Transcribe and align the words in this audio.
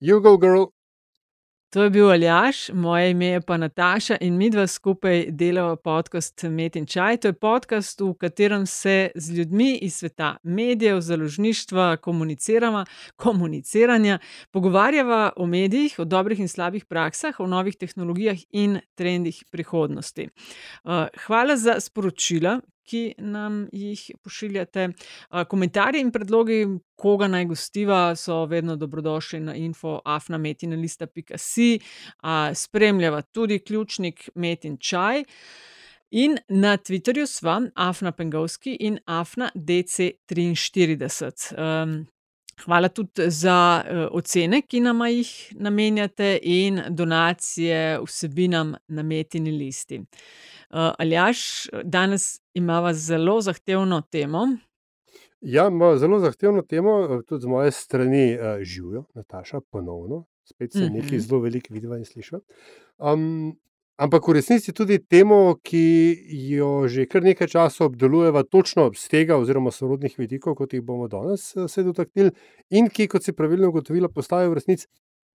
You 0.00 0.20
go, 0.20 0.36
girl. 0.36 0.64
To 1.72 1.82
je 1.82 1.90
bil 1.90 2.10
Aljaš, 2.10 2.68
moje 2.72 3.10
ime 3.10 3.26
je 3.26 3.40
pa 3.40 3.56
Nataša 3.56 4.16
in 4.20 4.36
mi 4.36 4.50
dva 4.50 4.66
skupaj 4.66 5.24
delava 5.30 5.76
podcast 5.76 6.42
Met 6.42 6.76
in 6.76 6.86
Čaj. 6.86 7.16
To 7.16 7.28
je 7.28 7.32
podcast, 7.32 8.00
v 8.00 8.14
katerem 8.20 8.66
se 8.66 9.10
z 9.14 9.38
ljudmi 9.38 9.78
iz 9.82 9.96
sveta 9.96 10.36
medijev, 10.42 11.00
založništva, 11.00 11.96
komuniciranja, 13.16 14.18
pogovarjava 14.50 15.32
o 15.36 15.46
medijih, 15.46 15.98
o 15.98 16.04
dobrih 16.04 16.40
in 16.40 16.48
slabih 16.48 16.84
praksah, 16.84 17.40
o 17.40 17.46
novih 17.46 17.76
tehnologijah 17.76 18.36
in 18.50 18.80
trendih 18.94 19.44
prihodnosti. 19.50 20.28
hvala 21.26 21.56
za 21.56 21.80
sporočila, 21.80 22.60
ki 22.86 23.14
nam 23.18 23.66
jih 23.72 24.10
pošiljate. 24.22 24.88
komentarji 25.48 26.00
in 26.00 26.10
predlogi, 26.12 26.66
koga 26.96 27.28
naj 27.28 27.44
gostiva, 27.44 28.16
so 28.16 28.44
vedno 28.44 28.76
dobrodošli 28.76 29.40
na 29.40 29.54
info 29.54 30.00
afna 30.04 30.38
metinalista 30.38 31.06
pika 31.06 31.38
si. 31.38 31.78
spremljava 32.54 33.22
tudi 33.22 33.58
ključnik 33.58 34.30
Met 34.34 34.64
in 34.64 34.78
čaj. 34.78 35.24
In 36.10 36.38
na 36.48 36.76
Twitterju 36.76 37.26
sva 37.26 37.60
afna 37.74 38.12
Pengovski 38.12 38.76
in 38.80 38.98
afna 39.06 39.50
dc 39.54 40.10
triinštirideset. 40.26 41.52
hvala 42.64 42.88
tudi 42.88 43.30
za, 43.30 43.84
ocene, 44.10 44.62
ki 44.62 44.80
nama 44.80 45.08
jih 45.08 45.32
namenjate, 45.60 46.38
in 46.42 46.80
donacije 46.88 47.98
vsebinam 48.06 48.74
na 48.88 49.02
Metini 49.02 49.50
listi. 49.50 50.00
Aljaž, 50.76 51.38
danes 51.84 52.40
imava 52.54 52.92
zelo 52.94 53.40
zahtevno 53.40 54.02
temo. 54.10 54.46
Ja, 55.40 55.68
imava 55.68 55.96
zelo 55.98 56.18
zahtevno 56.20 56.62
temo, 56.62 57.22
tudi 57.28 57.42
z 57.42 57.46
moje 57.46 57.70
strani, 57.72 58.38
živjo, 58.62 59.04
Nataša, 59.14 59.60
ponovno. 59.70 60.24
Spet 60.44 60.72
se 60.72 60.90
nekaj 60.90 61.18
zelo 61.18 61.40
veliko 61.40 61.74
vidiva 61.74 61.96
in 61.98 62.04
slišiva. 62.04 62.40
ampak 63.96 64.28
v 64.28 64.32
resnici 64.32 64.72
tudi 64.72 64.98
temo, 64.98 65.56
ki 65.64 65.84
jo 66.50 66.84
že 66.88 67.06
kar 67.08 67.24
nekaj 67.24 67.48
časa 67.48 67.84
obdelujeva 67.88 68.42
točno 68.44 68.90
s 68.94 69.08
tega 69.08 69.38
oziroma 69.40 69.72
sorodnih 69.72 70.18
vidikov, 70.18 70.54
kot 70.54 70.72
jih 70.72 70.84
bomo 70.84 71.08
danes, 71.08 71.54
se 71.68 71.82
dotaknili, 71.82 72.30
in 72.70 72.88
ki, 72.92 73.08
kot 73.08 73.24
si 73.24 73.32
pravilno 73.32 73.72
ugotovila, 73.72 74.08
postaja 74.12 74.48
v 74.48 74.60
resnici 74.60 74.86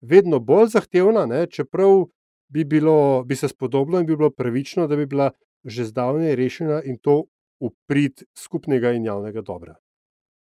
vedno 0.02 0.40
bolj 0.40 0.76
zahtevna, 0.76 1.26
ne, 1.26 1.46
čeprav 1.48 2.10
bi 2.50 2.64
bilo, 2.64 3.24
bi 3.24 3.36
se 3.36 3.48
spodobilo 3.48 4.00
in 4.00 4.06
bi 4.06 4.18
bilo 4.18 4.30
pravično, 4.30 4.88
da 4.88 4.96
bi 4.96 5.06
bila 5.06 5.32
že 5.64 5.86
zdavnaj 5.86 6.36
rešena, 6.36 6.82
in 6.86 6.98
to 6.98 7.26
v 7.60 7.70
prid 7.88 8.24
skupnega 8.38 8.94
in 8.96 9.06
javnega 9.06 9.42
dobra. 9.42 9.76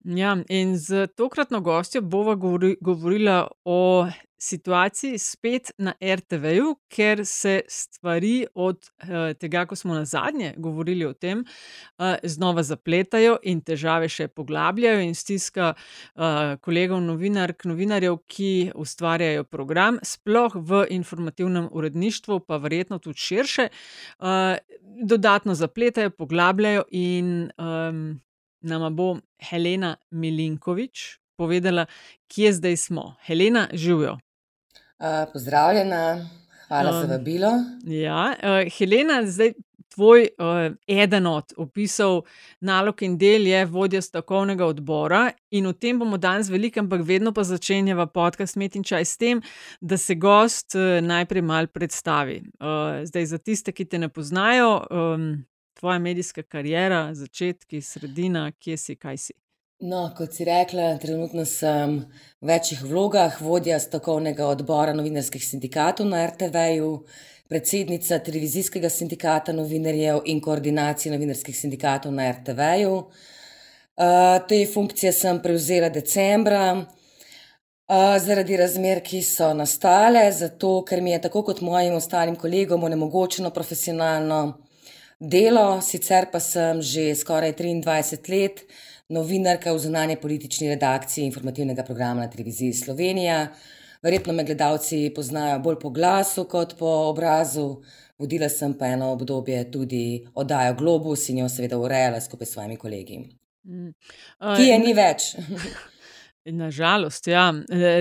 Ja, 0.05 0.37
in 0.49 0.77
s 0.80 1.07
tokratno 1.15 1.59
gostjo 1.61 2.02
bova 2.02 2.35
govorila 2.81 3.47
o 3.65 4.07
situaciji 4.39 5.17
spet 5.19 5.71
na 5.77 5.93
RTV-ju, 6.01 6.75
ker 6.87 7.25
se 7.25 7.61
stvari 7.67 8.45
od, 8.55 8.87
tega, 9.39 9.65
ko 9.65 9.75
smo 9.75 9.93
nazadnje 9.93 10.53
govorili 10.57 11.05
o 11.05 11.13
tem, 11.13 11.43
znova 12.23 12.63
zapletajo 12.63 13.37
in 13.43 13.61
težave 13.61 14.09
še 14.09 14.29
poglabljajo 14.31 15.03
in 15.03 15.15
stiska, 15.15 15.73
kolegov 16.63 17.03
novinark, 17.03 17.67
novinarjev, 17.67 18.19
ki 18.31 18.71
ustvarjajo 18.79 19.43
program, 19.43 19.99
sploh 20.03 20.55
v 20.55 20.85
informativnem 20.95 21.69
uredništvu, 21.71 22.39
pa 22.47 22.57
verjetno 22.57 22.99
tudi 23.03 23.19
širše, 23.19 23.69
dodatno 25.03 25.55
zapletajo, 25.55 26.15
poglabljajo 26.15 26.87
in, 26.91 27.49
nama 28.59 28.89
bo 28.89 29.17
Helena 29.49 29.95
Milinković 30.11 31.19
povedala, 31.39 31.85
kje 32.27 32.53
zdaj 32.53 32.77
smo. 32.77 33.15
Helena, 33.23 33.67
živjo. 35.00 35.25
pozdravljena, 35.33 36.30
hvala 36.67 37.02
za 37.02 37.08
vabilo. 37.08 37.52
Ja, 37.83 38.36
Helena, 38.78 39.25
zdaj 39.25 39.53
tvoj, 39.89 40.28
eden 40.88 41.28
od 41.28 41.53
opisov 41.58 42.21
nalog 42.60 43.04
in 43.04 43.17
del 43.17 43.48
je 43.48 43.65
vodja 43.65 44.02
stavkovnega 44.02 44.65
odbora 44.65 45.32
in 45.52 45.65
o 45.65 45.73
tem 45.73 45.99
bomo 45.99 46.17
danes 46.17 46.49
veliko, 46.49 46.80
ampak 46.80 47.02
vedno 47.04 47.33
pa 47.33 47.43
začenjava 47.43 48.05
podcast 48.05 48.55
Met 48.55 48.76
in 48.76 48.83
čaj 48.83 49.05
s 49.05 49.17
tem, 49.17 49.42
da 49.82 49.98
se 49.98 50.15
gost, 50.15 50.76
najprej 51.02 51.42
malo 51.42 51.67
predstavi. 51.67 52.43
zdaj 53.04 53.26
za 53.26 53.38
tiste, 53.38 53.71
ki 53.71 53.86
te 53.86 53.99
ne 53.99 54.09
poznajo, 54.09 54.86
tvoja 55.80 55.99
medijska 55.99 56.43
kariera, 56.43 57.14
začetki, 57.14 57.82
sredina, 57.82 58.52
kje 58.52 58.77
si, 58.77 58.95
kaj 58.95 59.17
si? 59.17 59.33
No, 59.79 60.09
kot 60.11 60.33
si 60.35 60.43
rekla, 60.43 60.97
trenutno 60.99 61.45
sem 61.47 61.93
v 62.43 62.47
večih 62.49 62.81
vlogah, 62.83 63.37
vodja 63.39 63.77
stavkovnega 63.79 64.43
odbora 64.51 64.91
novinarskih 64.91 65.39
sindikatov 65.39 66.09
na 66.11 66.25
RTV-ju, 66.27 66.89
predsednica 67.47 68.17
televizijskega 68.19 68.89
sindikata 68.91 69.55
novinarjev 69.55 70.19
in 70.25 70.41
koordinacije 70.43 71.13
novinarskih 71.13 71.55
sindikatov 71.55 72.11
na 72.11 72.27
RTV-ju. 72.31 72.97
te 74.49 74.65
funkcije 74.73 75.13
sem 75.13 75.39
prevzela 75.41 75.89
decembra, 75.89 76.85
zaradi 78.19 78.57
razmer, 78.57 78.99
ki 78.99 79.23
so 79.23 79.53
nastale, 79.53 80.31
zato 80.31 80.83
ker 80.83 81.01
mi 81.01 81.11
je 81.11 81.21
tako 81.21 81.43
kot 81.43 81.61
mojim 81.61 81.95
ostalim 81.95 82.35
kolegom 82.35 82.83
onemogočeno 82.83 83.49
profesionalno 83.49 84.59
delo, 85.19 85.81
sicer 85.81 86.27
pa 86.31 86.39
sem 86.39 86.81
že 86.81 87.15
skoraj 87.15 87.55
triindvajset 87.55 88.27
let 88.27 88.65
novinarka 89.09 89.73
v 89.73 89.80
zunanjepolitični 89.80 90.67
redakciji 90.70 91.25
informativnega 91.25 91.83
programa 91.83 92.21
na 92.21 92.30
Televiziji 92.30 92.73
Slovenija. 92.73 93.47
Verjetno 94.02 94.33
me 94.33 94.43
gledalci 94.43 95.11
poznajo 95.15 95.59
bolj 95.59 95.80
po 95.80 95.89
glasu 95.89 96.45
kot 96.45 96.75
po 96.80 96.87
obrazu, 97.09 97.81
vodila 98.17 98.49
sem 98.49 98.73
pa 98.73 98.87
eno 98.87 99.11
obdobje 99.11 99.71
tudi 99.71 100.27
oddajo 100.33 100.75
Globus 100.75 101.30
in 101.30 101.37
jo 101.37 101.49
seveda 101.49 101.77
urejala 101.77 102.21
skupaj 102.21 102.45
s 102.45 102.53
svojimi 102.53 102.77
kolegi. 102.77 103.20
Ki 104.55 104.70
je 104.70 104.80
ni 104.80 104.93
več. 104.93 105.33
Na 106.52 106.71
žalost, 106.71 107.27
ja. 107.27 107.54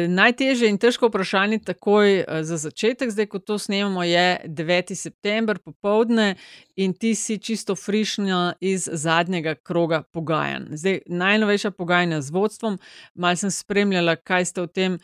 najtežje 0.08 0.68
in 0.70 0.78
težko 0.78 1.08
vprašanje 1.08 1.58
takoj, 1.66 2.24
za 2.42 2.56
začetek, 2.56 3.10
zdaj, 3.10 3.26
ko 3.26 3.38
to 3.38 3.58
snemamo, 3.58 4.02
je 4.02 4.40
deveti 4.46 4.94
september 4.96 5.58
popoldne 5.58 6.34
in 6.76 6.94
ti 6.94 7.14
si 7.14 7.38
čisto 7.38 7.76
frišna 7.76 8.54
iz 8.60 8.88
zadnjega 8.92 9.54
kroga 9.54 10.02
pogajanj. 10.02 10.68
Zdaj, 10.70 11.00
najnovejša 11.06 11.70
pogajanja 11.70 12.20
z 12.20 12.30
vodstvom, 12.30 12.78
malo 13.14 13.36
sem 13.36 13.50
spremljala, 13.50 14.16
kaj 14.16 14.44
ste 14.44 14.62
o 14.62 14.66
tem, 14.66 14.98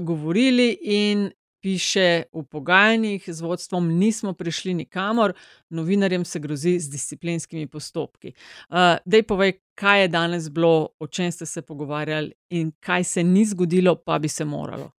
govorili, 0.00 0.78
in 0.82 1.30
piše: 1.66 2.22
"V 2.32 2.42
pogajanjih 2.46 3.24
z 3.26 3.40
vodstvom 3.40 3.98
nismo 3.98 4.32
prišli 4.32 4.74
nikamor, 4.74 5.32
novinarjem 5.68 6.24
se 6.24 6.38
grozi 6.38 6.78
z 6.78 6.90
disciplinskimi 6.90 7.66
postopki." 7.66 8.32
daj 9.04 9.22
povej, 9.22 9.52
kaj 9.74 10.02
je 10.02 10.08
danes 10.08 10.48
bilo, 10.50 10.88
o 10.98 11.06
čem 11.06 11.32
ste 11.32 11.46
se 11.46 11.62
pogovarjali 11.62 12.32
in 12.50 12.70
kaj 12.80 13.04
se 13.04 13.24
ni 13.24 13.44
zgodilo, 13.44 13.96
pa 13.96 14.18
bi 14.18 14.28
se 14.28 14.44
moralo? 14.44 14.90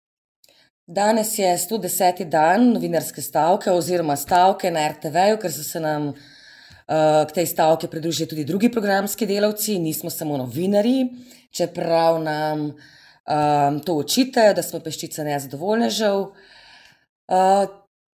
Danes 0.86 1.38
je 1.38 1.58
stodeseti 1.58 2.24
dan 2.24 2.72
novinarske 2.72 3.22
stavke 3.22 3.70
oziroma 3.70 4.16
stavke 4.16 4.70
na 4.70 4.88
RTV-ju, 4.88 5.38
ker 5.42 5.52
so 5.52 5.62
se 5.62 5.80
nam, 5.80 6.12
k 7.26 7.30
tej 7.34 7.46
stavki 7.46 7.86
pridružili 7.90 8.28
tudi 8.28 8.44
drugi 8.44 8.70
programski 8.70 9.26
delavci, 9.26 9.78
nismo 9.78 10.10
samo 10.10 10.36
novinarji, 10.36 11.08
čeprav 11.50 12.22
nam, 12.22 12.70
to 13.86 13.96
očitajo, 13.96 14.54
da 14.54 14.62
smo 14.62 14.80
peščica 14.80 15.24
nezadovoljnežev. 15.24 16.22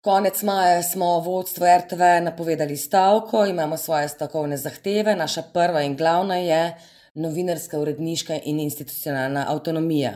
Konec 0.02 0.44
maja 0.44 0.84
smo 0.84 1.20
v 1.20 1.26
vodstvu 1.26 1.66
RTV-ja 1.66 2.22
napovedali 2.22 2.78
stavko, 2.78 3.46
imamo 3.46 3.78
svoje 3.78 4.10
stavkovne 4.10 4.58
zahteve, 4.58 5.16
naša 5.16 5.44
prva 5.54 5.82
in 5.82 5.96
glavna 5.96 6.38
je 6.38 6.78
novinarska, 7.14 7.80
uredniška 7.80 8.40
in 8.46 8.60
institucionalna 8.60 9.46
avtonomija. 9.50 10.14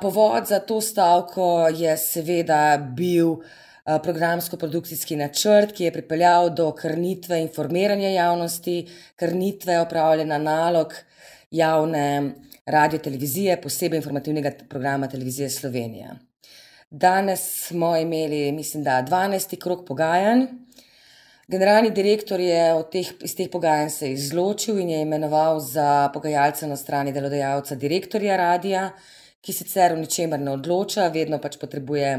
povod 0.00 0.46
za 0.46 0.58
to 0.58 0.80
stavko 0.80 1.68
je 1.68 1.96
seveda 1.96 2.78
bil, 2.96 3.36
programsko-produkcijski 3.86 5.16
načrt, 5.16 5.72
ki 5.72 5.84
je 5.84 5.92
pripeljal 5.92 6.50
do 6.50 6.72
krnitve 6.74 7.40
informiranja 7.40 8.08
javnosti, 8.08 8.88
krnitve 9.16 9.80
opravljanja 9.80 10.38
nalog 10.38 10.94
javne 11.50 12.32
radiotelevizije, 12.66 13.60
posebej 13.62 13.96
informativnega 13.96 14.50
programa 14.68 15.08
Televizije 15.08 15.50
Slovenija. 15.50 16.16
Danes 16.90 17.66
smo 17.66 17.96
imeli, 17.96 18.52
mislim, 18.52 18.84
da 18.84 19.02
dvanajsti 19.02 19.56
krog 19.56 19.84
pogajanj. 19.86 20.46
Generalni 21.48 21.90
direktor 21.90 22.40
je 22.40 22.62
teh, 22.92 23.10
iz 23.22 23.36
teh 23.36 23.50
pogajanj 23.50 23.90
se 23.90 24.12
izločil 24.12 24.78
in 24.78 24.90
je 24.90 25.00
imenoval 25.02 25.60
za 25.60 26.10
pogajalca 26.14 26.66
na 26.66 26.76
strani 26.76 27.12
delodajalca 27.12 27.74
direktorja 27.74 28.36
radia, 28.36 28.90
ki 29.40 29.52
sicer 29.52 29.92
o 29.92 29.96
ničemer 29.96 30.40
ne 30.40 30.50
odloča, 30.54 31.08
vedno 31.14 31.38
pač 31.38 31.58
potrebuje, 31.58 32.16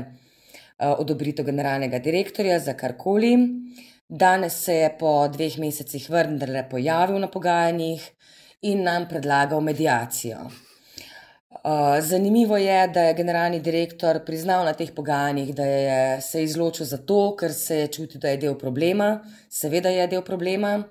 odobritev 0.80 1.46
generalnega 1.46 2.00
direktorja 2.00 2.60
za 2.60 2.74
karkoli. 2.74 3.34
Danes 4.08 4.62
se 4.64 4.76
je 4.76 4.94
po 5.00 5.28
dveh 5.28 5.58
mesecih 5.60 6.10
vendarle 6.10 6.64
pojavil 6.70 7.20
na 7.20 7.28
pogajanjih 7.28 8.08
in 8.62 8.84
nam 8.84 9.08
predlagal 9.10 9.62
mediacijo. 9.62 10.67
Zanimivo 12.02 12.58
je, 12.58 12.88
da 12.88 13.02
je 13.02 13.14
generalni 13.14 13.60
direktor 13.60 14.20
priznal 14.26 14.66
na 14.66 14.74
teh 14.74 14.92
pogajanjih, 14.96 15.56
da 15.56 15.66
je 15.66 16.22
se 16.22 16.44
izločil 16.44 16.86
zato, 16.86 17.36
ker 17.40 17.54
se 17.54 17.78
je 17.78 17.88
čutil, 17.88 18.22
da 18.22 18.30
je 18.30 18.38
del 18.38 18.58
problema. 18.58 19.24
Seveda 19.50 19.90
je 19.90 20.08
del 20.08 20.22
problema. 20.22 20.84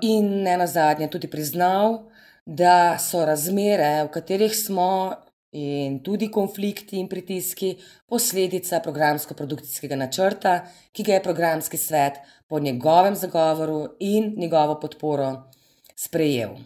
In 0.00 0.42
ne 0.42 0.56
na 0.56 0.66
zadnje 0.66 1.10
tudi 1.10 1.30
priznal, 1.30 1.98
da 2.46 2.98
so 2.98 3.24
razmere, 3.26 4.04
v 4.04 4.10
katerih 4.14 4.54
smo, 4.56 5.14
in 5.52 5.98
tudi 6.02 6.30
konflikti 6.30 6.96
in 6.98 7.08
pritiski, 7.08 7.74
posledica 8.08 8.80
programsko-produkcijskega 8.80 9.96
načrta, 9.96 10.62
ki 10.92 11.04
ga 11.04 11.18
je 11.18 11.22
programski 11.22 11.76
svet 11.76 12.22
po 12.48 12.58
njegovem 12.58 13.14
zagovoru 13.14 13.96
in 14.00 14.34
njegovo 14.36 14.80
podporo 14.80 15.50
sprejel. 15.96 16.56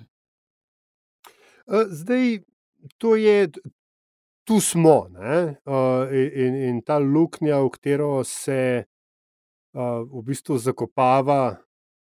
Zdaj, 1.66 2.38
to 2.98 3.16
je, 3.16 3.50
tu 4.44 4.60
smo, 4.60 5.06
in, 6.34 6.54
in 6.54 6.82
ta 6.82 6.98
luknja, 6.98 7.58
v 7.58 7.70
katero 7.74 8.24
se 8.24 8.84
v 9.74 10.22
bistvu 10.24 10.58
zakopava 10.58 11.56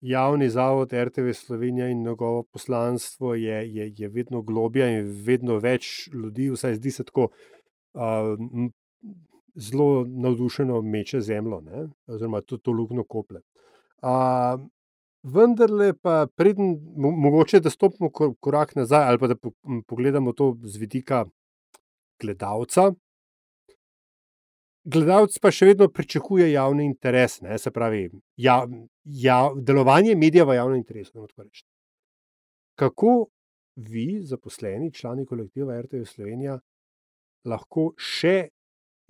javni 0.01 0.49
zavod 0.49 0.93
RTV 0.93 1.31
Slovenija 1.33 1.87
in 1.87 2.03
njegovo 2.03 2.43
poslanstvo, 2.43 3.35
je, 3.35 3.75
je, 3.75 3.93
je 3.97 4.09
vedno 4.09 4.41
globlja 4.41 4.89
in 4.99 5.07
vedno 5.25 5.57
več 5.63 6.09
ljudi, 6.13 6.49
vsaj 6.51 6.75
zdi 6.75 6.91
se 6.91 7.03
tako, 7.03 7.29
zelo 9.55 10.05
navdušeno 10.07 10.81
meče 10.81 11.21
zemljo, 11.21 11.63
oziroma 12.07 12.41
tudi 12.41 12.63
to 12.63 12.71
luknjo 12.71 13.03
koplje. 13.03 13.41
Vendarle 15.27 15.91
pa 15.93 16.27
preden 16.35 16.77
mogoče, 16.95 17.59
da 17.59 17.69
stopimo 17.69 18.09
korak 18.11 18.75
nazaj 18.75 19.07
ali 19.09 19.19
pa 19.19 19.27
da 19.27 19.35
pogledamo 19.87 20.33
to 20.33 20.53
z 20.63 20.79
vidika 20.79 21.25
gledalca. 22.21 22.91
Gledalec 24.87 25.35
pa 25.43 25.51
še 25.51 25.67
vedno 25.73 25.89
pričakuje 25.91 26.47
javni 26.51 26.85
interes, 26.87 27.41
ne, 27.43 27.57
se 27.59 27.71
pravi, 27.75 28.05
delovanje 29.67 30.15
medija 30.15 30.45
v 30.47 30.55
javnem 30.55 30.79
interesu. 30.79 31.27
Kako 32.79 33.27
vi, 33.75 34.21
zaposleni, 34.23 34.93
člani 34.93 35.25
kolektiva 35.25 35.81
RTV 35.81 36.07
Slovenija, 36.07 36.59
lahko 37.45 37.91
še 37.99 38.47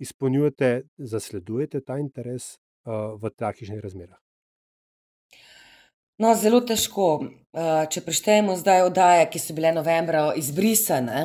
izpolnjujete, 0.02 0.88
zasledujete 0.98 1.80
ta 1.86 2.02
interes, 2.02 2.56
v 2.88 3.30
takšnih 3.36 3.78
razmerah? 3.84 4.18
No, 6.18 6.32
zelo 6.34 6.58
težko. 6.66 7.08
če 7.90 8.00
prištejemo 8.02 8.54
zdaj 8.58 8.84
oddaje, 8.88 9.26
ki 9.30 9.38
so 9.38 9.54
bile 9.54 9.70
novembra 9.74 10.32
izbrisane, 10.36 11.20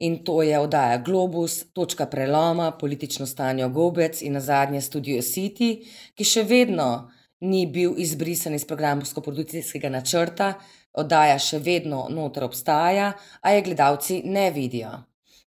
in 0.00 0.16
to 0.24 0.42
je 0.42 0.58
oddaja 0.58 0.98
Globus, 1.04 1.58
Točka 1.76 2.06
preloma, 2.06 2.70
Politično 2.80 3.26
stanje 3.26 3.68
Gobec 3.68 4.22
in 4.22 4.32
nazadnje 4.32 4.80
Studio 4.80 5.20
City, 5.22 5.68
ki 6.16 6.24
še 6.24 6.42
vedno 6.48 6.88
ni 7.40 7.66
bil 7.66 8.00
izbrisan 8.00 8.56
iz 8.56 8.64
programsko-produkcijskega 8.68 9.92
načrta, 9.92 10.54
oddaja 10.92 11.36
še 11.38 11.60
vedno 11.60 12.06
noter 12.08 12.48
obstaja, 12.48 13.12
a 13.42 13.52
je 13.52 13.64
gledalci 13.68 14.22
ne 14.24 14.50
vidijo. 14.50 14.94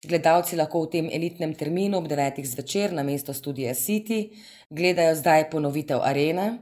Gledalci 0.03 0.59
lahko 0.59 0.83
v 0.83 0.91
tem 0.97 1.07
elitnem 1.11 1.55
terminu 1.55 1.99
ob 1.99 2.11
devetih 2.11 2.47
zvečer 2.47 2.91
namesto 2.95 3.33
Studia 3.33 3.71
City 3.75 4.29
gledajo 4.69 5.15
zdaj 5.15 5.49
ponovitev 5.51 6.03
Arene, 6.03 6.57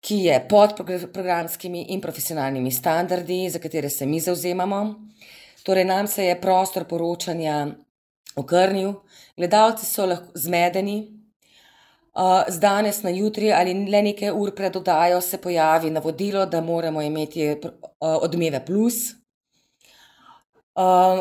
ki 0.00 0.16
je 0.24 0.48
pod 0.48 0.76
programskimi 1.12 1.86
in 1.88 2.00
profesionalnimi 2.00 2.70
standardi, 2.70 3.50
za 3.50 3.58
katere 3.58 3.90
se 3.90 4.06
mi 4.06 4.20
zavzemamo. 4.20 4.94
Torej 5.62 5.84
nam 5.84 6.06
se 6.06 6.24
je 6.24 6.40
prostor 6.40 6.84
poročanja 6.84 7.66
okrnil, 8.36 8.92
gledalci 9.36 9.86
so 9.86 10.06
zmedeni, 10.34 11.16
z 12.48 12.58
danes 12.60 13.02
na 13.02 13.10
jutri 13.10 13.52
ali 13.52 13.74
le 13.90 14.02
nekaj 14.02 14.30
ur 14.32 14.54
pred 14.56 14.76
oddajo 14.76 15.20
se 15.20 15.38
pojavi 15.38 15.90
navodilo, 15.90 16.46
da 16.46 16.60
moramo 16.60 17.02
imeti 17.02 17.56
Odmeve 18.00 18.64
plus. 18.66 19.14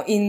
in 0.07 0.25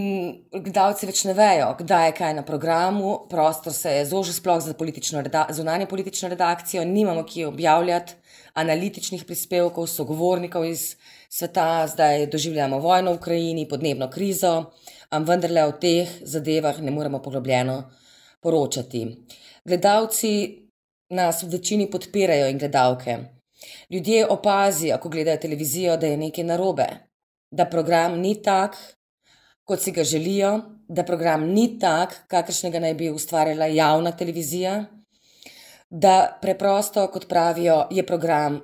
gledalci 0.52 1.06
več 1.06 1.24
ne 1.26 1.34
vejo, 1.34 1.72
kdaj 1.78 2.06
je 2.06 2.12
kaj 2.14 2.34
na 2.34 2.42
programu, 2.46 3.26
prostor 3.30 3.72
se 3.72 3.90
je 3.90 4.04
zožil, 4.06 4.32
sploh 4.32 4.60
za 4.62 4.74
politično 4.74 5.22
zunanjepolitično 5.50 6.28
redakcijo, 6.28 6.84
nimamo 6.84 7.24
kje 7.26 7.46
objavljati 7.46 8.14
analitičnih 8.56 9.24
prispevkov, 9.24 9.86
sogovornikov 9.86 10.64
iz 10.64 10.96
sveta, 11.28 11.86
zdaj 11.86 12.26
doživljamo 12.32 12.78
vojno 12.78 13.12
v 13.12 13.20
Ukrajini, 13.20 13.68
podnebno 13.68 14.08
krizo, 14.10 14.72
vendarle 15.12 15.64
o 15.64 15.72
teh 15.72 16.08
zadevah 16.22 16.80
ne 16.80 16.90
moremo 16.90 17.22
poglobljeno 17.22 17.82
poročati. 18.40 19.06
Gledalci 19.64 20.32
nas 21.10 21.42
v 21.42 21.52
večini 21.52 21.90
podpirajo 21.90 22.48
in 22.48 22.58
gledalke. 22.58 23.18
Ljudje 23.90 24.26
opazijo, 24.26 24.98
ko 24.98 25.08
gledajo 25.08 25.36
televizijo, 25.36 25.96
da 25.96 26.06
je 26.06 26.16
nekaj 26.16 26.44
narobe. 26.44 26.86
Da 27.50 27.64
program 27.64 28.18
ni 28.20 28.34
tak, 28.42 28.76
kot 29.64 29.80
si 29.82 29.92
ga 29.92 30.04
želijo, 30.04 30.60
da 30.88 31.04
program 31.04 31.48
ni 31.50 31.78
tak, 31.78 32.14
kakršnega 32.28 32.80
naj 32.80 32.94
bi 32.94 33.10
ustvarjala 33.10 33.66
javna 33.66 34.12
televizija, 34.12 34.84
da 35.90 36.38
preprosto, 36.42 37.06
kot 37.12 37.28
pravijo, 37.28 37.86
je 37.90 38.06
program, 38.06 38.60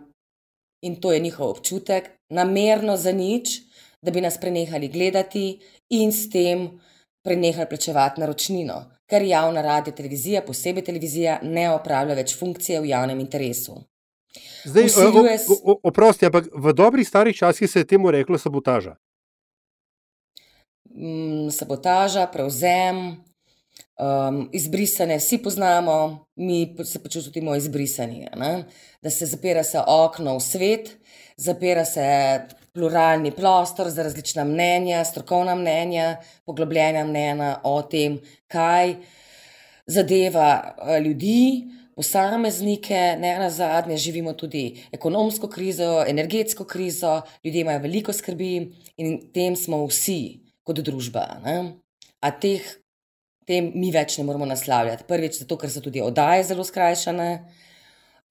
in 0.83 1.01
to 1.01 1.13
je 1.13 1.21
njihov 1.21 1.51
občutek, 1.51 2.11
namerno 2.31 2.97
zanič, 2.97 3.61
da 4.03 4.11
bi 4.11 4.21
nas 4.21 4.39
prenehali 4.41 4.89
gledati 4.89 5.61
in 5.91 6.13
s 6.13 6.31
tem 6.31 6.81
prenehali 7.25 7.69
plačevati 7.69 8.21
naročnino. 8.21 8.85
Ker 9.07 9.23
javna 9.23 9.63
radiotelevizija, 9.63 10.43
posebej 10.43 10.85
televizija, 10.85 11.39
ne 11.43 11.71
opravlja 11.71 12.15
več 12.15 12.35
funkcije 12.39 12.81
v 12.81 12.89
javnem 12.91 13.21
interesu. 13.21 13.77
Zdaj, 14.65 14.89
oprosti, 15.83 16.27
ampak 16.27 16.49
v 16.55 16.73
dobrih 16.73 17.09
starih 17.09 17.37
časih 17.37 17.71
se 17.71 17.79
je 17.79 17.87
temu 17.87 18.11
reklo 18.11 18.39
sabotaža. 18.39 18.97
sabotaža, 21.51 22.27
prevzem, 22.27 23.17
izbrisane 24.53 25.17
vsi 25.19 25.39
poznamo, 25.39 26.27
mi 26.37 26.77
se 26.85 27.03
počutimo 27.03 27.57
izbrisani, 27.57 28.29
ne. 28.37 28.65
Da 29.03 29.11
se 29.11 29.27
zapira 29.27 29.65
se 29.65 29.81
okno 29.87 30.37
v 30.37 30.41
svet, 30.41 30.97
zapira 31.37 31.85
se 31.85 32.41
pluralni 32.73 33.31
prostor 33.31 33.91
za 33.91 34.03
različna 34.03 34.45
mnenja, 34.45 35.05
strokovna 35.05 35.55
mnenja, 35.55 36.17
poglobljena 36.45 37.05
mnenja 37.05 37.61
o 37.63 37.83
tem, 37.83 38.19
kaj 38.47 38.95
zadeva, 39.87 40.77
ljudi, 41.05 41.69
posameznike, 41.97 43.17
nenazadnje 43.19 43.97
živimo 43.97 44.33
tudi 44.33 44.83
ekonomsko 44.93 45.49
krizo, 45.49 46.05
energetsko 46.09 46.65
krizo, 46.65 47.21
ljudje 47.45 47.61
imajo 47.61 47.79
veliko 47.79 48.13
skrbi 48.13 48.73
in 48.97 49.19
tem 49.33 49.57
smo 49.57 49.85
vsi 49.87 50.41
kot 50.63 50.81
družba, 50.81 51.27
ne. 51.45 51.59
A 52.21 52.31
teh 52.31 52.63
tem 53.47 53.73
mi 53.75 53.91
več 53.93 54.19
ne 54.19 54.25
moremo 54.25 54.47
naslavljati. 54.47 55.05
Prvič 55.09 55.43
zato, 55.43 55.59
ker 55.59 55.71
so 55.71 55.81
tudi 55.81 56.01
oddaje 56.01 56.45
zelo 56.45 56.65
skrajšane, 56.65 57.29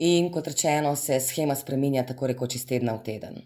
in 0.02 0.32
kot 0.34 0.48
rečeno, 0.48 0.96
se 0.96 1.20
shema 1.20 1.56
spreminja 1.56 2.06
tako 2.06 2.32
rekoč 2.32 2.56
iz 2.58 2.66
tedna 2.66 2.96
v 2.98 3.04
teden. 3.06 3.42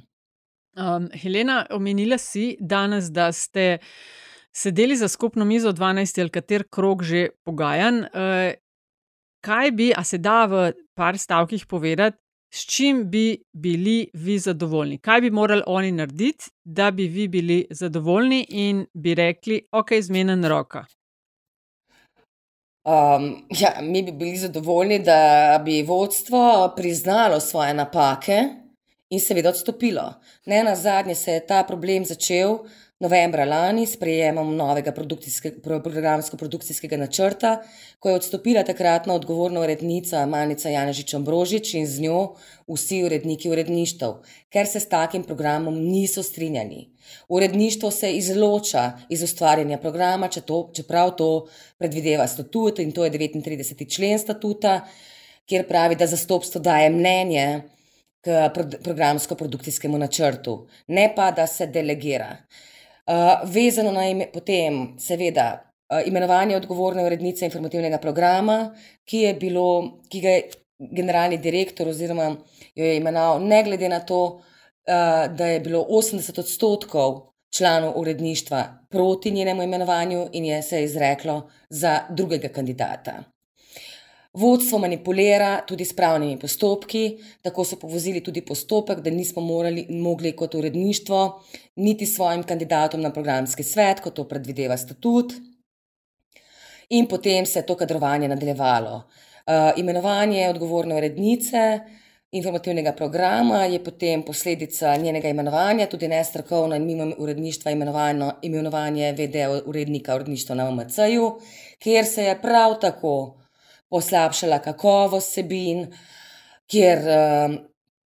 Helena, 1.22 1.66
omenila 1.72 2.18
si 2.20 2.56
danes, 2.60 3.10
da 3.12 3.32
ste 3.32 3.78
sedeli 4.56 4.96
za 4.98 5.08
skupno 5.08 5.46
mizo 5.46 5.72
dvanajsti 5.72 6.22
ali 6.22 6.32
kateri 6.32 6.68
krog 6.72 7.04
že 7.04 7.28
pogajanj, 7.44 8.04
kaj 9.44 9.72
bi, 9.72 9.92
a 9.96 10.04
se 10.04 10.18
da 10.18 10.46
v 10.46 10.72
par 10.96 11.18
stavkih 11.18 11.66
povedati, 11.68 12.18
s 12.56 12.64
čim 12.72 13.04
bi 13.12 13.44
bili 13.52 14.10
vi 14.14 14.40
zadovoljni? 14.40 14.98
Kaj 14.98 15.22
bi 15.22 15.32
morali 15.32 15.64
oni 15.68 15.92
narediti, 15.92 16.52
da 16.64 16.92
bi 16.92 17.08
vi 17.08 17.28
bili 17.28 17.66
zadovoljni 17.70 18.46
in 18.50 18.86
bi 18.94 19.16
rekli: 19.16 19.68
"Okej, 19.72 20.02
zmenjena 20.02 20.48
roka." 20.48 20.86
Ja, 23.60 23.82
mi 23.82 24.04
bi 24.04 24.12
bili 24.12 24.38
zadovoljni, 24.38 25.00
da 25.00 25.62
bi 25.66 25.84
vodstvo 25.84 26.74
priznalo 26.76 27.40
svoje 27.40 27.74
napake 27.74 28.44
in 29.10 29.20
seveda 29.20 29.50
odstopilo. 29.50 30.14
Nenazadnje 30.46 31.16
se 31.16 31.32
je 31.32 31.48
ta 31.48 31.64
problem 31.64 32.06
začel 32.06 32.58
novembra 33.00 33.46
lani 33.46 33.86
s 33.86 33.94
sprejemom 33.98 34.56
novega 34.56 34.94
programsko-produkcijskega 34.96 36.98
načrta, 36.98 37.58
ko 38.00 38.10
je 38.10 38.16
odstopila 38.16 38.64
takratna 38.64 39.14
odgovorna 39.14 39.60
urednica 39.60 40.26
Manica 40.26 40.70
Janežič 40.72 41.14
Ambrožič 41.18 41.74
in 41.76 41.88
z 41.88 42.00
njo 42.06 42.36
vsi 42.72 43.04
uredniki 43.04 43.50
uredništev, 43.52 44.14
ker 44.50 44.68
se 44.68 44.80
s 44.80 44.90
takim 44.90 45.24
programom 45.28 45.76
niso 45.76 46.24
strinjali. 46.24 46.90
Uredništvo 47.28 47.92
se 47.92 48.14
izloča 48.16 48.92
iz 49.10 49.24
ustvarjanja 49.24 49.78
programa, 49.78 50.30
če 50.32 50.42
to, 50.42 50.72
čeprav 50.74 51.16
to 51.20 51.48
predvideva 51.78 52.28
statut, 52.28 52.80
in 52.80 52.92
to 52.96 53.04
je 53.04 53.12
devetintrideseti 53.12 53.90
člen 53.92 54.20
statuta, 54.20 54.88
kjer 55.46 55.68
pravi, 55.68 55.96
da 56.00 56.08
zastopstvo 56.08 56.62
daje 56.62 56.90
mnenje 56.90 57.62
k 58.26 58.50
programsko-produkcijskemu 58.84 59.98
načrtu, 59.98 60.68
ne 60.88 61.14
pa 61.16 61.32
da 61.32 61.48
se 61.48 61.68
delegira. 61.68 62.38
Uh, 63.06 63.46
vezano 63.54 63.92
na 63.92 64.08
ime, 64.10 64.26
potem, 64.34 64.96
seveda, 64.98 65.62
uh, 65.94 66.08
imenovanje 66.08 66.56
odgovorne 66.58 67.04
urednice 67.06 67.46
informativnega 67.46 68.00
programa, 68.02 68.72
ki, 69.06 69.20
je 69.28 69.34
bilo, 69.34 69.68
ki 70.10 70.22
ga 70.24 70.34
je 70.34 70.48
generalni 70.80 71.38
direktor 71.38 71.88
oziroma 71.88 72.32
jo 72.76 72.86
je 72.86 72.98
imenoval, 72.98 73.44
ne 73.46 73.62
glede 73.64 73.90
na 73.90 74.00
to, 74.00 74.24
uh, 74.26 75.36
da 75.38 75.52
je 75.52 75.60
bilo 75.60 75.86
80 75.90 76.40
odstotkov 76.40 77.22
članov 77.54 77.94
uredništva 78.00 78.64
proti 78.90 79.32
njenemu 79.32 79.64
imenovanju 79.64 80.30
in 80.34 80.46
je 80.46 80.62
se 80.64 80.84
izreklo 80.84 81.50
za 81.70 82.00
drugega 82.10 82.48
kandidata. 82.48 83.35
Vodstvo 84.36 84.78
manipulira 84.84 85.62
tudi 85.68 85.86
s 85.86 85.96
pravnimi 85.96 86.40
postopki, 86.40 87.18
tako 87.42 87.64
so 87.64 87.78
povozili 87.80 88.20
tudi 88.24 88.42
postopek, 88.42 89.00
da 89.00 89.10
nismo 89.10 89.42
morali, 89.42 89.86
mogli 89.90 90.34
kot 90.36 90.56
uredništvo 90.56 91.22
niti 91.76 92.06
svojim 92.06 92.44
kandidatom 92.44 93.02
na 93.02 93.14
programski 93.14 93.64
svet, 93.64 94.00
kot 94.00 94.14
to 94.14 94.28
predvideva 94.28 94.78
statut. 94.78 95.34
In 96.90 97.08
potem 97.08 97.46
se 97.46 97.60
je 97.60 97.66
to 97.66 97.76
kadrovanje 97.76 98.28
nadaljevalo. 98.28 98.96
Uh, 98.96 99.72
imenovanje 99.78 100.50
odgovorne 100.50 100.96
urednice 100.96 101.80
informativnega 102.32 102.92
programa 102.92 103.64
je 103.66 103.84
potem 103.84 104.24
posledica 104.24 104.96
njenega 104.98 105.30
imenovanja, 105.30 105.88
tudi 105.88 106.08
ne 106.08 106.24
strokovno 106.24 106.76
in 106.76 106.86
mimo 106.86 107.12
uredništva 107.18 107.72
imenovanje 108.42 109.12
VD 109.12 109.36
urednika 109.66 110.16
uredništva 110.16 110.56
na 110.56 110.68
OMC-ju, 110.70 111.32
kjer 111.80 112.06
se 112.06 112.24
je 112.24 112.42
prav 112.42 112.80
tako 112.82 113.45
poslabšala 113.96 114.60
kakovost 114.64 115.38
sebin, 115.38 115.86
kjer 116.68 117.04
uh, 117.08 117.56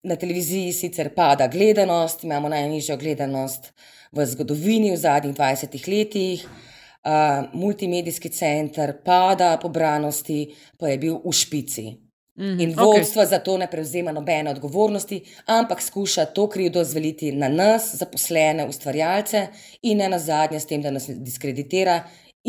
na 0.04 0.16
televiziji 0.16 0.74
sicer 0.74 1.14
pada 1.16 1.48
gledanost, 1.50 2.24
imamo 2.24 2.50
najnižjo 2.50 2.98
gledanost 2.98 3.72
v 4.14 4.26
zgodovini 4.26 4.92
v 4.94 5.00
zadnjih 5.00 5.36
20 5.38 5.80
letih, 5.90 6.46
uh, 6.46 7.50
multimedijski 7.54 8.30
center 8.30 8.94
pada 9.06 9.58
po 9.62 9.70
branosti, 9.70 10.54
pa 10.78 10.94
je 10.94 11.02
bil 11.02 11.18
v 11.26 11.34
špici. 11.34 11.88
Mm, 12.40 12.60
in 12.64 12.70
vodstvo 12.72 13.22
okay. 13.22 13.30
za 13.30 13.40
to 13.44 13.58
ne 13.58 13.68
prevzema 13.68 14.12
nobene 14.16 14.52
odgovornosti, 14.52 15.18
ampak 15.46 15.82
skuša 15.82 16.26
to 16.26 16.48
krivdo 16.50 16.84
zveliti 16.84 17.34
na 17.36 17.50
nas, 17.50 17.90
zaposlene, 18.00 18.64
ustvarjalce, 18.70 19.48
in 19.82 19.98
ne 19.98 20.08
na 20.10 20.20
zadnje 20.20 20.60
s 20.60 20.70
tem, 20.70 20.82
da 20.82 20.92
nas 20.92 21.10
diskreditira 21.10 22.04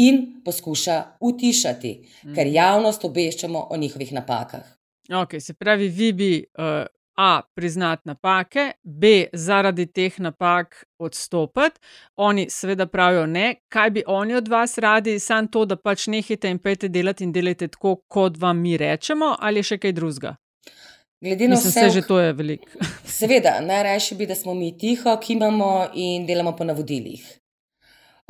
in 0.07 0.21
poskuša 0.45 1.03
utišati, 1.21 1.93
mm. 2.25 2.35
ker 2.35 2.47
javnost 2.47 3.05
obveščamo 3.05 3.67
o 3.71 3.77
njihovih 3.77 4.13
napakah. 4.13 4.65
Okay, 5.11 5.41
se 5.41 5.55
pravi, 5.55 5.89
vi 5.89 6.13
bi 6.13 6.33
uh, 6.59 6.87
A. 7.17 7.41
priznati 7.55 8.03
napake, 8.05 8.73
B. 8.83 9.27
zaradi 9.33 9.87
teh 9.87 10.21
napak 10.21 10.85
odstopiti. 10.99 11.81
Oni 12.17 12.47
seveda 12.51 12.87
pravijo 12.87 13.27
ne, 13.27 13.55
kaj 13.69 13.91
bi 13.91 14.03
oni 14.07 14.35
od 14.35 14.49
vas 14.49 14.79
radi, 14.79 15.19
samo 15.19 15.49
to, 15.53 15.65
da 15.65 15.77
pač 15.77 16.07
nehite 16.07 16.49
in 16.51 16.59
pejte 16.59 16.89
delati 16.89 17.25
in 17.25 17.33
delajte 17.33 17.69
tako, 17.69 17.97
kot 18.09 18.39
vam 18.39 18.59
mi 18.59 18.77
rečemo, 18.77 19.35
ali 19.41 19.63
še 19.63 19.79
kaj 19.79 19.93
drugega. 19.93 20.37
Glede 21.21 21.49
na 21.49 21.59
vse, 21.61 21.91
že 21.91 22.07
to 22.07 22.21
je 22.21 22.33
veliko. 22.33 22.71
seveda, 23.05 23.59
najrajši 23.61 24.15
bi, 24.17 24.27
da 24.27 24.35
smo 24.35 24.55
mi 24.55 24.73
tiho, 24.79 25.19
ki 25.21 25.33
imamo 25.37 25.91
in 25.95 26.25
delamo 26.27 26.57
po 26.57 26.65
navodilih. 26.65 27.40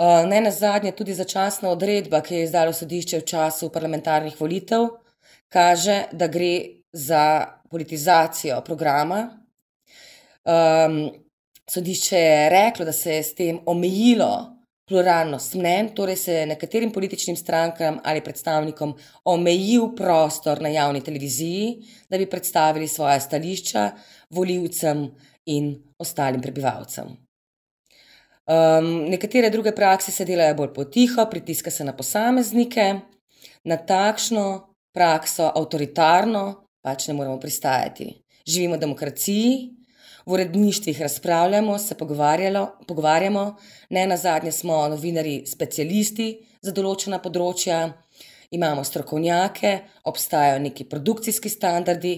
Uh, 0.01 0.25
ne 0.29 0.41
na 0.41 0.51
zadnje, 0.51 0.95
tudi 0.97 1.13
začasna 1.13 1.69
odredba, 1.69 2.23
ki 2.25 2.35
je 2.35 2.45
izdalo 2.47 2.73
sodišče 2.73 3.19
v 3.21 3.25
času 3.29 3.69
parlamentarnih 3.69 4.39
volitev, 4.41 4.87
kaže, 5.53 6.07
da 6.17 6.25
gre 6.33 6.55
za 6.93 7.25
politizacijo 7.69 8.63
programa. 8.65 9.19
Um, 10.49 10.97
sodišče 11.69 12.17
je 12.17 12.49
reklo, 12.49 12.89
da 12.89 12.97
se 12.97 13.19
je 13.19 13.23
s 13.29 13.35
tem 13.35 13.61
omejilo 13.67 14.33
pluralnost 14.89 15.55
mnen, 15.61 15.93
torej 15.95 16.17
se 16.17 16.33
je 16.33 16.47
nekaterim 16.47 16.93
političnim 16.93 17.37
strankam 17.37 18.01
ali 18.05 18.25
predstavnikom 18.25 18.97
omejil 19.25 19.91
prostor 19.97 20.63
na 20.65 20.73
javni 20.73 21.05
televiziji, 21.05 21.77
da 22.09 22.19
bi 22.19 22.31
predstavili 22.31 22.89
svoje 22.89 23.21
stališča 23.21 23.91
voljivcem 24.31 25.11
in 25.45 25.75
ostalim 25.99 26.41
prebivalcem. 26.41 27.30
Um, 28.49 29.11
nekatere 29.11 29.51
druge 29.51 29.73
prakse 29.77 30.13
se 30.13 30.25
delajo 30.25 30.55
bolj 30.59 30.73
potiho, 30.75 31.27
pritiska 31.31 31.71
se 31.71 31.85
na 31.85 31.93
posameznike, 31.97 33.01
na 33.65 33.77
takšno 33.77 34.47
prakso, 34.95 35.51
avtoritarno, 35.55 36.45
pač 36.83 37.09
ne 37.09 37.15
moremo 37.15 37.39
pristajati. 37.41 38.09
Živimo 38.49 38.77
v 38.77 38.81
demokraciji, 38.81 39.53
v 40.27 40.33
uredništvih 40.33 41.01
razpravljamo, 41.01 41.79
se 41.79 41.95
pogovarjamo, 41.95 43.45
ne 43.91 44.07
na 44.07 44.17
zadnje 44.17 44.53
smo 44.53 44.83
novinari, 44.89 45.45
specialisti 45.47 46.33
za 46.63 46.73
določena 46.73 47.21
področja, 47.23 47.83
imamo 48.51 48.85
strokovnjake, 48.85 49.77
obstajajo 50.11 50.59
neki 50.67 50.89
produkcijski 50.91 51.49
standardi, 51.53 52.15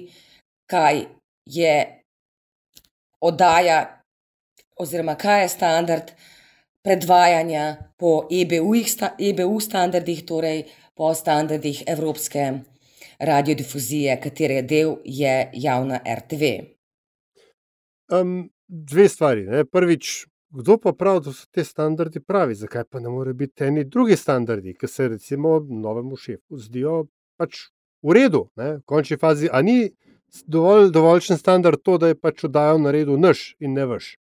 kaj 0.71 1.05
je 1.45 1.75
oddaja, 3.21 4.02
oziroma 4.83 5.15
kaj 5.15 5.43
je 5.43 5.49
standard 5.49 6.13
predvajanja 6.83 7.77
po 7.99 8.27
EBU, 8.31 8.75
EBU 9.19 9.61
standardih, 9.61 10.25
torej 10.27 10.65
po 10.95 11.15
standardih 11.15 11.83
Evropske 11.87 12.53
radiodifuzije, 13.19 14.21
katere 14.21 14.63
del 14.63 14.97
je 15.05 15.51
javna 15.53 16.01
RTV? 16.19 16.51
Um, 18.13 18.51
dve 18.69 19.09
stvari. 19.09 19.47
Ne. 19.47 19.65
Prvič, 19.65 20.27
kdo 20.51 20.77
pa 20.79 20.93
pravi, 20.93 21.25
da 21.25 21.33
so 21.33 21.47
ti 21.51 21.65
standardi 21.65 22.21
pravi, 22.21 22.55
zakaj 22.55 22.85
pa 22.91 23.01
ne 23.01 23.09
more 23.09 23.33
biti 23.33 23.65
eni 23.65 23.85
drugi 23.85 24.17
standardi, 24.17 24.75
ki 24.75 24.89
se 24.89 25.09
recimo 25.09 25.61
novemu 25.69 26.17
šefu 26.17 26.59
zdijo 26.59 27.07
pač 27.39 27.69
v 28.03 28.19
redu, 28.19 28.49
ne. 28.57 28.77
v 28.77 28.83
končni 28.85 29.17
fazi. 29.17 29.49
A 29.53 29.63
ni 29.63 29.93
dovolj, 30.47 30.91
dovoljšen 30.91 31.39
standard 31.39 31.81
to, 31.83 31.99
da 31.99 32.11
je 32.11 32.19
pač 32.19 32.45
oddajal 32.45 32.83
na 32.83 32.91
redu 32.91 33.17
naš 33.17 33.55
in 33.61 33.79
ne 33.79 33.87
vaš? 33.87 34.17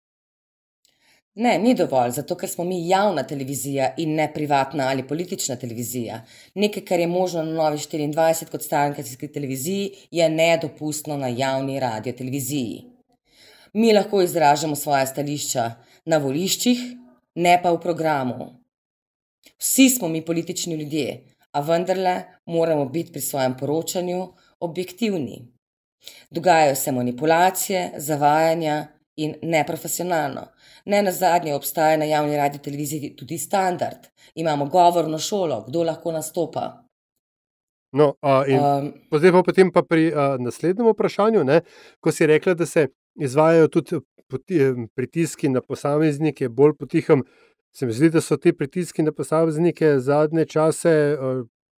Ne, 1.38 1.52
ni 1.62 1.70
dovolj, 1.78 2.16
zato 2.16 2.34
ker 2.34 2.50
smo 2.50 2.64
mi 2.66 2.80
javna 2.88 3.22
televizija 3.22 3.92
in 4.02 4.16
ne 4.18 4.24
privatna 4.34 4.88
ali 4.90 5.06
politična 5.06 5.56
televizija. 5.56 6.16
Nekaj, 6.54 6.82
kar 6.84 7.00
je 7.00 7.06
možno 7.06 7.42
na 7.42 7.52
Novi 7.52 7.78
24 7.78 8.50
kot 8.50 8.62
strankarski 8.62 9.28
televiziji, 9.32 9.90
je 10.10 10.28
nedopustno 10.28 11.16
na 11.16 11.28
javni 11.28 11.80
radio 11.80 12.12
televiziji. 12.12 12.82
Mi 13.72 13.92
lahko 13.92 14.22
izražamo 14.22 14.76
svoje 14.76 15.06
stališča 15.06 15.70
na 16.04 16.18
voliščih, 16.18 16.82
ne 17.34 17.54
pa 17.62 17.70
v 17.70 17.80
programu. 17.86 18.50
Vsi 19.58 19.88
smo 19.90 20.08
mi 20.08 20.24
politični 20.24 20.74
ljudje, 20.74 21.20
a 21.52 21.60
vendarle 21.60 22.22
moramo 22.46 22.84
biti 22.84 23.12
pri 23.12 23.22
svojem 23.22 23.56
poročanju 23.56 24.26
objektivni. 24.60 25.44
Dogajajo 26.30 26.74
se 26.74 26.92
manipulacije, 26.92 27.92
zavajanja 27.96 28.86
in 29.16 29.34
neprofesionalno. 29.42 30.46
Ne 30.88 31.02
na 31.04 31.12
zadnje 31.12 31.54
obstaja 31.54 31.96
na 32.00 32.04
javni 32.08 32.36
radio 32.36 32.60
televiziji 32.64 33.14
tudi 33.16 33.38
standard. 33.38 34.08
Imamo 34.34 34.66
govorno 34.66 35.18
šolo, 35.18 35.64
kdo 35.68 35.82
lahko 35.84 36.12
nastopa. 36.12 36.84
No, 37.92 38.14
a, 38.20 38.44
um, 38.80 38.92
zdaj 39.18 39.32
pa 39.32 39.42
potem 39.42 39.72
pa 39.72 39.82
pri 39.82 40.12
a, 40.12 40.36
naslednjem 40.40 40.88
vprašanju, 40.92 41.44
ne, 41.44 41.60
ko 42.00 42.12
si 42.12 42.26
rekla, 42.26 42.54
da 42.54 42.66
se 42.66 42.88
izvajajo 43.20 43.68
tudi 43.68 44.00
poti, 44.28 44.60
pritiski 44.94 45.48
na 45.48 45.60
posameznike, 45.60 46.48
bolj 46.48 46.76
potihem. 46.78 47.24
Se 47.72 47.86
mi 47.86 47.92
zdi, 47.92 48.10
da 48.10 48.20
so 48.20 48.36
ti 48.36 48.52
pritiski 48.52 49.02
na 49.02 49.12
posameznike 49.12 49.98
zadnje 50.00 50.44
čase 50.44 50.92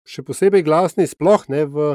še 0.08 0.24
posebej 0.24 0.64
glasni, 0.64 1.06
sploh 1.08 1.44
ne 1.52 1.64
v 1.64 1.88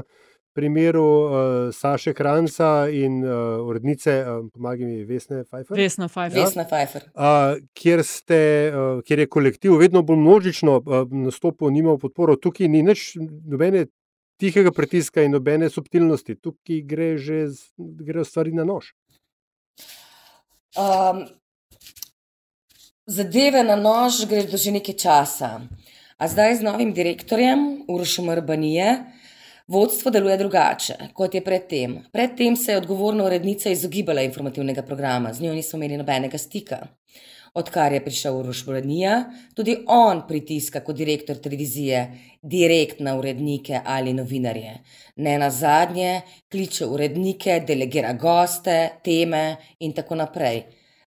primeru 0.53 1.03
uh, 1.03 1.33
Saša 1.73 2.13
Kranca 2.13 2.87
in 2.89 3.23
uh, 3.25 3.61
urednice, 3.67 4.13
uh, 4.21 4.45
pomagaj 4.53 4.85
mi, 4.85 5.03
Vesne 5.05 5.43
Pfeiffer. 5.43 5.77
Vesna 5.77 6.07
Pfeiffer. 6.07 6.37
Ja? 6.39 6.45
Vesna 6.45 6.65
Pfeiffer. 6.69 7.07
Uh, 7.13 7.57
kjer, 7.73 8.03
ste, 8.05 8.39
uh, 8.69 9.01
kjer 9.05 9.25
je 9.25 9.27
kolektiv 9.27 9.77
vedno 9.81 10.03
bolj 10.05 10.21
množično 10.21 10.77
uh, 10.79 11.03
nastopil, 11.25 11.73
nima 11.73 11.97
podporo, 11.97 12.37
tukaj 12.37 12.69
ni 12.69 12.83
nič 12.85 13.13
nobene 13.19 13.87
tihega 14.41 14.71
pritiska 14.71 15.23
in 15.23 15.33
nobene 15.33 15.69
subtilnosti, 15.69 16.35
tukaj 16.41 16.81
gre 16.89 17.13
že 17.17 17.45
gre 17.77 18.25
stvari 18.25 18.53
na 18.53 18.65
nož. 18.67 18.93
Um, 20.73 21.25
zadeve 23.05 23.63
na 23.63 23.77
nož 23.79 24.25
gre 24.29 24.45
že 24.49 24.73
nekaj 24.73 24.97
časa. 24.97 25.51
A 26.17 26.27
zdaj 26.29 26.61
z 26.61 26.63
novim 26.63 26.93
direktorjem 26.93 27.83
Urošom 27.89 28.29
Urbanije. 28.29 29.01
Vodstvo 29.67 30.11
deluje 30.11 30.37
drugače 30.37 30.93
kot 31.13 31.35
je 31.35 31.41
predtem. 31.43 31.95
Predtem 32.11 32.55
se 32.55 32.71
je 32.71 32.77
odgovorna 32.77 33.23
urednica 33.23 33.69
izogibala 33.69 34.21
informativnega 34.21 34.81
programa, 34.81 35.33
z 35.33 35.41
njo 35.41 35.53
nismo 35.53 35.77
imeli 35.77 35.97
nobenega 35.97 36.37
stika. 36.37 36.77
Odkar 37.53 37.93
je 37.93 38.01
prišel 38.03 38.39
Uroš 38.39 38.65
Boranija, 38.65 39.23
tudi 39.55 39.77
on 39.87 40.23
pritiska 40.27 40.79
kot 40.83 40.95
direktor 40.95 41.37
televizije 41.37 42.01
direkt 42.41 42.99
na 42.99 43.15
urednike 43.17 43.79
ali 43.85 44.13
novinarje. 44.13 44.73
Ne 45.15 45.37
na 45.37 45.49
zadnje, 45.49 46.21
kliče 46.51 46.85
urednike, 46.85 47.61
delegira 47.67 48.13
goste, 48.13 48.89
teme 49.03 49.55
in 49.79 49.93
tako 49.93 50.15
naprej. 50.15 50.63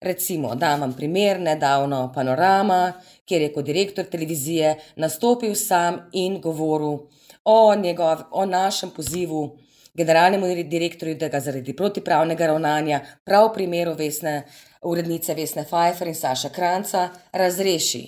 Recimo, 0.04 0.54
da 0.54 0.74
vam 0.76 0.92
primer 0.92 1.40
nedavno 1.40 2.12
panorama, 2.14 2.92
kjer 3.24 3.42
je 3.42 3.52
kot 3.52 3.64
direktor 3.64 4.04
televizije 4.04 4.74
nastopil 4.96 5.54
sam 5.54 5.96
in 6.12 6.40
govoril 6.40 6.98
o, 7.44 7.74
njegov, 7.74 8.26
o 8.30 8.44
našem 8.46 8.90
pozivu 8.90 9.58
generalnemu 9.94 10.46
direktorju, 10.64 11.14
da 11.14 11.28
ga 11.28 11.40
zaradi 11.40 11.76
protipravnega 11.76 12.46
ravnanja, 12.46 13.00
prav 13.24 13.48
v 13.48 13.54
primeru 13.54 13.94
vesne, 13.94 14.42
urednice 14.82 15.34
Vesne 15.34 15.64
Pfeiffer 15.64 16.08
in 16.08 16.14
Saša 16.14 16.48
Kranca, 16.48 17.08
razreši. 17.32 18.04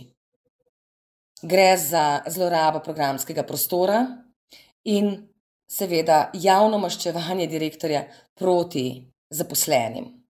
Gre 1.43 1.77
za 1.77 2.21
zlorabo 2.27 2.81
programskega 2.85 3.43
prostora 3.43 4.05
in 4.85 5.17
seveda 5.71 6.31
javno 6.35 6.79
maščevanje 6.79 7.47
direktorja 7.47 8.05
proti 8.35 9.13
zaposlenim, 9.31 10.26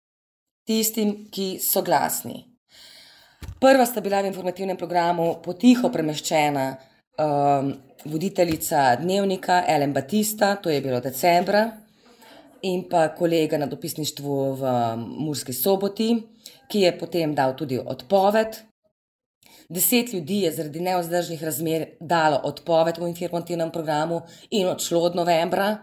tistim, 0.67 1.27
ki 1.32 1.58
so 1.60 1.82
glasni. 1.82 2.43
Prva 3.60 3.86
sta 3.86 4.01
bila 4.01 4.22
v 4.22 4.32
informativnem 4.32 4.77
programu 4.79 5.38
potiho 5.43 5.89
premeščena 5.91 6.65
um, 6.74 7.72
voditeljica 8.05 8.96
dnevnika 9.00 9.63
Ellen 9.67 9.93
Batista, 9.93 10.55
to 10.55 10.70
je 10.70 10.82
bilo 10.82 11.00
decembra, 11.03 11.65
in 12.63 12.86
pa 12.89 13.10
kolega 13.15 13.58
na 13.58 13.67
dopisništvu 13.67 14.36
v 14.60 14.74
Murski 14.98 15.53
soboti, 15.53 16.15
ki 16.72 16.86
je 16.88 16.93
potem 17.00 17.36
dal 17.36 17.55
tudi 17.55 17.79
odpoved. 17.79 18.60
Deset 19.70 20.13
ljudi 20.13 20.41
je 20.43 20.51
zaradi 20.51 20.79
neozdržnih 20.79 21.43
razmer 21.43 21.86
dalo 22.00 22.39
odpoved 22.43 22.98
v 23.00 23.08
informativnem 23.08 23.72
programu 23.72 24.22
in 24.51 24.67
odšlo 24.67 25.00
od 25.00 25.15
novembra. 25.15 25.77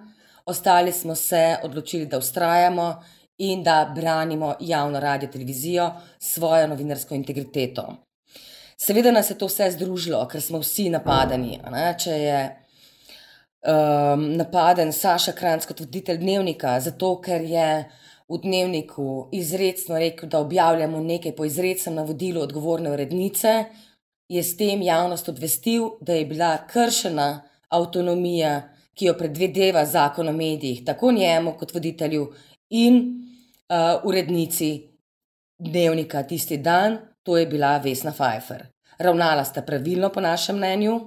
Ostali 0.47 0.93
smo 0.93 1.15
se 1.15 1.57
odločili, 1.63 2.07
da 2.07 2.19
ustrajamo 2.19 3.03
in 3.41 3.63
da 3.63 3.93
branimo 3.95 4.55
javno 4.61 5.01
radio 5.01 5.29
televizijo, 5.29 5.91
svojo 6.19 6.67
novinarsko 6.67 7.15
integriteto. 7.15 7.97
Seveda 8.77 9.13
nas 9.13 9.31
je 9.31 9.39
to 9.39 9.47
vse 9.47 9.71
združilo, 9.71 10.21
ker 10.29 10.43
smo 10.43 10.61
vsi 10.61 10.91
napadeni. 10.93 11.59
Če 11.99 12.11
je 12.11 12.41
um, 12.49 14.25
napaden 14.37 14.93
Saša 14.93 15.33
Kranc 15.37 15.67
kot 15.69 15.81
voditelj 15.81 16.21
dnevnika, 16.21 16.79
zato 16.81 17.15
ker 17.21 17.45
je 17.45 17.69
v 18.29 18.39
dnevniku 18.45 19.29
izredno 19.33 19.99
rekel, 19.99 20.29
da 20.29 20.41
objavljamo 20.41 21.01
nekaj 21.01 21.35
po 21.37 21.45
izrednem 21.45 21.97
navodilu 22.01 22.43
odgovorne 22.45 22.93
urednice, 22.93 23.65
je 24.29 24.43
s 24.43 24.57
tem 24.57 24.83
javnost 24.83 25.29
obvestil, 25.29 25.89
da 26.01 26.15
je 26.15 26.27
bila 26.27 26.59
kršena 26.69 27.31
avtonomija, 27.69 28.61
ki 28.95 29.09
jo 29.09 29.17
predvedeva 29.17 29.87
zakon 29.87 30.29
o 30.29 30.33
medijih, 30.33 30.85
tako 30.85 31.13
njemu 31.13 31.57
kot 31.59 31.75
voditelju 31.75 32.29
in 32.71 33.01
uh, 33.71 34.05
urednici 34.05 34.91
dnevnika 35.59 36.23
tisti 36.23 36.59
dan, 36.59 36.99
to 37.23 37.37
je 37.37 37.47
bila 37.47 37.79
Vesna 37.79 38.13
Pfeiffer. 38.13 38.67
Ravnala 38.99 39.45
sta 39.45 39.63
pravilno, 39.63 40.11
po 40.11 40.21
našem 40.21 40.57
mnenju. 40.57 41.01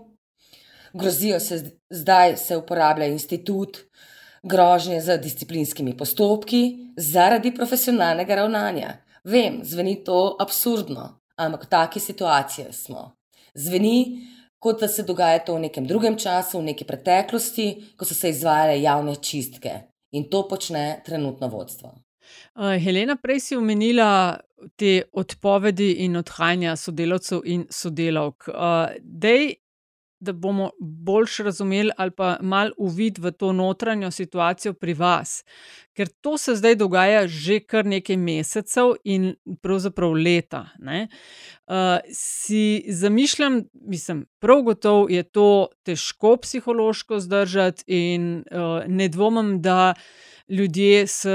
Grozijo 0.93 1.39
se, 1.39 1.77
zdaj 1.89 2.37
se 2.37 2.57
uporablja 2.57 3.05
institut 3.05 3.77
grožnje 4.43 5.01
z 5.01 5.17
disciplinskimi 5.17 5.97
postopki 5.97 6.93
zaradi 6.97 7.53
profesionalnega 7.55 8.35
ravnanja. 8.35 8.93
Vem, 9.23 9.61
zveni 9.63 10.03
to 10.03 10.35
absurdno, 10.39 11.19
ampak 11.35 11.65
v 11.65 11.69
taki 11.69 11.99
situaciji 11.99 12.65
smo. 12.71 13.11
Zveni, 13.55 14.27
kot 14.59 14.81
da 14.81 14.87
se 14.87 15.03
dogaja 15.03 15.39
to 15.39 15.55
v 15.55 15.67
nekem 15.67 15.87
drugem 15.87 16.17
času, 16.17 16.59
v 16.59 16.73
neki 16.73 16.85
preteklosti, 16.85 17.95
ko 17.97 18.05
so 18.05 18.15
se 18.15 18.29
izvajale 18.29 18.81
javne 18.81 19.15
čistke 19.15 19.79
in 20.11 20.29
to 20.29 20.47
počne 20.47 21.01
trenutno 21.05 21.47
vodstvo. 21.47 21.93
Uh, 22.55 22.75
Helena, 22.83 23.15
prej 23.15 23.39
si 23.39 23.55
omenila 23.55 24.39
te 24.75 25.01
odpovedi 25.11 25.91
in 26.05 26.15
odhajanja 26.21 26.75
sodelavcev 26.75 27.43
in 27.45 27.65
sodelavk. 27.69 28.47
Uh, 28.47 28.95
dej, 29.01 29.55
da 30.23 30.31
bomo 30.33 30.69
bolj 30.79 31.43
razumeli 31.43 31.91
ali 31.97 32.11
pa 32.11 32.37
mal 32.41 32.71
uvid 32.77 33.19
v 33.19 33.31
to 33.31 33.51
notranjo 33.51 34.11
situacijo 34.11 34.73
pri 34.73 34.93
vas, 34.93 35.43
ker 35.93 36.09
to 36.21 36.37
se 36.37 36.55
zdaj 36.55 36.75
dogaja 36.75 37.27
že 37.27 37.59
kar 37.59 37.85
nekaj 37.85 38.17
mesecev 38.17 38.95
in 39.03 39.33
pravzaprav 39.61 40.13
leta. 40.13 40.65
Uh, 40.79 41.97
si 42.11 42.83
zamišljam, 42.87 43.63
mislim, 43.73 44.25
prav 44.39 44.61
gotovo 44.61 45.07
je 45.09 45.23
to 45.23 45.67
težko 45.83 46.37
psihološko 46.37 47.19
zdržati, 47.19 47.83
in 47.87 48.43
uh, 48.51 48.83
ne 48.87 49.07
dvomim, 49.09 49.61
da 49.61 49.93
ljudje 50.49 51.07
s 51.07 51.25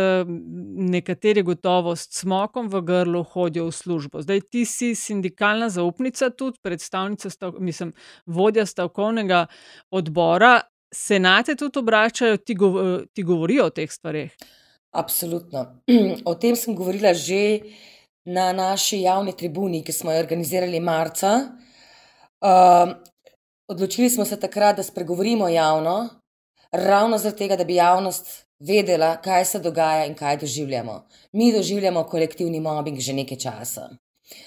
nekateri 0.77 1.42
gotovo 1.42 1.97
s 1.97 2.09
smokom 2.11 2.68
v 2.68 2.81
grlu 2.81 3.23
hodijo 3.23 3.66
v 3.66 3.73
službo. 3.73 4.23
Zdaj 4.23 4.40
ti 4.40 4.64
si 4.64 4.94
sindikalna 4.94 5.68
zaupnica, 5.68 6.31
tudi 6.31 6.59
predstavnica, 6.62 7.31
stav, 7.31 7.55
mislim, 7.59 7.92
vodja 8.27 8.66
stavkovnega 8.66 9.47
odbora. 9.90 10.61
Senate 10.94 11.57
tudi 11.57 11.79
obračajo, 11.79 12.37
ti, 12.37 12.55
gov 12.55 12.79
ti 13.12 13.22
govorijo 13.22 13.66
o 13.66 13.70
teh 13.70 13.90
stvareh. 13.92 14.33
Absolutno. 14.90 15.66
O 16.24 16.35
tem 16.35 16.57
sem 16.57 16.74
govorila 16.74 17.14
že 17.14 17.61
na 18.24 18.53
naši 18.53 19.03
javni 19.03 19.33
tribuni, 19.37 19.83
ki 19.85 19.92
smo 19.92 20.12
jo 20.12 20.20
organizirali 20.20 20.81
marca. 20.81 21.33
Uh, 22.40 22.92
odločili 23.68 24.11
smo 24.11 24.24
se 24.24 24.40
takrat, 24.40 24.77
da 24.77 24.83
spregovorimo 24.83 25.48
javno, 25.48 26.09
ravno 26.72 27.18
zato, 27.18 27.48
da 27.57 27.64
bi 27.64 27.74
javnost 27.74 28.46
vedela, 28.59 29.16
kaj 29.16 29.44
se 29.44 29.59
dogaja 29.59 30.05
in 30.07 30.14
kaj 30.14 30.37
doživljamo. 30.37 31.07
Mi 31.33 31.53
doživljamo 31.53 32.05
kolektivni 32.05 32.61
mobbing 32.61 32.98
že 32.98 33.12
nekaj 33.12 33.38
časa. 33.38 33.88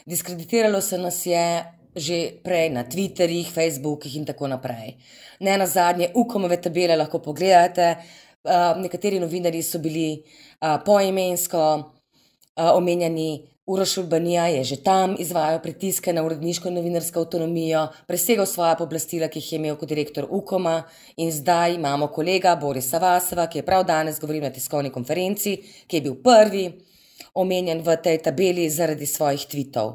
Diskreditiralo 0.06 0.82
se 0.82 0.98
nas 0.98 1.26
je 1.26 1.81
že 1.96 2.40
prej 2.44 2.70
na 2.70 2.84
Twitterjih, 2.84 3.52
Facebookih 3.52 4.16
in 4.16 4.26
tako 4.26 4.48
naprej. 4.48 4.98
Ne 5.40 5.58
na 5.58 5.68
zadnje, 5.68 6.12
ukomove 6.16 6.62
tabele 6.62 6.96
lahko 6.96 7.20
pogledate. 7.20 7.96
Uh, 8.42 8.74
nekateri 8.82 9.20
novinari 9.20 9.62
so 9.62 9.80
bili 9.80 10.18
uh, 10.18 10.82
poimensko 10.86 11.62
uh, 11.78 12.72
omenjeni, 12.74 13.52
Uroš 13.66 13.98
Urbanija 13.98 14.48
je 14.48 14.64
že 14.64 14.84
tam 14.84 15.16
izvajal 15.20 15.62
pritiske 15.62 16.14
na 16.14 16.24
uredniško 16.26 16.68
in 16.68 16.74
novinarsko 16.76 17.20
avtonomijo, 17.20 17.88
presegal 18.08 18.46
svoje 18.46 18.76
pooblastila, 18.78 19.28
ki 19.28 19.40
jih 19.40 19.52
je 19.52 19.60
imel 19.60 19.76
kot 19.78 19.90
direktor 19.90 20.26
UKOM-a, 20.30 20.82
in 21.18 21.32
zdaj 21.32 21.76
imamo 21.76 22.08
kolega 22.08 22.56
Borisa 22.56 22.98
Vaseva, 22.98 23.46
ki 23.48 23.60
je 23.60 23.66
prav 23.66 23.86
danes 23.86 24.20
govoril 24.20 24.42
na 24.44 24.50
tiskovni 24.50 24.90
konferenci, 24.90 25.56
ki 25.88 25.98
je 25.98 26.02
bil 26.02 26.18
prvi 26.24 26.66
omenjen 27.34 27.84
v 27.86 27.96
tej 28.04 28.18
tabeli 28.26 28.70
zaradi 28.70 29.06
svojih 29.06 29.46
tvitev. 29.48 29.94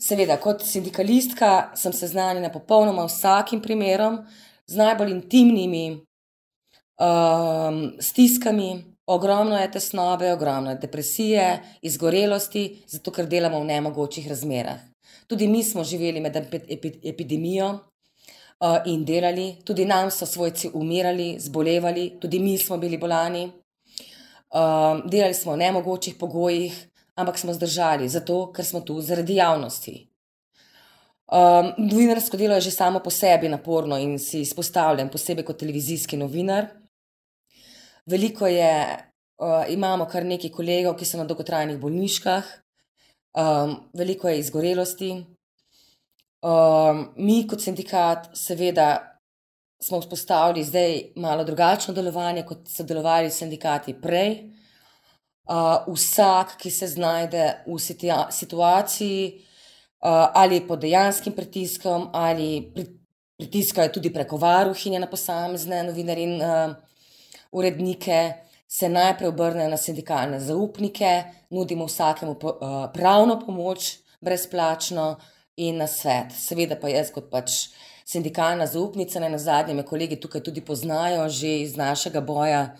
Seveda, 0.00 0.38
kot 0.40 0.62
sindikalistka 0.64 1.74
sem 1.76 1.92
seznanjena 1.92 2.48
popolnoma 2.48 3.04
vsakim 3.04 3.60
primerom 3.60 4.22
z 4.66 4.78
najbolj 4.80 5.10
intimnimi 5.12 5.84
um, 6.96 7.82
stiskami. 8.00 8.70
Ogromno 9.10 9.58
je 9.58 9.70
tesnobe, 9.74 10.32
ogromno 10.32 10.70
je 10.70 10.78
depresije, 10.78 11.44
izgorelosti, 11.82 12.84
zato 12.86 13.10
ker 13.12 13.26
delamo 13.26 13.60
v 13.60 13.66
nemogočih 13.72 14.28
razmerah. 14.30 14.78
Tudi 15.26 15.48
mi 15.48 15.64
smo 15.64 15.84
živeli 15.84 16.20
med 16.20 16.36
epidemijo 17.04 17.68
uh, 17.68 18.78
in 18.86 19.04
delali, 19.04 19.56
tudi 19.64 19.84
nam 19.84 20.10
so 20.10 20.26
svojci 20.26 20.70
umirali, 20.74 21.34
zbolevali, 21.40 22.12
tudi 22.20 22.38
mi 22.38 22.58
smo 22.58 22.78
bili 22.78 22.98
bolani. 22.98 23.50
Uh, 24.50 25.04
delali 25.10 25.34
smo 25.34 25.52
v 25.52 25.64
nemogočih 25.66 26.14
pogojih, 26.14 26.86
ampak 27.14 27.38
smo 27.38 27.54
zdržali, 27.54 28.08
zato 28.08 28.52
ker 28.52 28.64
smo 28.64 28.80
tu 28.80 29.00
zaradi 29.00 29.36
javnosti. 29.36 29.96
Um, 31.30 31.72
novinarsko 31.78 32.36
delo 32.36 32.54
je 32.58 32.60
že 32.60 32.70
samo 32.70 32.98
po 33.00 33.10
sebi 33.10 33.48
naporno 33.48 33.98
in 33.98 34.18
si 34.18 34.40
izpostavljen, 34.40 35.08
posebej 35.08 35.44
kot 35.44 35.58
televizijski 35.58 36.16
novinar. 36.16 36.66
Veliko 38.06 38.46
je, 38.46 38.74
uh, 39.38 39.64
imamo 39.70 40.06
kar 40.10 40.26
nekaj 40.26 40.50
kolegov, 40.50 40.96
ki 40.98 41.06
so 41.06 41.20
na 41.20 41.24
dolgotrajnih 41.24 41.78
bolniškah, 41.78 42.48
um, 43.38 43.76
veliko 43.94 44.28
je 44.28 44.40
izgorelosti. 44.40 45.12
Um, 46.42 47.12
mi, 47.16 47.44
kot 47.46 47.62
sindikat, 47.62 48.32
seveda, 48.34 49.20
smo 49.82 50.00
vzpostavili 50.00 50.64
zdaj 50.64 51.02
malo 51.16 51.44
drugačno 51.44 51.94
delovanje, 51.94 52.42
kot 52.48 52.66
so 52.68 52.82
delovali 52.82 53.30
sindikati 53.30 53.94
prej. 54.00 54.50
Uh, 55.50 55.94
vsak, 55.94 56.52
ki 56.62 56.70
se 56.70 56.86
znajde 56.86 57.64
v 57.66 57.78
situaciji, 58.30 59.22
uh, 59.34 60.28
ali 60.34 60.60
pod 60.62 60.78
dejanskim 60.84 61.34
pritiskom, 61.34 62.08
ali 62.12 62.70
pritiskajo 63.40 63.90
tudi 63.96 64.12
preko 64.14 64.36
varuhinje 64.38 65.00
na 65.02 65.08
posamezne 65.10 65.82
novinarje 65.88 66.24
in 66.28 66.36
uh, 66.38 66.76
urednike, 67.50 68.20
se 68.68 68.88
najprej 68.88 69.28
obrnejo 69.28 69.72
na 69.72 69.76
sindikalne 69.76 70.38
zaupnike, 70.40 71.24
nudimo 71.50 71.88
vsakemu 71.90 72.36
uh, 72.38 72.86
pravno 72.94 73.40
pomoč, 73.40 73.96
brezplačno 74.20 75.16
in 75.56 75.82
na 75.82 75.86
svet. 75.90 76.30
Seveda 76.36 76.78
pa 76.78 76.92
jaz, 76.92 77.10
kot 77.10 77.26
pač 77.32 77.72
sindikalna 78.06 78.66
zaupnica, 78.70 79.20
na 79.20 79.38
zadnje, 79.38 79.74
me 79.74 79.82
kolegi 79.86 80.20
tukaj 80.20 80.44
tudi 80.46 80.62
poznajo, 80.62 81.28
že 81.28 81.60
iz 81.64 81.76
našega 81.76 82.20
boja 82.20 82.76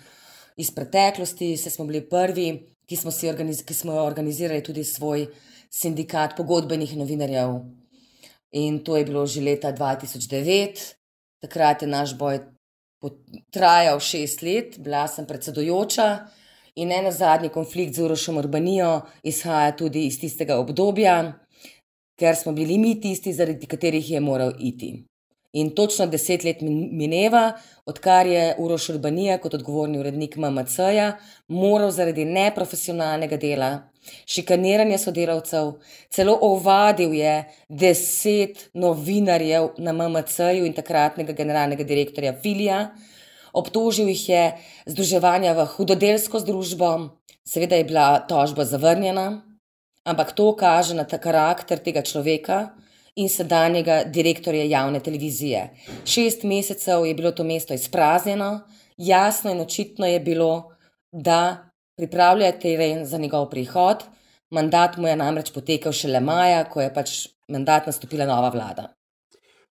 iz 0.61 0.71
preteklosti, 0.75 1.57
se 1.57 1.71
smo 1.71 1.85
bili 1.89 2.03
prvi, 2.09 2.49
ki 2.87 2.97
smo, 2.97 3.13
organiz 3.31 3.63
ki 3.65 3.75
smo 3.75 3.93
organizirali 4.03 4.63
tudi 4.63 4.85
svoj 4.85 5.27
sindikat 5.71 6.37
pogodbenih 6.37 6.97
novinarjev. 6.97 7.61
In 8.53 8.81
to 8.85 8.97
je 8.97 9.05
bilo 9.05 9.27
že 9.27 9.41
leta 9.41 9.73
2009. 9.73 10.95
Takrat 11.41 11.83
je 11.83 11.89
naš 11.89 12.17
boj 12.19 12.41
trajal 13.51 14.01
šest 14.01 14.43
let, 14.43 14.79
bila 14.79 15.07
sem 15.09 15.27
predsedujoča 15.27 16.09
in 16.77 16.93
ena 16.93 17.13
zadnji 17.13 17.49
konflikt 17.49 17.95
z 17.95 18.03
Urošom 18.05 18.39
Urbanijo 18.39 19.01
izhaja 19.23 19.73
tudi 19.77 20.05
iz 20.07 20.21
tistega 20.21 20.59
obdobja, 20.61 21.15
ker 22.21 22.37
smo 22.37 22.53
bili 22.53 22.79
mi 22.79 23.01
tisti, 23.01 23.33
zaradi 23.33 23.67
katerih 23.67 24.11
je 24.11 24.21
moral 24.21 24.53
iti. 24.59 25.10
In 25.53 25.73
točno 25.75 26.07
deset 26.07 26.45
let 26.45 26.61
mineva, 26.63 27.53
odkar 27.87 28.27
je 28.27 28.55
Uroš 28.59 28.89
Urbanija 28.93 29.39
kot 29.43 29.55
odgovorni 29.55 29.99
urednik 29.99 30.37
MMC-ja 30.37 31.17
moral 31.49 31.91
zaradi 31.91 32.25
neprofesionalnega 32.25 33.37
dela, 33.37 33.71
šikaniranja 34.31 34.99
sodelavcev, 35.03 35.73
celo 36.11 36.37
ovadil 36.47 37.15
je 37.19 37.35
deset 37.69 38.69
novinarjev 38.75 39.73
na 39.79 39.93
MMC-ju 39.93 40.69
in 40.69 40.77
takratnega 40.77 41.35
generalnega 41.35 41.85
direktorja 41.85 42.37
Filija, 42.43 42.85
obtožil 43.53 44.09
jih 44.15 44.29
je 44.29 44.45
združevanja 44.87 45.57
v 45.59 45.67
hudodelsko 45.75 46.39
združbo, 46.47 46.93
seveda 47.43 47.75
je 47.75 47.89
bila 47.91 48.21
tožba 48.29 48.65
zavrnjena, 48.65 49.43
ampak 50.07 50.31
to 50.33 50.53
kaže 50.57 50.95
na 50.95 51.05
ta 51.05 51.19
karakter 51.19 51.83
tega 51.83 52.07
človeka, 52.07 52.69
in 53.17 53.29
sedanjega 53.29 54.03
direktorja 54.05 54.65
javne 54.65 55.01
televizije. 55.01 55.71
Šest 56.05 56.43
mesecev 56.43 57.07
je 57.07 57.15
bilo 57.15 57.33
to 57.33 57.45
mesto 57.45 57.75
izpraznjeno, 57.75 58.61
jasno 58.97 59.51
in 59.51 59.61
očitno 59.61 60.07
je 60.07 60.21
bilo, 60.21 60.77
da 61.13 61.71
pripravljajo 61.97 62.53
teren 62.63 63.07
za 63.07 63.19
njegov 63.19 63.51
prihod. 63.51 64.05
Mandat 64.51 64.97
mu 64.97 65.09
je 65.09 65.17
namreč 65.17 65.53
potekel 65.53 65.93
šele 65.93 66.21
maja, 66.21 66.65
ko 66.65 66.81
je 66.81 66.95
pač 66.95 67.29
mandat 67.49 67.87
nastopila 67.87 68.27
nova 68.27 68.49
vlada. 68.49 68.89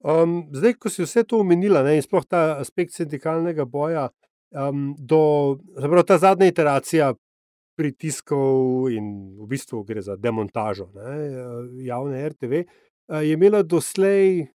Um, 0.05 0.45
zdaj, 0.53 0.75
ko 0.79 0.89
si 0.89 1.03
vse 1.03 1.23
to 1.23 1.39
omenila, 1.41 1.81
ne, 1.83 1.95
in 1.97 2.03
sploh 2.03 2.25
ta 2.29 2.57
aspekt 2.61 2.93
sindikalnega 2.93 3.65
boja, 3.65 4.09
um, 4.53 4.91
do 4.99 5.57
zapravo, 5.75 6.03
ta 6.03 6.17
zadnja 6.21 6.49
iteracija 6.51 7.13
pritiskov 7.75 8.87
in 8.93 9.35
v 9.39 9.47
bistvu 9.51 9.81
gre 9.83 10.03
za 10.05 10.15
demontažo 10.15 10.87
ne, 10.95 11.15
javne 11.87 12.21
RTV, 12.29 12.61
je 13.07 13.33
imela 13.33 13.63
doslej, 13.63 14.47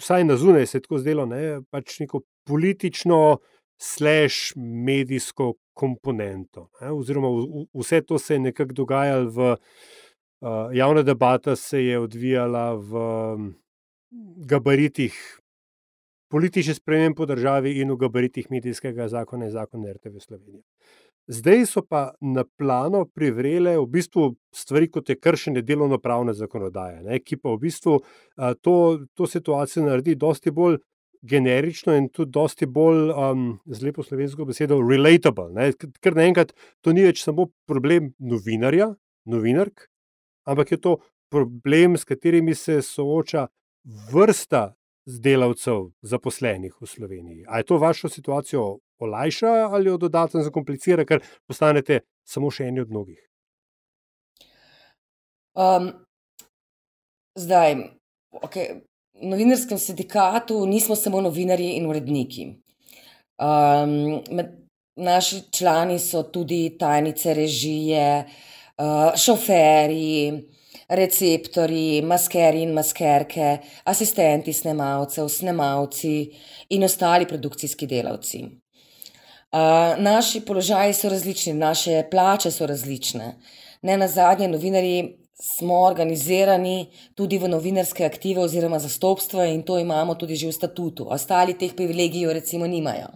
vsaj 0.00 0.24
na 0.24 0.36
zunaj 0.36 0.66
se 0.66 0.80
tako 0.80 0.98
zdelo, 0.98 1.26
ne, 1.26 1.60
pač 1.70 1.98
neko 2.00 2.22
politično, 2.48 3.38
slash 3.82 4.54
medijsko 4.56 5.54
komponento. 5.74 6.68
Ne, 6.80 6.92
oziroma, 6.92 7.28
vse 7.74 8.02
to 8.06 8.18
se 8.18 8.34
je 8.34 8.40
nekako 8.40 8.72
dogajalo 8.72 9.30
v 9.30 9.50
uh, 9.52 10.70
javna 10.72 11.02
debata, 11.02 11.56
se 11.56 11.84
je 11.84 11.98
odvijala 11.98 12.74
v 12.74 12.92
gabaritih. 14.46 15.16
Politične 16.30 16.74
spremembe 16.74 17.16
po 17.16 17.26
državi 17.26 17.74
in 17.80 17.90
v 17.92 17.96
gabaritih 17.96 18.50
medijskega 18.50 19.08
zakona 19.08 19.50
in 19.50 19.50
zakona 19.52 19.92
RTV 19.92 20.18
Slovenije. 20.18 20.62
Zdaj 21.30 21.66
so 21.66 21.82
pa 21.86 22.10
na 22.20 22.42
plano 22.58 23.04
privrele 23.06 23.76
v 23.78 23.86
bistvu 23.86 24.32
stvari, 24.54 24.88
kot 24.90 25.08
je 25.08 25.18
kršenje 25.18 25.62
delovno-pravne 25.62 26.34
zakonodaje, 26.34 27.02
ne, 27.06 27.20
ki 27.22 27.38
pa 27.38 27.52
v 27.54 27.60
bistvu 27.62 28.00
a, 28.36 28.54
to, 28.54 29.04
to 29.14 29.28
situacijo 29.30 29.86
naredi 29.86 30.16
dosti 30.18 30.50
bolj 30.50 30.80
generično 31.22 31.94
in 31.94 32.08
tudi 32.10 32.34
dosti 32.34 32.66
bolj, 32.66 33.12
um, 33.14 33.46
z 33.66 33.86
lepo 33.86 34.02
slovensko 34.02 34.44
besedo, 34.44 34.80
relatable. 34.82 35.52
Ne, 35.54 35.70
ker 36.02 36.18
naenkrat 36.18 36.50
to 36.82 36.92
ni 36.92 37.06
več 37.06 37.22
samo 37.22 37.46
problem 37.70 38.10
novinarja, 38.18 38.90
novinark, 39.30 39.86
ampak 40.50 40.74
je 40.74 40.80
to 40.82 40.96
problem, 41.30 41.96
s 41.96 42.04
katerimi 42.04 42.54
se 42.58 42.80
sooča 42.82 43.46
vrsta 44.10 44.72
delavcev, 45.06 45.90
zaposlenih 46.02 46.74
v 46.80 46.86
Sloveniji. 46.86 47.44
Ali 47.46 47.62
je 47.62 47.70
to 47.70 47.78
vašo 47.78 48.08
situacijo 48.08 48.78
olajša 49.02 49.52
ali 49.70 49.90
jo 49.90 49.98
dodatno 50.06 50.42
zakomplicira, 50.42 51.04
ker 51.04 51.22
postanete 51.46 52.02
samo 52.24 52.50
še 52.50 52.70
eni 52.70 52.82
od 52.84 52.90
mnogih? 52.90 53.20
Um, 55.54 55.92
zdaj, 57.36 57.76
okay. 58.42 58.80
v 59.20 59.28
novinarskem 59.28 59.78
sindikatu 59.78 60.62
nismo 60.66 60.96
samo 60.96 61.20
novinarji 61.20 61.76
in 61.76 61.86
uredniki. 61.86 62.46
Um, 63.42 64.22
med, 64.32 64.56
naši 64.96 65.42
člani 65.52 65.98
so 65.98 66.22
tudi 66.32 66.76
tajnice 66.78 67.34
režije, 67.34 68.24
uh, 68.24 69.12
šoferji, 69.16 70.48
receptori, 70.88 72.02
maskeri 72.04 72.64
in 72.64 72.74
maskerke, 72.76 73.58
asistenti 73.88 74.52
snemalcev, 74.52 75.28
snemalci 75.28 76.16
in 76.76 76.84
ostali 76.84 77.28
produkcijski 77.28 77.86
delavci 77.86 78.61
naši 79.98 80.40
položaji 80.40 80.94
so 80.94 81.08
različni, 81.08 81.52
naše 81.52 82.04
plače 82.10 82.50
so 82.50 82.66
različne. 82.66 83.34
Ne 83.82 83.96
na 83.96 84.08
zadnje, 84.08 84.48
novinari 84.48 85.18
smo 85.56 85.80
organizirani 85.82 86.86
tudi 87.14 87.38
v 87.38 87.48
novinarske 87.48 88.04
aktive 88.04 88.40
oziroma 88.40 88.78
zastopstva 88.78 89.46
in 89.46 89.62
to 89.62 89.78
imamo 89.78 90.14
tudi 90.14 90.36
že 90.36 90.48
v 90.48 90.52
statutu. 90.52 91.06
Ostali 91.10 91.58
teh 91.58 91.74
privilegijev 91.74 92.32
recimo 92.32 92.66
nimajo. 92.66 93.08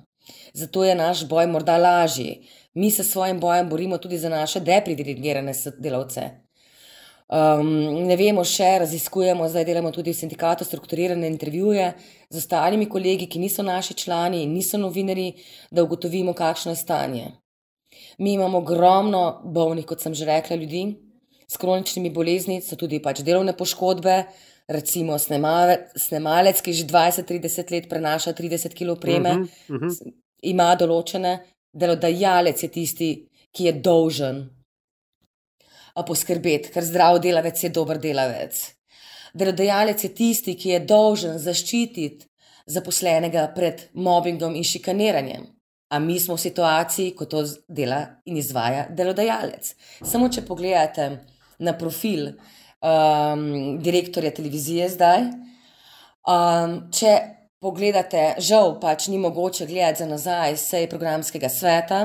Zato 0.53 0.85
je 0.85 0.94
naš 0.94 1.29
boj 1.29 1.46
morda 1.46 1.77
lažji. 1.77 2.49
Mi 2.75 2.90
se 2.90 3.05
s 3.05 3.12
svojim 3.12 3.40
bojem 3.40 3.68
borimo 3.68 3.99
tudi 3.99 4.18
za 4.18 4.29
naše 4.29 4.61
deprivilegirane 4.61 5.53
delavce, 5.79 6.31
Um, 7.27 8.07
ne 8.07 8.15
vemo 8.15 8.45
še, 8.47 8.69
raziskujemo, 8.85 9.49
zdaj 9.51 9.65
delamo 9.67 9.91
tudi 9.91 10.12
v 10.12 10.19
sindikatu 10.21 10.62
strukturirane 10.65 11.27
intervjuje 11.27 11.89
z 12.31 12.39
ostalimi 12.39 12.87
kolegi, 12.87 13.27
ki 13.27 13.41
niso 13.43 13.65
naši 13.67 13.97
člani 13.99 14.45
in 14.45 14.53
niso 14.55 14.79
novinari, 14.79 15.33
da 15.75 15.83
ugotovimo, 15.83 16.37
kakšno 16.39 16.77
je 16.77 16.79
stanje. 16.79 17.25
Mi 18.23 18.37
imamo 18.39 18.62
ogromno 18.62 19.41
bolnih, 19.43 19.87
kot 19.91 20.07
sem 20.07 20.15
že 20.15 20.29
rekla, 20.29 20.57
ljudi 20.57 20.85
s 21.51 21.59
kroničnimi 21.59 22.15
bolezni, 22.15 22.61
so 22.62 22.79
tudi 22.79 23.03
pač 23.03 23.25
delovne 23.27 23.57
poškodbe. 23.59 24.23
Recimo 24.71 25.19
snemalec, 25.19 25.93
snemalec 25.99 26.59
ki 26.62 26.73
že 26.75 26.87
20-30 26.91 27.71
let 27.71 27.85
prenaša 27.91 28.33
30 28.35 28.75
kg 28.75 28.99
preme, 28.99 29.31
uh 29.31 29.39
-huh, 29.39 29.75
uh 29.75 29.83
-huh. 29.83 30.12
ima 30.43 30.75
določene, 30.75 31.39
delodajalec 31.73 32.62
je 32.62 32.69
tisti, 32.69 33.11
ki 33.53 33.65
je 33.65 33.73
dolžen 33.73 34.56
poskrbeti, 36.05 36.73
ker 36.75 36.85
zdrav 36.85 37.21
delavec 37.25 37.63
je 37.63 37.71
dober 37.73 38.01
delavec. 38.03 38.59
Delodajalec 39.37 40.05
je 40.05 40.15
tisti, 40.15 40.57
ki 40.57 40.75
je 40.75 40.81
dolžen 40.89 41.39
zaščititi 41.39 42.27
zaposlenega 42.67 43.47
pred 43.55 43.87
mobbingom 43.95 44.57
in 44.57 44.65
šikaniranjem. 44.65 45.47
A 45.91 45.99
mi 46.03 46.19
smo 46.21 46.35
v 46.35 46.43
situaciji, 46.43 47.15
ko 47.15 47.29
to 47.31 47.45
dela 47.69 48.01
in 48.27 48.41
izvaja 48.41 48.89
delodajalec. 48.91 49.71
Samo 50.03 50.29
če 50.33 50.43
pogledate 50.49 51.11
na 51.63 51.77
profil 51.79 52.33
um, 52.33 53.79
direktorja 53.83 54.33
televizije 54.35 54.89
zdaj, 54.97 55.29
um, 56.27 56.79
če 56.91 57.13
pogledate, 57.63 58.35
žal 58.43 58.77
pač 58.83 59.09
ni 59.13 59.21
mogoče 59.23 59.67
gledati 59.67 60.03
za 60.03 60.09
nazaj 60.11 60.57
sej 60.61 60.89
programskega 60.91 61.49
sveta. 61.49 62.01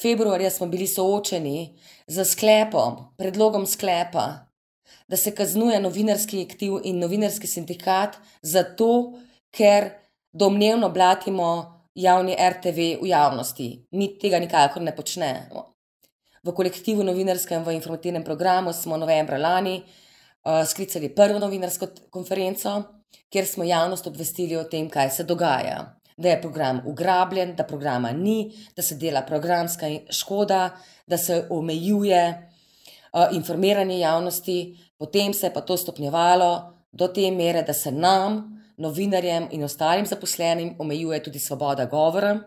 Februarja 0.00 0.50
smo 0.50 0.66
bili 0.66 0.86
soočeni 0.90 1.74
z 2.06 2.24
sklepom, 2.24 3.14
predlogom 3.16 3.66
sklepa, 3.66 4.46
da 5.08 5.16
se 5.16 5.34
kaznuje 5.34 5.80
novinarski 5.80 6.42
aktiv 6.42 6.80
in 6.84 6.98
novinarski 6.98 7.46
sindikat 7.46 8.16
zato, 8.42 9.12
ker 9.50 9.90
domnevno 10.32 10.90
blatimo 10.90 11.48
javni 11.94 12.36
RTV 12.36 12.78
v 13.02 13.08
javnosti. 13.08 13.68
Mi 13.90 14.18
tega 14.18 14.38
nikakor 14.38 14.82
ne 14.82 14.96
počnemo. 14.96 15.70
V 16.44 16.52
kolektivu 16.52 17.04
novinarskem 17.04 17.64
v 17.64 17.76
informativnem 17.78 18.24
programu 18.24 18.72
smo 18.72 18.96
novembra 18.96 19.38
lani 19.38 19.78
uh, 19.80 20.64
sklicali 20.66 21.14
prvo 21.14 21.38
novinarsko 21.38 21.88
konferenco, 22.10 22.82
kjer 23.32 23.46
smo 23.46 23.64
javnost 23.64 24.06
obvestili 24.06 24.56
o 24.56 24.64
tem, 24.64 24.90
kaj 24.90 25.10
se 25.10 25.24
dogaja 25.24 25.94
da 26.16 26.28
je 26.28 26.40
program 26.40 26.80
ugrabljen, 26.86 27.54
da 27.56 27.64
programa 27.64 28.12
ni, 28.12 28.52
da 28.76 28.82
se 28.82 28.94
dela 28.94 29.22
programska 29.22 29.86
škoda, 30.10 30.70
da 31.06 31.18
se 31.18 31.46
omejuje 31.50 32.50
uh, 33.12 33.36
informiranje 33.36 33.98
javnosti, 33.98 34.76
potem 34.98 35.34
se 35.34 35.46
je 35.46 35.54
pa 35.54 35.60
to 35.60 35.76
stopnjevalo 35.76 36.74
do 36.92 37.08
te 37.08 37.30
mere, 37.30 37.62
da 37.62 37.72
se 37.72 37.92
nam, 37.92 38.54
novinarjem 38.76 39.48
in 39.50 39.64
ostalim 39.64 40.06
zaposlenim, 40.06 40.74
omejuje 40.78 41.22
tudi 41.22 41.38
svoboda 41.38 41.84
govora. 41.84 42.38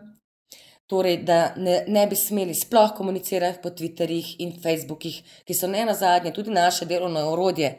Torej, 0.86 1.16
da 1.16 1.52
ne, 1.56 1.82
ne 1.88 2.06
bi 2.06 2.16
smeli 2.16 2.54
sploh 2.54 2.94
komunicirati 2.96 3.58
po 3.62 3.68
Twitterjih 3.68 4.36
in 4.38 4.54
Facebookih, 4.62 5.18
ki 5.44 5.54
so 5.54 5.68
ne 5.68 5.84
na 5.84 5.94
zadnje 5.94 6.32
tudi 6.32 6.50
naše 6.50 6.86
delovno 6.88 7.26
orodje, 7.32 7.74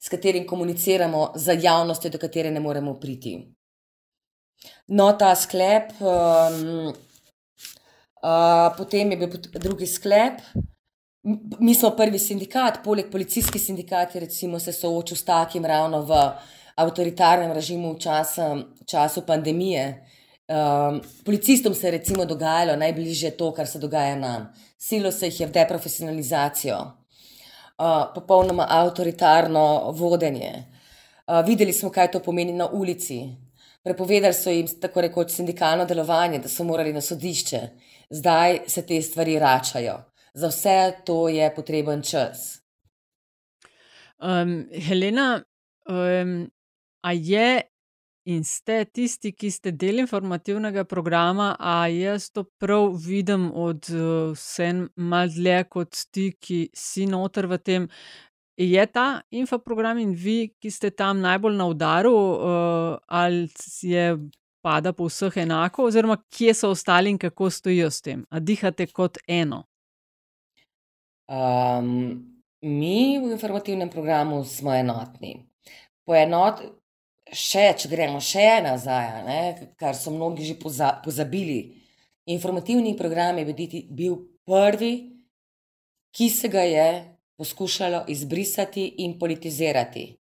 s 0.00 0.08
katerim 0.08 0.46
komuniciramo 0.46 1.32
z 1.36 1.58
javnostjo, 1.62 2.10
do 2.10 2.18
katere 2.18 2.50
ne 2.50 2.60
moremo 2.60 2.94
priti. 3.00 3.36
No, 4.88 5.12
ta 5.18 5.34
sklep 5.34 5.92
um, 6.00 6.94
Uh, 8.24 8.72
potem 8.76 9.10
je 9.10 9.16
bil 9.16 9.28
drugi 9.60 9.86
sklep. 9.86 10.40
Mi 11.60 11.74
smo 11.74 11.90
prvi 11.96 12.18
sindikat, 12.18 12.80
poleg 12.84 13.10
policijskih 13.12 13.60
sindikatov, 13.60 14.22
recimo, 14.22 14.58
se 14.58 14.72
soočil 14.72 15.16
s 15.16 15.24
takim 15.24 15.64
ravno 15.64 16.00
v 16.08 16.20
avtoritarnem 16.80 17.52
režimu 17.52 17.92
v 17.94 18.00
času, 18.00 18.48
času 18.88 19.26
pandemije. 19.28 19.84
Um, 20.48 21.00
policistom 21.24 21.74
se 21.74 21.86
je 21.86 21.90
recimo 21.98 22.24
dogajalo 22.24 22.76
najbližje 22.76 23.36
to, 23.36 23.52
kar 23.52 23.66
se 23.66 23.78
dogaja 23.78 24.16
nam. 24.16 24.48
Silo 24.78 25.12
se 25.12 25.28
jih 25.28 25.40
je 25.40 25.46
v 25.46 25.52
deprofesionalizacijo, 25.52 26.80
uh, 26.80 28.08
popolnoma 28.14 28.66
avtoritarno 28.68 29.92
vodenje. 29.92 30.64
Uh, 31.26 31.44
videli 31.44 31.72
smo, 31.72 31.90
kaj 31.90 32.10
to 32.10 32.24
pomeni 32.24 32.52
na 32.52 32.68
ulici. 32.68 33.20
Prepovedali 33.84 34.34
so 34.34 34.50
jim 34.50 34.68
tako 34.80 35.00
rekoč 35.04 35.34
sindikalno 35.34 35.84
delovanje, 35.84 36.38
da 36.38 36.48
so 36.48 36.64
morali 36.64 36.92
na 36.92 37.00
sodišče. 37.00 37.60
Zdaj 38.10 38.58
se 38.66 38.86
te 38.86 39.02
stvari 39.02 39.36
vračajo. 39.36 39.98
Za 40.34 40.48
vse 40.48 40.92
to 41.04 41.28
je 41.28 41.54
potreben 41.54 42.02
čas. 42.02 42.62
Um, 44.18 44.64
Helena, 44.72 45.42
um, 45.88 46.50
a 47.02 47.12
je 47.12 47.62
in 48.24 48.44
ste 48.44 48.84
tisti, 48.88 49.34
ki 49.36 49.50
ste 49.52 49.72
del 49.76 50.00
informativnega 50.00 50.86
programa, 50.88 51.50
a 51.60 51.84
jaz 51.92 52.30
to 52.32 52.46
prav 52.60 52.94
vidim 52.96 53.50
od 53.52 53.84
vse 54.32 54.70
malo 54.96 55.32
dlje 55.36 55.58
kot 55.68 56.06
ti, 56.10 56.30
ki 56.40 56.60
si 56.72 57.04
noter 57.06 57.46
v 57.50 57.58
tem. 57.60 57.88
Je 58.56 58.86
ta 58.86 59.22
infoprogram 59.34 59.98
in 59.98 60.12
vi, 60.14 60.54
ki 60.62 60.70
ste 60.70 60.90
tam 60.94 61.18
najbolj 61.20 61.56
na 61.58 61.66
udaru, 61.66 62.14
uh, 62.14 62.98
ali 63.06 63.48
je 63.82 64.14
pada 64.62 64.92
po 64.92 65.08
vseh 65.10 65.36
enako, 65.42 65.88
oziroma 65.90 66.16
kje 66.30 66.54
so 66.54 66.70
ostali 66.70 67.10
in 67.10 67.18
kako 67.18 67.50
stojijo 67.50 67.90
s 67.90 68.00
tem? 68.00 68.24
A 68.30 68.40
dihate 68.40 68.86
kot 68.86 69.18
eno? 69.26 69.64
Um, 71.26 72.22
mi 72.62 73.18
v 73.18 73.32
informativnem 73.32 73.90
programu 73.90 74.44
smo 74.44 74.72
enotni. 74.72 75.34
Poenot, 76.06 76.62
še, 77.32 77.72
če 77.80 77.90
gremo 77.90 78.20
še 78.22 78.60
nazaj, 78.64 79.08
ne, 79.26 79.40
kar 79.80 79.96
so 79.98 80.12
mnogi 80.14 80.46
že 80.46 80.54
poza, 80.60 80.94
pozabili. 81.04 81.74
Informativni 82.30 82.94
program 82.96 83.40
je 83.40 83.84
bil 83.90 84.16
prvi, 84.46 84.94
ki 86.14 86.30
se 86.30 86.48
ga 86.48 86.62
je 86.62 86.88
poskušalo 87.38 88.04
izbrisati 88.08 88.86
in 88.98 89.18
politizirati. 89.18 90.16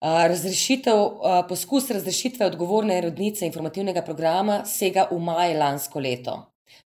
Razrešitev, 0.00 1.04
poskus 1.48 1.90
razrešitve 1.90 2.46
odgovorne 2.46 3.00
rodnice 3.00 3.46
informativnega 3.46 4.02
programa 4.02 4.64
sega 4.64 5.08
v 5.10 5.18
maj 5.18 5.54
lansko 5.56 6.00
leto. 6.00 6.40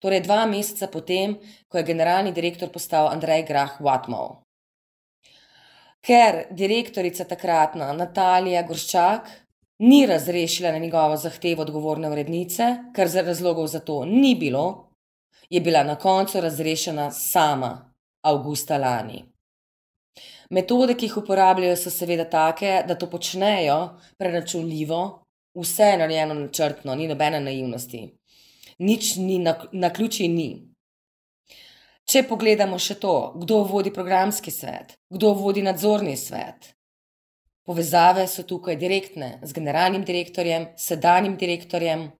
Torej, 0.03 0.25
dva 0.27 0.47
meseca 0.47 0.89
potem, 0.91 1.37
ko 1.69 1.79
je 1.79 1.85
generalni 1.85 2.33
direktor 2.33 2.73
postal 2.73 3.13
Andrej 3.13 3.45
Grah 3.47 3.79
Watmov 3.81 4.45
ker 6.05 6.45
direktorica 6.53 7.25
takratna 7.25 7.93
Natalija 7.97 8.63
Gorščak 8.69 9.31
ni 9.85 10.05
razrešila 10.07 10.73
na 10.73 10.79
njegovo 10.79 11.17
zahtevo 11.17 11.65
odgovorne 11.65 12.11
urednice, 12.13 12.69
ker 12.95 13.09
za 13.09 13.25
razlogov 13.25 13.67
za 13.73 13.81
to 13.81 14.05
ni 14.05 14.35
bilo, 14.35 14.91
je 15.51 15.61
bila 15.61 15.83
na 15.85 15.97
koncu 15.97 16.41
razrešena 16.41 17.11
sama 17.11 17.94
avgusta 18.25 18.79
lani. 18.79 19.23
Metode, 20.51 20.95
ki 20.95 21.09
jih 21.09 21.17
uporabljajo, 21.23 21.77
so 21.77 21.91
seveda 21.91 22.27
take, 22.31 22.83
da 22.89 22.95
to 22.99 23.09
počnejo 23.11 23.79
preračunljivo, 24.19 25.01
vse 25.55 25.89
je 25.93 25.99
narejeno 25.99 26.35
načrtno, 26.35 26.95
ni 26.95 27.09
nobene 27.09 27.41
naivnosti. 27.41 28.05
Nič 28.79 29.17
ni 29.17 29.39
na, 29.39 29.57
na 29.73 29.91
ključi 29.93 30.29
ni. 30.29 30.49
Če 32.05 32.27
pogledamo 32.29 32.79
še 32.79 32.99
to, 33.01 33.15
kdo 33.41 33.63
vodi 33.65 33.93
programski 33.95 34.53
svet, 34.53 34.99
kdo 35.09 35.33
vodi 35.39 35.63
nadzorni 35.65 36.17
svet. 36.21 36.75
Povezave 37.65 38.27
so 38.29 38.45
tukaj 38.45 38.77
direktne 38.77 39.39
z 39.43 39.57
generalnim 39.57 40.05
direktorjem, 40.05 40.75
sedanjim 40.77 41.39
direktorjem. 41.41 42.11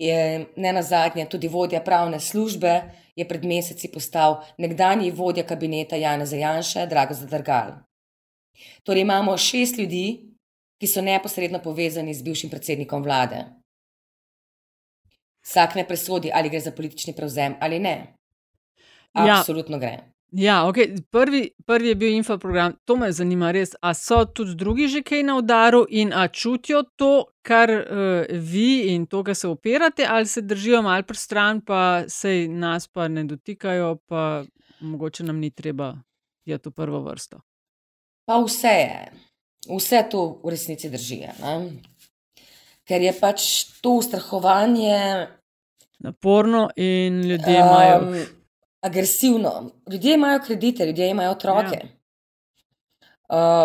Je, 0.00 0.18
ne 0.56 0.72
na 0.72 0.82
zadnje, 0.84 1.26
tudi 1.32 1.48
vodja 1.48 1.80
pravne 1.84 2.20
službe 2.20 2.74
je 3.20 3.28
pred 3.28 3.44
meseci 3.44 3.90
postal 3.92 4.40
nekdani 4.58 5.10
vodja 5.10 5.44
kabineta 5.46 5.96
Jana 5.96 6.26
Zajanša, 6.26 6.86
Drago 6.86 7.14
Zadrgal. 7.14 7.76
Torej 8.84 9.02
imamo 9.04 9.36
šest 9.38 9.78
ljudi, 9.78 10.30
ki 10.80 10.88
so 10.88 11.02
neposredno 11.04 11.60
povezani 11.62 12.14
z 12.14 12.24
bivšim 12.24 12.50
predsednikom 12.50 13.02
vlade. 13.04 13.44
Vsak 15.44 15.74
ne 15.76 15.84
presodi, 15.88 16.30
ali 16.34 16.48
gre 16.48 16.60
za 16.60 16.72
politični 16.72 17.14
prevzem 17.16 17.56
ali 17.60 17.78
ne. 17.78 17.96
Ja. 19.14 19.40
Absolutno 19.40 19.76
ja. 19.76 19.80
gre. 19.80 19.98
Ja, 20.32 20.62
okay. 20.68 20.94
prvi, 21.10 21.50
prvi 21.66 21.88
je 21.88 21.94
bil 21.94 22.12
infoprogram, 22.14 22.76
to 22.84 22.96
me 22.96 23.12
zanima 23.12 23.50
res. 23.50 23.74
A 23.82 23.94
so 23.94 24.24
tudi 24.24 24.54
drugi 24.54 24.88
že 24.88 25.02
kaj 25.02 25.22
na 25.26 25.36
udaru 25.36 25.86
in 25.88 26.12
a 26.12 26.28
čutijo 26.28 26.82
to, 26.96 27.24
kar 27.42 27.70
uh, 27.70 28.26
vi 28.30 28.94
in 28.94 29.06
to, 29.06 29.24
kar 29.24 29.34
se 29.34 29.48
opirate, 29.48 30.06
ali 30.08 30.26
se 30.26 30.42
držijo 30.42 30.82
malo 30.82 31.02
pri 31.02 31.16
stran, 31.16 31.60
pa 31.60 32.04
se 32.08 32.46
nas 32.48 32.88
pa 32.88 33.08
ne 33.08 33.24
dotikajo, 33.24 33.96
pa 34.06 34.44
mogoče 34.80 35.24
nam 35.24 35.38
ni 35.38 35.50
treba 35.50 35.96
je 36.44 36.58
to 36.58 36.70
prvo 36.70 37.00
vrsto. 37.00 37.40
Pa 38.24 38.38
vse 38.38 38.68
je, 38.68 39.12
vse 39.76 40.04
to 40.10 40.40
v 40.44 40.50
resnici 40.50 40.90
drži. 40.90 41.20
Ne? 41.42 41.54
Ker 42.86 43.02
je 43.02 43.12
pač 43.20 43.64
to 43.82 43.98
ustrahovanje 44.00 45.26
naporno 45.98 46.70
in 46.76 47.22
ljudje 47.22 47.54
imajo. 47.54 48.26
Agresivno. 48.80 49.70
Ljudje 49.90 50.14
imajo 50.14 50.40
kredite, 50.46 50.86
ljudje 50.86 51.10
imajo 51.10 51.30
otroke. 51.30 51.80
Ja. 51.80 52.00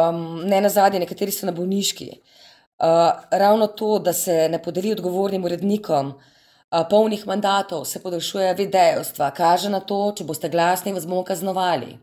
Um, 0.09 0.41
ne 0.45 0.61
na 0.61 0.69
zadnje, 0.69 0.99
nekateri 0.99 1.31
so 1.31 1.45
na 1.45 1.51
bolniški. 1.51 2.09
Uh, 2.11 2.87
ravno 3.31 3.67
to, 3.67 3.99
da 3.99 4.13
se 4.13 4.49
ne 4.51 4.63
podeli 4.63 4.91
odgovornim 4.91 5.43
urednikom 5.43 6.07
uh, 6.07 6.87
polnih 6.89 7.27
mandatov, 7.27 7.85
se 7.85 8.01
podaljšuje 8.03 8.53
videjstva, 8.53 9.31
kaže 9.31 9.69
na 9.69 9.79
to, 9.79 10.11
če 10.17 10.27
boste 10.27 10.49
glasni, 10.49 10.93
vas 10.93 11.07
bomo 11.07 11.23
kaznovali. 11.23 11.95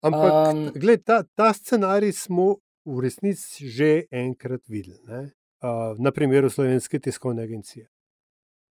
Ampak, 0.00 0.32
um, 0.32 0.64
gled, 0.74 1.04
ta, 1.04 1.22
ta 1.36 1.52
scenarij 1.52 2.12
smo 2.16 2.54
v 2.88 3.04
resnici 3.04 3.68
že 3.68 4.06
enkrat 4.10 4.64
videli, 4.68 4.96
uh, 5.04 5.92
na 5.98 6.10
primeru 6.10 6.50
Slovenske 6.50 6.98
tiskovne 6.98 7.44
agencije, 7.44 7.86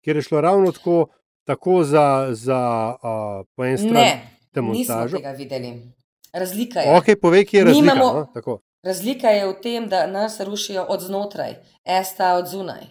kjer 0.02 0.16
je 0.18 0.26
šlo 0.26 0.42
ravno 0.42 0.72
tako, 0.74 1.06
tako 1.50 1.84
za, 1.84 2.28
za 2.32 2.94
uh, 3.04 3.46
po 3.56 3.66
eni 3.66 3.78
strani. 3.78 3.94
Ne, 3.94 4.62
nismo 4.62 5.08
tega 5.08 5.32
videli. 5.32 5.82
Razlika 6.34 6.80
je. 6.80 6.94
Okay, 6.94 7.16
povej, 7.16 7.46
je 7.52 7.64
razlika, 7.64 7.94
Nimamo, 7.94 8.28
no? 8.46 8.60
razlika 8.84 9.30
je 9.30 9.48
v 9.48 9.56
tem, 9.62 9.88
da 9.90 10.08
nas 10.08 10.40
rušijo 10.40 10.84
od 10.90 11.02
znotraj, 11.02 11.56
esta 11.86 12.36
od 12.36 12.48
zunaj. 12.48 12.86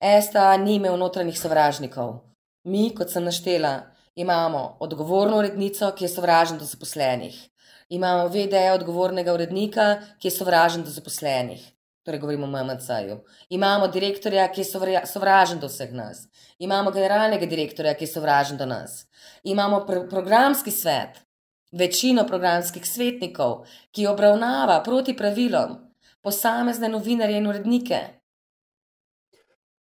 Esta 0.00 0.56
ni 0.56 0.74
imel 0.74 0.98
notranjih 1.00 1.40
sovražnikov. 1.40 2.20
Mi, 2.64 2.90
kot 2.94 3.08
sem 3.08 3.24
naštela, 3.24 3.80
imamo 4.14 4.76
odgovorno 4.80 5.38
urednico, 5.38 5.92
ki 5.96 6.04
je 6.04 6.08
sovražen 6.08 6.58
do 6.58 6.64
zaposlenih. 6.64 7.40
Imamo 7.88 8.28
VDE 8.28 8.72
odgovornega 8.74 9.32
urednika, 9.32 9.96
ki 10.20 10.28
je 10.28 10.36
sovražen 10.36 10.84
do 10.84 10.90
zaposlenih 10.90 11.73
torej 12.04 12.20
govorimo 12.20 12.46
o 12.46 12.64
MMC-ju. 12.64 13.18
Imamo 13.48 13.88
direktorja, 13.88 14.48
ki 14.52 14.60
je 14.60 14.80
sovražen 15.06 15.58
do 15.58 15.66
vseh 15.66 15.92
nas. 15.92 16.26
Imamo 16.58 16.92
generalnega 16.92 17.46
direktorja, 17.46 17.94
ki 17.94 18.04
je 18.04 18.12
sovražen 18.12 18.60
do 18.60 18.66
nas. 18.66 19.06
Imamo 19.42 19.84
pr 19.86 20.04
programski 20.10 20.70
svet, 20.70 21.24
večino 21.72 22.26
programskih 22.26 22.84
svetnikov, 22.86 23.64
ki 23.90 24.06
obravnava 24.06 24.82
proti 24.84 25.16
pravilom 25.16 25.78
posamezne 26.22 26.88
novinarje 26.88 27.38
in 27.38 27.46
urednike. 27.46 28.00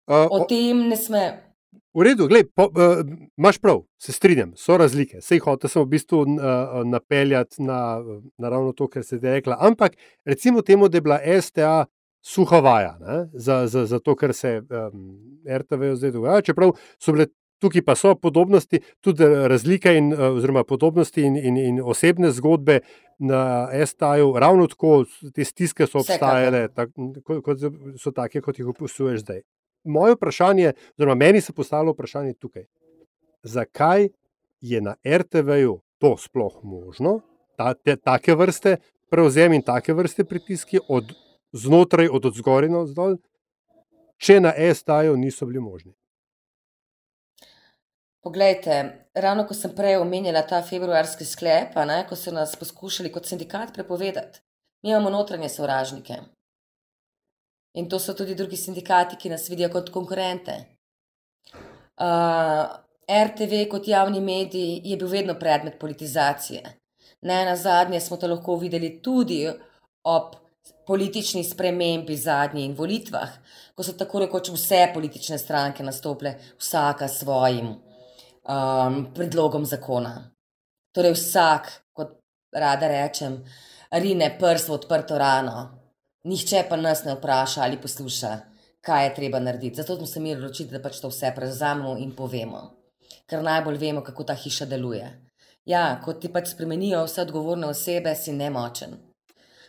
Uh, 0.07 0.27
o 0.31 0.45
tem 0.49 0.87
ne 0.87 0.97
sme. 0.97 1.23
V 1.97 2.05
redu, 2.05 2.27
gled, 2.29 2.49
po, 2.55 2.69
uh, 2.69 3.01
imaš 3.37 3.57
prav, 3.57 3.81
se 4.01 4.13
strinjam, 4.13 4.53
so 4.55 4.77
razlike. 4.77 5.21
Sej 5.21 5.41
hotel 5.43 5.69
sem 5.69 5.81
v 5.81 5.89
bistvu 5.95 6.21
uh, 6.21 6.81
napeljati 6.85 7.63
na, 7.65 7.99
na 8.37 8.49
ravno 8.53 8.71
to, 8.77 8.87
kar 8.87 9.03
se 9.03 9.17
je 9.17 9.33
rekla. 9.33 9.57
Ampak 9.59 9.97
recimo 10.25 10.61
temu, 10.61 10.87
da 10.87 10.97
je 10.97 11.01
bila 11.01 11.19
STA 11.41 11.85
suha 12.27 12.59
vaja 12.59 12.97
ne, 12.99 13.17
za, 13.33 13.67
za, 13.67 13.85
za 13.85 13.99
to, 13.99 14.15
kar 14.15 14.33
se 14.33 14.61
um, 14.61 15.03
RTV 15.47 15.93
zdaj 15.95 16.11
dogaja. 16.11 16.41
Čeprav 16.41 16.73
so 16.99 17.15
bile 17.15 17.27
tukaj 17.59 17.81
pa 17.85 17.95
so 17.95 18.13
podobnosti, 18.15 18.79
tudi 19.01 19.25
razlike 19.25 19.93
in, 19.97 20.11
oziroma 20.13 20.63
podobnosti 20.63 21.23
in, 21.23 21.37
in, 21.37 21.57
in 21.57 21.79
osebne 21.83 22.31
zgodbe 22.31 22.79
na 23.19 23.69
STA-ju, 23.85 24.33
ravno 24.39 24.67
tako 24.67 25.05
te 25.33 25.45
stiske 25.45 25.87
so 25.87 26.03
obstajale, 26.03 26.67
tak, 26.67 26.91
kot 27.25 27.63
so 27.97 28.13
take, 28.13 28.41
kot 28.45 28.59
jih 28.59 28.69
opisuješ 28.75 29.23
zdaj. 29.23 29.41
Moje 29.87 30.17
vprašanje, 30.17 30.73
oziroma 30.97 31.15
meni 31.15 31.41
se 31.41 31.53
postavlja 31.53 31.95
vprašanje 31.95 32.33
tukaj, 32.33 32.67
zakaj 33.43 34.09
je 34.61 34.81
na 34.81 34.95
RTV-ju 35.01 35.79
to 35.97 36.13
sploh 36.17 36.59
možno, 36.63 37.21
ta, 37.57 37.73
te, 37.73 37.95
take 37.95 38.35
vrste 38.35 38.77
prevzem 39.09 39.55
in 39.57 39.63
take 39.65 39.93
vrste 39.93 40.27
pritiski 40.27 40.79
od 40.87 41.15
znotraj, 41.57 42.09
od 42.11 42.29
zgoraj 42.35 42.69
na 42.69 42.83
vzdolj, 42.85 43.17
če 44.17 44.39
na 44.41 44.53
STA-ju 44.73 45.17
niso 45.17 45.45
bili 45.45 45.59
možni. 45.59 45.93
Poglejte, 48.23 48.77
ravno 49.15 49.45
ko 49.47 49.55
sem 49.55 49.71
prej 49.75 50.01
omenjala 50.01 50.41
ta 50.47 50.59
februarski 50.65 51.25
sklep, 51.25 51.77
ne, 51.87 52.01
ko 52.09 52.15
so 52.15 52.33
nas 52.35 52.55
poskušali 52.59 53.11
kot 53.11 53.29
sindikat 53.29 53.71
prepovedati, 53.73 54.41
mi 54.83 54.91
imamo 54.91 55.09
notranje 55.13 55.49
sovražnike. 55.49 56.17
In 57.77 57.87
to 57.89 57.99
so 57.99 58.13
tudi 58.13 58.35
drugi 58.35 58.57
sindikati, 58.57 59.15
ki 59.15 59.29
nas 59.29 59.49
vidijo 59.49 59.69
kot 59.69 59.93
konkurente. 59.93 60.57
Uh, 61.97 62.65
RTV 63.07 63.67
kot 63.71 63.87
javni 63.87 64.19
medij 64.21 64.81
je 64.83 64.97
bil 64.97 65.07
vedno 65.07 65.37
predmet 65.39 65.79
politizacije. 65.79 66.73
Ne 67.21 67.45
na 67.45 67.55
zadnje 67.55 67.99
smo 68.01 68.17
to 68.17 68.27
lahko 68.27 68.55
videli 68.55 69.01
tudi 69.01 69.47
ob 70.03 70.35
politični 70.87 71.43
spremembi 71.43 72.15
zadnjih 72.15 72.77
volitvah, 72.77 73.29
ko 73.75 73.83
so 73.83 73.93
tako 73.99 74.23
rekoč 74.23 74.49
vse 74.53 74.85
politične 74.93 75.37
stranke 75.37 75.83
nastopile, 75.83 76.37
vsaka 76.59 77.07
s 77.07 77.19
svojim 77.19 77.67
um, 77.67 79.01
predlogom 79.15 79.65
zakona. 79.65 80.13
Torej, 80.95 81.13
vsak, 81.13 81.67
kot 81.93 82.15
rada 82.55 82.87
rečem, 82.87 83.41
rine 83.91 84.31
prst 84.39 84.69
v 84.69 84.77
odprto 84.77 85.17
rano, 85.19 85.65
nihče 86.23 86.63
pa 86.69 86.79
nas 86.79 87.03
ne 87.03 87.17
vpraša 87.17 87.65
ali 87.67 87.81
posluša, 87.81 88.31
kaj 88.81 89.05
je 89.05 89.13
treba 89.15 89.43
narediti. 89.43 89.75
Zato 89.81 89.97
smo 89.97 90.07
se 90.07 90.19
mi 90.19 90.35
odločili, 90.35 90.71
da 90.71 90.81
pač 90.81 91.01
to 91.03 91.11
vse 91.11 91.33
prevzamemo 91.35 91.97
in 91.99 92.15
povemo, 92.15 92.63
ker 93.27 93.43
najbolj 93.43 93.77
vemo, 93.77 94.01
kako 94.01 94.23
ta 94.23 94.33
hiša 94.33 94.65
deluje. 94.65 95.11
Ja, 95.67 95.99
ko 96.03 96.13
ti 96.13 96.31
pač 96.31 96.53
spremenijo 96.55 97.03
vse 97.03 97.27
odgovorne 97.27 97.67
osebe, 97.67 98.15
si 98.15 98.31
nemočen 98.31 98.95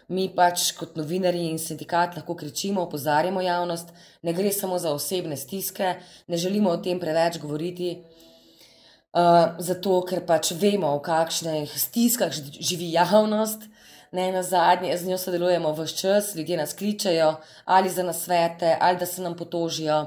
mi 0.09 0.29
pač 0.35 0.71
kot 0.77 0.97
novinari 0.97 1.44
in 1.51 1.59
sindikat 1.61 2.16
lahko 2.16 2.37
kričimo, 2.37 2.87
opozarjamo 2.87 3.42
javnost, 3.44 3.92
ne 4.23 4.33
gre 4.33 4.53
samo 4.53 4.79
za 4.79 4.92
osebne 4.97 5.37
stiske, 5.37 5.94
ne 6.27 6.37
želimo 6.37 6.71
o 6.71 6.81
tem 6.85 7.01
preveč 7.01 7.37
govoriti, 7.42 7.90
uh, 9.12 9.59
zato 9.59 10.01
ker 10.09 10.25
pač 10.27 10.55
vemo, 10.57 10.94
v 10.97 11.03
kakšnih 11.11 11.75
stiskah 11.77 12.33
živi 12.33 12.92
javnost. 12.92 13.68
Ne 14.09 14.31
na 14.33 14.40
zadnje, 14.40 14.94
z 14.97 15.05
njo 15.05 15.18
sodelujemo 15.21 15.68
vse 15.77 15.97
čas, 15.97 16.31
ljudje 16.35 16.57
nas 16.57 16.73
kličejo 16.73 17.35
ali 17.64 17.90
za 17.92 18.03
nasvete, 18.03 18.71
ali 18.81 18.97
da 18.97 19.07
se 19.07 19.21
nam 19.23 19.35
potožijo, 19.37 19.99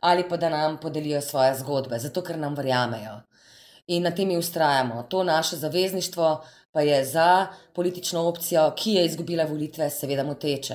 ali 0.00 0.22
pa 0.28 0.36
da 0.36 0.48
nam 0.48 0.76
podelijo 0.78 1.20
svoje 1.20 1.56
zgodbe, 1.58 1.98
zato 1.98 2.22
ker 2.22 2.38
nam 2.38 2.54
verjamejo. 2.54 3.16
In 3.86 4.06
na 4.06 4.10
tem 4.14 4.28
mi 4.28 4.38
ustrajamo. 4.38 5.02
To 5.10 5.24
naše 5.24 5.56
zavezništvo, 5.56 6.44
pa 6.72 6.80
je 6.80 7.04
za 7.04 7.46
politično 7.74 8.20
opcijo, 8.28 8.72
ki 8.76 8.90
je 8.90 9.06
izgubila 9.06 9.44
volitve, 9.44 9.90
seveda 9.90 10.24
moteče. 10.24 10.74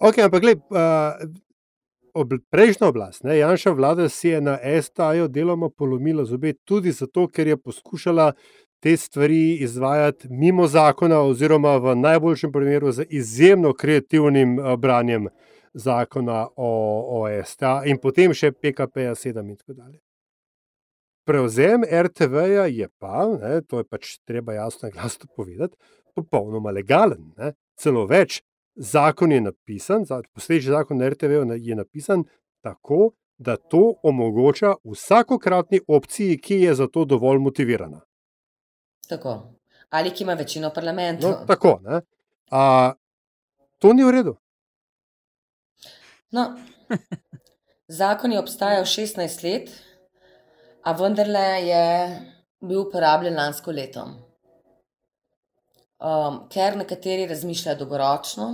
Ok, 0.00 0.18
ampak 0.18 0.42
gled, 0.42 0.58
uh, 0.70 1.28
ob, 2.14 2.32
prejšnja 2.50 2.88
oblast, 2.88 3.24
ne, 3.24 3.38
Janša 3.38 3.70
vlada 3.70 4.08
si 4.08 4.28
je 4.28 4.40
na 4.40 4.58
STA-ju 4.82 5.28
deloma 5.28 5.70
polomila 5.70 6.24
zobe, 6.24 6.52
tudi 6.64 6.92
zato, 6.92 7.28
ker 7.28 7.46
je 7.46 7.56
poskušala 7.56 8.32
te 8.80 8.96
stvari 8.96 9.56
izvajati 9.62 10.28
mimo 10.30 10.66
zakona, 10.66 11.20
oziroma 11.20 11.76
v 11.76 11.96
najboljšem 11.96 12.52
primeru 12.52 12.92
z 12.92 13.06
izjemno 13.10 13.72
kreativnim 13.74 14.58
uh, 14.58 14.74
branjem 14.76 15.28
zakona 15.74 16.46
o, 16.56 16.70
o 17.22 17.26
STA 17.44 17.82
in 17.86 17.98
potem 18.02 18.34
še 18.34 18.52
PKP-ja 18.52 19.14
7 19.14 19.42
in 19.50 19.56
tako 19.56 19.74
dalje. 19.74 19.98
Prevzem 21.28 21.84
RTV-ja 21.84 22.64
je 22.72 22.88
pa, 22.98 23.26
ne, 23.28 23.60
to 23.68 23.82
je 23.82 23.84
pač 23.84 24.14
treba 24.24 24.54
jasno 24.56 24.88
in 24.88 24.94
glasno 24.94 25.28
povedati, 25.36 25.76
popolnoma 26.16 26.72
legalen. 26.72 27.34
Ne. 27.36 27.52
Celo 27.76 28.06
več, 28.08 28.40
zakon 28.74 29.34
je 29.34 29.42
napisan, 29.44 30.06
posledični 30.32 30.72
zakon 30.72 31.02
na 31.02 31.10
RTV-ju 31.12 31.44
je 31.60 31.76
napisan 31.76 32.24
tako, 32.64 33.12
da 33.38 33.56
to 33.56 33.94
omogoča 34.02 34.72
vsakokratni 34.84 35.80
opciji, 35.88 36.38
ki 36.42 36.62
je 36.62 36.74
za 36.74 36.88
to 36.88 37.04
dovolj 37.04 37.38
motivirana. 37.38 38.00
Tako. 39.08 39.34
Ali 39.90 40.10
ki 40.10 40.24
ima 40.24 40.34
večino 40.34 40.70
parlamentu. 40.74 41.28
No, 41.28 41.44
tako. 41.46 41.78
A, 42.50 42.94
to 43.78 43.92
ni 43.92 44.04
v 44.04 44.10
redu. 44.10 44.34
No, 46.30 46.56
zakon 48.00 48.32
je 48.32 48.40
obstajal 48.40 48.84
16 48.84 49.44
let 49.44 49.70
a 50.82 50.92
vendarle 50.92 51.46
je 51.66 51.84
bil 52.60 52.80
uporabljen 52.80 53.36
lansko 53.36 53.72
leto. 53.72 54.04
Um, 55.98 56.44
ker 56.52 56.76
nekateri 56.78 57.26
razmišljajo 57.26 57.78
dolgoročno, 57.80 58.48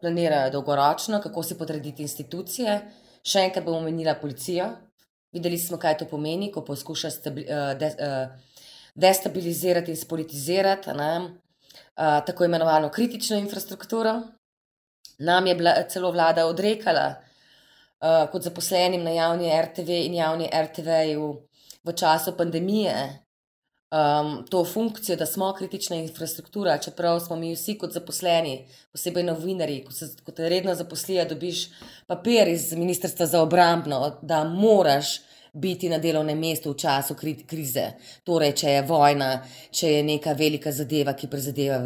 planirajo 0.00 0.50
dolgoročno, 0.58 1.20
kako 1.24 1.42
si 1.42 1.56
podrediti 1.58 2.04
institucije. 2.04 2.76
Še 3.24 3.46
enkrat 3.46 3.64
bom 3.64 3.78
omenila 3.80 4.18
policijo. 4.20 4.68
Videli 5.32 5.56
smo, 5.58 5.78
kaj 5.80 6.02
to 6.02 6.08
pomeni, 6.10 6.50
ko 6.52 6.64
poskuša 6.66 7.10
stabi, 7.10 7.46
uh, 7.48 7.72
de, 7.80 7.92
uh, 7.96 8.58
destabilizirati 8.94 9.94
in 9.94 9.96
spolitizirati 9.96 10.92
ne, 10.98 11.12
uh, 11.22 12.18
tako 12.26 12.44
imenovano 12.44 12.90
kritično 12.92 13.40
infrastrukturo. 13.40 14.18
Nam 15.18 15.46
je 15.46 15.54
bila 15.54 15.76
celo 15.88 16.10
vlada 16.10 16.46
odrekala, 16.46 17.14
kot 18.02 18.42
zaposlenim 18.42 19.04
na 19.04 19.10
javni 19.10 19.50
RTV 19.62 19.90
in 20.08 20.14
javni 20.14 20.48
RTV-ju, 20.50 21.26
v 21.84 21.92
času 21.92 22.36
pandemije 22.36 23.22
um, 23.92 24.46
to 24.50 24.64
funkcijo, 24.64 25.16
da 25.16 25.26
smo 25.26 25.52
kritična 25.58 25.96
infrastruktura, 25.96 26.78
čeprav 26.78 27.20
smo 27.20 27.36
mi 27.36 27.54
vsi 27.54 27.78
kot 27.78 27.92
zaposleni, 27.92 28.68
posebej 28.92 29.24
novinari, 29.24 29.84
ko 29.84 29.92
se 29.92 30.08
kot 30.24 30.38
redno 30.38 30.74
zaposlijo, 30.74 31.24
dobiš 31.28 31.68
papir 32.06 32.48
iz 32.48 32.72
Ministrstva 32.72 33.26
za 33.26 33.42
obrambno, 33.42 34.18
da 34.22 34.44
moraš. 34.44 35.20
Biti 35.54 35.88
na 35.88 35.98
delovnem 35.98 36.38
mestu 36.40 36.70
v 36.70 36.78
času 36.80 37.12
krize, 37.46 37.82
torej, 38.24 38.54
če 38.56 38.70
je 38.70 38.84
vojna, 38.88 39.26
če 39.70 39.90
je 39.90 39.98
neka 40.02 40.32
velika 40.32 40.72
zadeva, 40.72 41.12
ki 41.12 41.28
prizadeva 41.28 41.76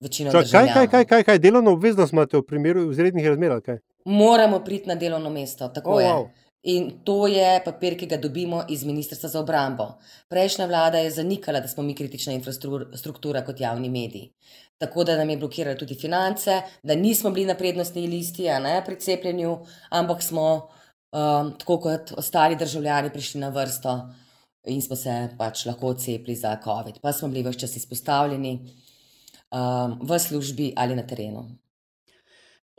večino 0.00 0.32
ljudi. 0.32 0.50
Kaj, 0.50 0.70
kaj, 0.72 0.86
kaj, 0.88 1.04
kaj, 1.10 1.24
kaj 1.24 1.38
delovno 1.38 1.74
obveznost 1.76 2.12
imate 2.12 2.40
v 2.40 2.46
primeru 2.48 2.86
izrednih 2.90 3.26
razmer? 3.28 3.58
Moramo 4.04 4.62
priti 4.64 4.88
na 4.88 4.94
delovno 4.94 5.30
mesto. 5.30 5.68
Tako 5.68 5.98
oh, 5.98 6.00
je. 6.00 6.08
Wow. 6.08 6.28
In 6.62 6.90
to 7.04 7.26
je 7.26 7.60
papir, 7.64 7.96
ki 7.98 8.06
ga 8.06 8.16
dobimo 8.22 8.60
iz 8.70 8.84
Ministrstva 8.86 9.28
za 9.28 9.40
obrambo. 9.40 9.88
Prejšnja 10.30 10.66
vlada 10.70 10.98
je 11.02 11.10
zanikala, 11.10 11.60
da 11.60 11.68
smo 11.68 11.82
mi 11.82 11.94
kritična 11.94 12.32
infrastruktura 12.32 13.42
kot 13.44 13.60
javni 13.60 13.90
mediji. 13.90 14.30
Tako 14.78 15.04
da 15.04 15.16
nam 15.16 15.30
je 15.30 15.36
blokirala 15.36 15.78
tudi 15.78 15.94
finance, 15.94 16.60
da 16.82 16.94
nismo 16.94 17.30
bili 17.30 17.46
na 17.46 17.54
prednostni 17.54 18.06
listi, 18.06 18.48
a 18.50 18.58
ne 18.58 18.82
pri 18.86 19.00
cepljenju, 19.00 19.58
ampak 19.90 20.22
smo, 20.22 20.68
um, 21.12 21.52
tako 21.58 21.80
kot 21.80 22.12
ostali 22.16 22.56
državljani, 22.56 23.10
prišli 23.10 23.40
na 23.40 23.48
vrsto 23.48 23.98
in 24.66 24.82
smo 24.82 24.96
se 24.96 25.28
pač 25.38 25.66
lahko 25.66 25.94
cepili 25.94 26.36
za 26.36 26.56
COVID. 26.64 27.00
Pa 27.02 27.12
smo 27.12 27.28
bili 27.28 27.42
vse 27.50 27.58
čas 27.58 27.76
izpostavljeni 27.76 28.52
um, 29.50 29.98
v 30.02 30.18
službi 30.18 30.72
ali 30.76 30.96
na 30.96 31.02
terenu. 31.06 31.48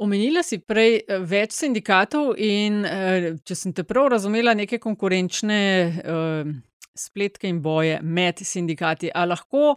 Omenila 0.01 0.41
si 0.41 0.58
prej 0.58 1.03
eh, 1.03 1.19
več 1.21 1.53
sindikatov, 1.53 2.34
in 2.41 2.82
eh, 2.86 3.27
če 3.45 3.58
sem 3.58 3.73
te 3.75 3.86
prav 3.86 4.10
razumela, 4.15 4.56
neke 4.58 4.79
konkurenčne 4.82 5.60
uh, 6.01 6.49
spletke 6.97 7.49
in 7.49 7.62
boje 7.62 7.99
med 8.01 8.41
sindikati. 8.41 9.12
A 9.13 9.25
lahko 9.29 9.75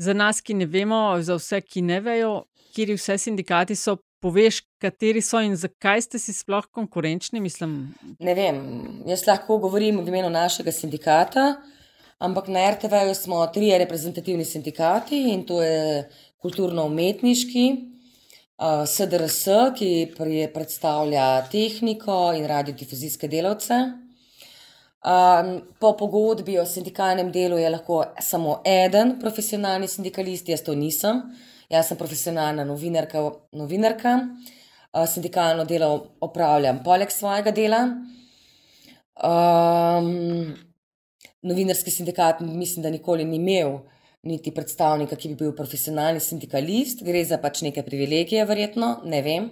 za 0.00 0.16
nas, 0.16 0.40
ki 0.40 0.56
ne 0.56 0.66
vemo, 0.66 1.02
za 1.20 1.36
vse, 1.36 1.60
ki 1.68 1.84
ne 1.84 2.00
vejo, 2.00 2.32
kje 2.72 2.96
vse 2.96 3.18
sindikati 3.20 3.76
so, 3.76 3.98
poveš, 4.22 4.62
kateri 4.80 5.20
so 5.20 5.40
in 5.42 5.56
zakaj 5.58 6.06
ste 6.06 6.20
si 6.22 6.32
sploh 6.32 6.64
konkurenčni? 6.72 7.40
Mislim? 7.44 7.92
Ne 8.22 8.34
vem. 8.38 8.58
Jaz 9.08 9.26
lahko 9.28 9.58
govorim 9.60 10.00
v 10.00 10.08
imenu 10.08 10.32
našega 10.32 10.72
sindikata, 10.72 11.58
ampak 12.22 12.48
na 12.48 12.70
RTV-ju 12.72 13.14
smo 13.18 13.44
trije 13.52 13.82
reprezentativni 13.84 14.48
sindikati 14.48 15.26
in 15.34 15.44
to 15.44 15.60
je 15.60 16.06
kulturno-umetniški. 16.40 17.91
SDRS, 18.86 19.74
ki 19.74 19.90
predstavlja 20.54 21.26
tehniko 21.50 22.32
in 22.36 22.46
radiodifuzijske 22.46 23.28
delavce. 23.28 23.78
Po 25.82 25.92
pogodbi 25.98 26.58
o 26.62 26.66
sindikalnem 26.66 27.32
delu 27.34 27.58
je 27.58 27.70
lahko 27.74 28.04
samo 28.22 28.60
eden 28.64 29.16
profesionalni 29.20 29.88
sindikalist, 29.90 30.48
jaz 30.48 30.62
to 30.62 30.76
nisem. 30.78 31.24
Jaz 31.70 31.88
sem 31.88 31.98
profesionalna 31.98 32.64
novinarka. 32.64 33.30
novinarka. 33.52 34.18
Sindikalno 35.08 35.64
delo 35.64 35.88
opravljam 36.20 36.82
poleg 36.84 37.10
svojega 37.10 37.50
dela. 37.50 37.80
Um, 39.22 40.52
novinarski 41.42 41.90
sindikat, 41.90 42.40
mislim, 42.40 42.82
da 42.82 42.90
nikoli 42.90 43.24
ni 43.24 43.36
imel 43.36 43.74
uh, 43.74 43.91
niti 44.22 44.52
predstavnika, 44.54 45.16
ki 45.16 45.32
bi 45.32 45.38
bil 45.44 45.52
profesionalni 45.56 46.20
sindikalist, 46.20 47.02
gre 47.06 47.24
za 47.24 47.38
pač 47.42 47.62
neke 47.66 47.82
privilegije, 47.82 48.44
verjetno, 48.46 48.94
ne 49.04 49.22
vem. 49.22 49.50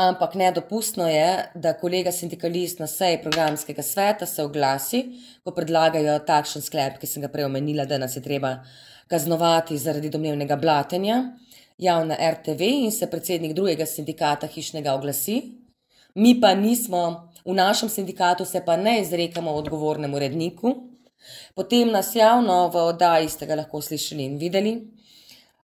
Ampak 0.00 0.34
nedopustno 0.40 1.04
je, 1.10 1.28
da 1.54 1.74
kolega 1.76 2.12
sindikalist 2.12 2.80
na 2.80 2.86
seji 2.88 3.18
programskega 3.20 3.82
sveta 3.84 4.26
se 4.26 4.44
oglasi, 4.44 5.02
ko 5.44 5.52
predlagajo 5.52 6.16
takšen 6.24 6.64
sklep, 6.64 6.96
ki 7.00 7.10
sem 7.10 7.24
ga 7.24 7.28
prej 7.28 7.50
omenila, 7.50 7.84
da 7.84 8.00
nas 8.00 8.16
je 8.16 8.24
treba 8.24 8.56
kaznovati 9.12 9.76
zaradi 9.76 10.08
domnevnega 10.08 10.56
blatenja 10.56 11.18
javna 11.82 12.16
RTV 12.30 12.62
in 12.62 12.92
se 12.92 13.10
predsednik 13.10 13.52
drugega 13.52 13.86
sindikata 13.86 14.46
hišnega 14.46 14.94
oglasi, 14.94 15.42
mi 16.14 16.40
pa 16.40 16.54
nismo, 16.54 17.28
v 17.44 17.54
našem 17.54 17.88
sindikatu 17.88 18.44
se 18.44 18.62
pa 18.64 18.76
ne 18.76 19.00
izrekamo 19.00 19.50
odgovornemu 19.50 20.16
uredniku. 20.16 20.74
Potem 21.54 21.90
nas 21.90 22.14
javno 22.16 22.68
v 22.68 22.86
oddaji 22.92 23.28
ste 23.28 23.46
ga 23.46 23.58
lahko 23.60 23.80
slišali 23.82 24.24
in 24.24 24.38
videli. 24.38 24.74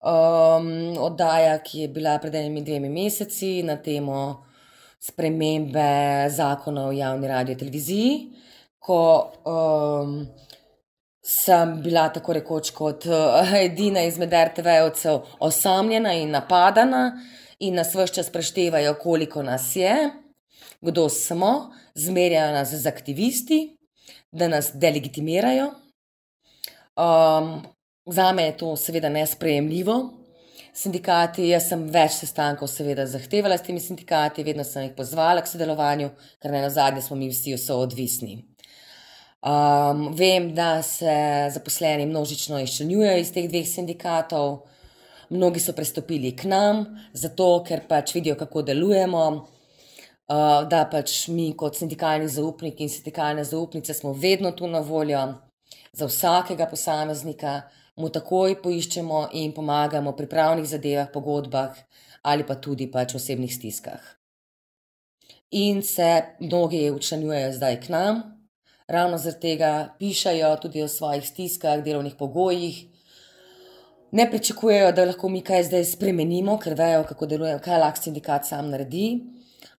Um, 0.06 0.98
oddaja, 1.02 1.58
ki 1.66 1.80
je 1.80 1.88
bila 1.90 2.20
pred 2.22 2.36
enimi 2.36 2.62
dvemi 2.62 2.90
meseci 2.90 3.64
na 3.64 3.78
temo 3.82 4.46
spremembe 5.02 6.30
zakona 6.30 6.88
o 6.88 6.92
javni 6.92 7.28
radio 7.28 7.56
televiziji, 7.56 8.12
ko 8.80 9.00
um, 9.46 10.20
sem 11.26 11.80
bila 11.82 12.10
tako 12.14 12.34
rekoč 12.38 12.70
kot 12.72 13.08
uh, 13.10 13.54
edina 13.58 14.04
izmed 14.06 14.34
RTV-ovcev 14.34 15.22
osamljena 15.40 16.14
in 16.14 16.30
napadana 16.38 17.08
in 17.60 17.76
nas 17.76 17.96
vse 17.96 18.14
čas 18.14 18.30
preštevajo, 18.30 18.94
koliko 19.02 19.44
nas 19.44 19.76
je, 19.76 19.96
kdo 20.82 21.10
smo, 21.10 21.72
zmerjajo 21.96 22.54
nas 22.54 22.74
z 22.74 22.88
aktivisti, 22.88 23.75
da 24.36 24.48
nas 24.52 24.72
delegitimirajo. 24.74 25.72
Um, 26.96 27.64
za 28.06 28.32
me 28.32 28.44
je 28.44 28.58
to 28.58 28.76
seveda 28.76 29.10
nesprejemljivo. 29.10 29.96
Sindikati, 30.76 31.48
jaz 31.48 31.70
sem 31.72 31.86
več 31.92 32.18
sestankov 32.20 32.68
seveda 32.68 33.06
zahtevala 33.08 33.56
s 33.58 33.64
temi 33.64 33.80
sindikati, 33.80 34.44
vedno 34.44 34.64
sem 34.68 34.90
jih 34.90 34.98
pozvala 34.98 35.44
k 35.44 35.48
sodelovanju, 35.48 36.10
ker 36.44 36.52
na 36.52 36.70
zadnje 36.70 37.06
smo 37.06 37.16
mi 37.16 37.30
vsi 37.32 37.56
odvisni. 37.72 38.42
Um, 39.46 40.10
vem, 40.18 40.50
da 40.56 40.82
se 40.84 41.16
zaposleni 41.54 42.06
množično 42.06 42.60
izčrnjujejo 42.60 43.18
iz 43.22 43.32
teh 43.32 43.48
dveh 43.50 43.68
sindikatov, 43.70 44.66
mnogi 45.30 45.62
so 45.64 45.74
prestopili 45.74 46.34
k 46.36 46.50
nam, 46.50 46.86
zato 47.14 47.64
ker 47.68 47.86
pač 47.88 48.16
vidijo, 48.16 48.36
kako 48.36 48.66
delujemo, 48.66 49.26
uh, 50.32 50.66
da 50.70 50.84
pač 50.92 51.28
mi, 51.28 51.52
kot 51.58 51.78
sindikalni 51.78 52.28
zaupniki 52.32 52.86
in 52.86 52.92
sindikalne 52.92 53.44
zaupnice, 53.44 53.94
smo 53.94 54.14
vedno 54.14 54.52
tu 54.52 54.68
na 54.68 54.80
voljo 54.80 55.24
za 55.94 56.06
vsakega 56.06 56.68
posameznika, 56.72 57.62
mu 57.96 58.10
takoj 58.12 58.58
poiščemo 58.62 59.30
in 59.40 59.54
pomagamo 59.56 60.12
pri 60.16 60.28
pravnih 60.28 60.68
zadevah, 60.68 61.12
pogodbah 61.14 61.78
ali 62.26 62.44
pa 62.44 62.56
tudi 62.58 62.90
pač 62.92 63.16
osebnih 63.16 63.54
stiskah. 63.54 64.02
In 65.52 65.84
se 65.86 66.38
mnogi 66.40 66.90
učlanjujejo 66.92 67.52
zdaj 67.54 67.80
k 67.82 67.94
nam 67.94 68.24
ravno 68.88 69.18
zaradi 69.18 69.42
tega 69.42 69.96
pišajo 70.00 70.56
tudi 70.62 70.84
o 70.84 70.88
svojih 70.88 71.28
stiskah, 71.28 71.84
delovnih 71.84 72.16
pogojih. 72.20 72.86
Ne 74.12 74.30
pričakujejo, 74.32 74.92
da 74.92 75.06
lahko 75.06 75.30
mi 75.30 75.42
kaj 75.42 75.64
zdaj 75.70 75.86
spremenimo, 75.86 76.58
ker 76.60 76.76
vejo, 76.78 77.04
kako 77.04 77.26
deluje, 77.26 77.58
kaj 77.60 77.80
lahko 77.80 78.02
sindikat 78.02 78.46
sam 78.48 78.70
naredi, 78.70 79.08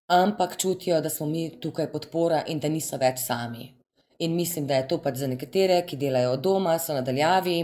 ampak 0.07 0.57
čutijo, 0.57 1.01
da 1.01 1.09
smo 1.09 1.25
mi 1.25 1.59
tukaj 1.59 1.91
podpora 1.91 2.43
in 2.47 2.59
da 2.59 2.69
niso 2.69 2.97
več 2.97 3.19
sami. 3.19 3.73
In 4.19 4.35
mislim, 4.35 4.67
da 4.67 4.75
je 4.75 4.87
to 4.87 4.97
pač 5.01 5.21
za 5.21 5.27
nekatere, 5.27 5.83
ki 5.85 5.97
delajo 5.97 6.31
od 6.33 6.41
doma, 6.41 6.79
so 6.79 6.93
nadaljavi 6.93 7.57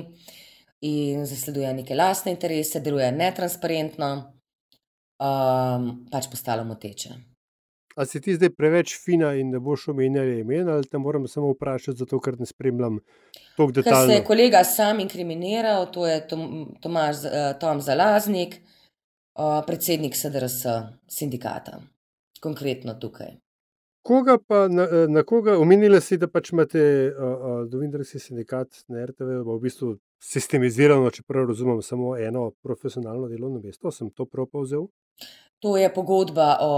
in 0.85 1.25
zasledujejo 1.25 1.73
neke 1.73 1.95
lastne 1.95 2.35
interese, 2.35 2.81
delujejo 2.83 3.11
netransparentno, 3.15 4.09
um, 5.23 5.93
pač 6.11 6.27
postalo 6.29 6.65
moteče. 6.67 7.15
Ali 7.95 8.09
si 8.09 8.21
ti 8.21 8.33
zdaj 8.33 8.49
preveč 8.57 8.95
fina 8.97 9.33
in 9.37 9.51
ne 9.53 9.59
boš 9.61 9.87
omenjala 9.93 10.39
imen, 10.41 10.69
ali 10.69 10.87
te 10.89 10.97
moram 10.97 11.27
samo 11.29 11.51
vprašati, 11.53 11.97
zato 11.97 12.19
ker 12.19 12.39
ne 12.39 12.45
spremljam 12.49 12.97
tako 13.55 13.71
detaljno? 13.71 13.99
Ker 13.99 14.09
se 14.09 14.15
je 14.17 14.25
kolega 14.25 14.63
sam 14.65 14.99
inkriminiral, 14.99 15.85
to 15.93 16.07
je 16.07 16.19
Tomaž 16.81 17.25
eh, 17.25 17.53
Tom 17.61 17.81
Zalaznik, 17.81 18.55
eh, 18.55 19.59
predsednik 19.67 20.17
SDRS 20.17 20.65
sindikata, 21.07 21.79
konkretno 22.43 22.97
tukaj. 22.99 23.37
Koga 24.03 24.35
pa, 24.47 24.65
na, 24.67 24.83
eh, 24.83 25.05
na 25.07 25.23
koga, 25.23 25.55
omenila 25.63 26.01
si, 26.03 26.17
da 26.19 26.27
pač 26.27 26.51
imate 26.51 26.81
novinarski 27.71 28.19
sindikat 28.19 28.83
na 28.91 29.05
RTV, 29.07 29.39
v 29.47 29.59
bistvu 29.63 29.93
sistemizirano, 30.23 31.11
čeprav 31.11 31.47
razumem, 31.47 31.81
samo 31.81 32.17
eno 32.17 32.51
profesionalno 32.63 33.27
delovno 33.31 33.63
mesto, 33.63 33.91
sem 33.91 34.11
to 34.11 34.25
prav 34.25 34.51
povzel? 34.51 34.87
To 35.63 35.77
je 35.77 35.87
pogodba 35.93 36.57
o, 36.59 36.71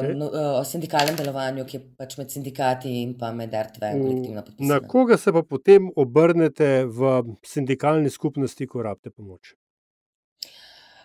okay. 0.00 0.14
no, 0.16 0.26
o 0.60 0.64
sindikalnem 0.64 1.16
delovanju, 1.16 1.64
ki 1.64 1.76
je 1.78 1.84
pač 1.96 2.18
med 2.20 2.28
sindikati 2.28 2.92
in 3.00 3.14
pa 3.16 3.30
med 3.32 3.54
RTV 3.56 3.92
in 3.94 4.02
kolektivno 4.02 4.42
podpisano. 4.44 4.74
Na 4.74 4.88
koga 4.88 5.16
se 5.16 5.32
pa 5.32 5.40
potem 5.42 5.88
obrnete 5.96 6.84
v 6.84 7.14
sindikalni 7.48 8.12
skupnosti, 8.12 8.66
ko 8.68 8.84
rabite 8.84 9.14
pomoč? 9.16 9.54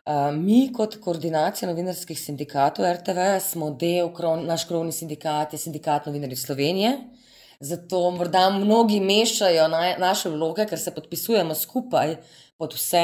Uh, 0.06 0.28
mi, 0.38 0.68
kot 0.70 1.00
koordinacija 1.02 1.66
novinarskih 1.66 2.20
sindikatov 2.20 2.86
RTV, 2.86 3.24
smo 3.42 3.72
del, 3.74 4.12
kron, 4.14 4.44
naš 4.46 4.68
krovni 4.70 4.92
sindikat 4.94 5.56
je 5.56 5.58
sindikat 5.58 6.06
novinarjev 6.06 6.38
Slovenije. 6.38 6.92
Zato 7.60 8.12
morda 8.14 8.44
mnogi 8.54 9.00
mešajo 9.02 9.64
na, 9.68 9.80
naše 9.98 10.30
vloge, 10.30 10.68
ker 10.70 10.78
se 10.78 10.94
podpisujemo 10.94 11.56
skupaj 11.58 12.14
pod 12.58 12.76
vse. 12.78 13.02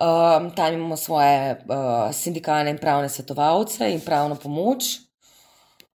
Um, 0.00 0.48
tam 0.56 0.74
imamo 0.74 0.96
svoje 0.96 1.60
uh, 1.60 2.10
sindikalne 2.18 2.74
in 2.74 2.82
pravne 2.82 3.08
svetovalce 3.08 3.92
in 3.94 4.02
pravno 4.02 4.34
pomoč. 4.42 4.90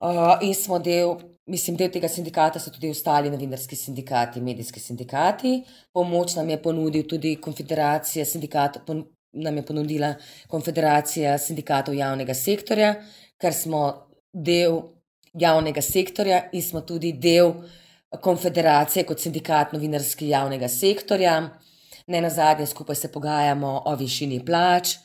Uh, 0.01 0.37
in 0.43 0.53
smo 0.55 0.83
del, 0.85 1.17
mislim, 1.47 1.81
del 1.81 1.89
tega 1.97 2.13
sindikata 2.13 2.61
so 2.61 2.75
tudi 2.75 2.93
ostali 2.93 3.33
novinarski 3.33 3.77
sindikati, 3.77 4.45
medijski 4.45 4.81
sindikati. 4.81 5.63
Pomoč 5.93 6.37
nam 6.37 6.51
je 6.51 6.63
ponudil 6.63 7.09
tudi 7.09 7.39
konfederacija 7.41 8.29
sindikatov, 8.29 8.85
nam 9.33 9.57
je 9.57 9.67
ponudila 9.67 10.15
konfederacija 10.49 11.39
sindikatov 11.39 11.95
javnega 11.95 12.35
sektorja, 12.35 12.95
ker 13.41 13.55
smo 13.55 13.83
del 14.33 14.81
javnega 15.33 15.83
sektorja 15.83 16.43
in 16.53 16.63
smo 16.63 16.81
tudi 16.81 17.13
del 17.13 17.53
konfederacije 18.21 19.05
kot 19.09 19.21
sindikat 19.21 19.73
novinarski 19.73 20.29
javnega 20.29 20.69
sektorja. 20.69 21.37
Ne 22.07 22.21
na 22.21 22.31
zadnje, 22.31 22.67
skupaj 22.67 22.97
se 22.97 23.13
pogajamo 23.13 23.83
o 23.87 23.95
višini 23.97 24.45
plač, 24.45 24.97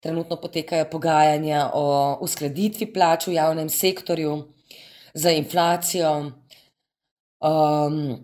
trenutno 0.00 0.36
potekajo 0.40 0.88
pogajanja 0.90 1.70
o 1.74 2.18
uskladitvi 2.24 2.92
plač 2.92 3.26
v 3.26 3.36
javnem 3.36 3.68
sektorju 3.68 4.38
za 5.14 5.30
inflacijo 5.30 6.32
um, 7.40 8.16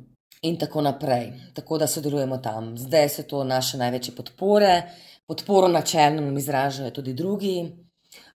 in 0.42 0.58
tako 0.58 0.80
naprej. 0.80 1.32
Tako 1.54 1.78
da 1.78 1.86
sodelujemo 1.86 2.38
tam. 2.38 2.78
Zdaj 2.78 3.08
so 3.08 3.22
to 3.22 3.44
naše 3.44 3.78
največje 3.78 4.14
podpore. 4.14 4.82
Podporo 5.26 5.68
načelno 5.68 6.20
nam 6.22 6.36
izražajo 6.36 6.90
tudi 6.90 7.12
drugi, 7.12 7.72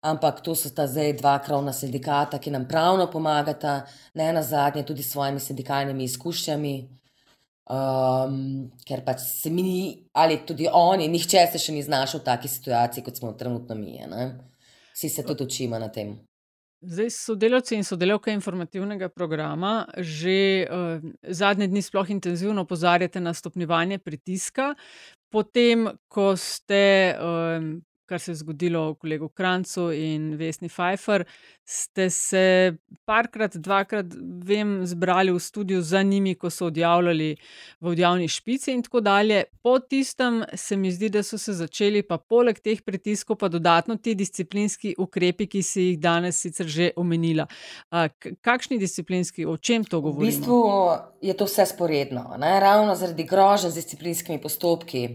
ampak 0.02 0.42
to 0.42 0.56
so 0.56 0.70
ta 0.76 0.88
zdaj 0.88 1.14
dva 1.20 1.36
krovna 1.46 1.74
sindikata, 1.74 2.40
ki 2.40 2.52
nam 2.52 2.68
pravno 2.68 3.06
pomagata, 3.12 3.82
ne 4.14 4.32
na 4.34 4.44
zadnje, 4.44 4.86
tudi 4.86 5.04
s 5.04 5.12
svojimi 5.12 5.40
sindikalnimi 5.40 6.04
izkušnjami. 6.04 6.74
Um, 7.70 8.72
ker 8.82 9.04
pač 9.06 9.22
se 9.22 9.52
mi, 9.54 10.08
ali 10.18 10.40
tudi 10.46 10.66
oni, 10.74 11.06
nihče 11.08 11.44
se 11.52 11.62
še 11.62 11.76
ni 11.76 11.84
znašel 11.86 12.24
v 12.24 12.26
taki 12.26 12.50
situaciji, 12.50 13.04
kot 13.06 13.22
smo 13.22 13.36
trenutno 13.38 13.78
mi. 13.78 14.00
Ne? 14.10 14.32
Vsi 14.96 15.10
se 15.10 15.24
tudi 15.24 15.46
učimo 15.46 15.78
na 15.78 15.92
tem. 15.94 16.16
Zdaj, 16.82 17.10
sodelavci 17.12 17.76
in 17.76 17.84
sodelavke 17.84 18.32
informativnega 18.32 19.10
programa 19.12 19.84
že 19.98 20.64
uh, 20.64 21.04
zadnje 21.28 21.68
dni 21.68 21.82
sploh 21.84 22.10
intenzivno 22.10 22.64
opozarjate 22.64 23.20
na 23.20 23.34
stopnjevanje 23.34 24.00
pritiska. 24.00 24.74
Potem, 25.30 25.94
ko 26.10 26.34
ste 26.34 27.14
um, 27.22 27.86
kar 28.10 28.20
se 28.20 28.32
je 28.32 28.42
zgodilo 28.42 28.96
kolegu 28.96 29.30
Krancu 29.30 29.92
in 29.94 30.34
Vesni 30.38 30.70
Pfeiffer, 30.70 31.26
ste 31.66 32.10
se 32.10 32.74
parkrat, 33.06 33.58
dvakrat, 33.62 34.06
vem, 34.46 34.80
zbrali 34.90 35.32
v 35.32 35.40
studiu 35.40 35.82
za 35.86 36.02
njimi, 36.02 36.34
ko 36.36 36.50
so 36.50 36.66
odjavljali 36.72 37.36
v 37.82 37.92
odjavni 37.92 38.28
špici 38.28 38.74
in 38.74 38.82
tako 38.84 39.02
dalje. 39.06 39.44
Po 39.62 39.78
tistem 39.80 40.42
se 40.54 40.78
mi 40.78 40.92
zdi, 40.92 41.12
da 41.14 41.24
so 41.24 41.38
se 41.38 41.54
začeli, 41.54 42.02
pa 42.02 42.18
poleg 42.18 42.58
teh 42.60 42.82
pritiskov, 42.82 43.38
pa 43.38 43.52
dodatno 43.54 44.00
ti 44.02 44.16
disciplinski 44.18 44.96
ukrepi, 44.98 45.46
ki 45.48 45.62
si 45.64 45.86
jih 45.92 46.00
danes 46.02 46.42
sicer 46.42 46.66
že 46.66 46.90
omenila. 46.98 47.46
Kakšni 48.42 48.80
disciplinski, 48.82 49.46
o 49.46 49.58
čem 49.58 49.86
to 49.86 50.02
govorimo? 50.02 50.26
V 50.26 50.34
bistvu 50.34 50.60
je 51.22 51.38
to 51.38 51.46
vse 51.46 51.70
sporedno. 51.70 52.26
Ne? 52.42 52.58
Ravno 52.60 52.98
zaradi 52.98 53.30
grožen 53.30 53.70
z 53.72 53.84
disciplinskimi 53.84 54.42
postopki. 54.42 55.06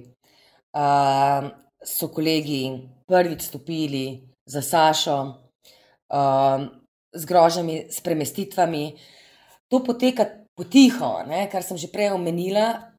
Uh, 0.74 1.50
so 1.84 2.08
kolegi 2.08 2.72
prvič 3.06 3.42
stopili 3.42 4.20
za 4.46 4.62
Sašo 4.62 5.18
um, 5.24 6.68
z 7.14 7.24
grožnjami, 7.24 7.86
s 7.90 8.00
premestitvami. 8.00 8.94
To 9.68 9.80
poteka 9.84 10.26
potiho, 10.54 11.22
ne, 11.28 11.46
kar 11.52 11.62
sem 11.62 11.78
že 11.78 11.92
prej 11.92 12.14
omenila. 12.14 12.90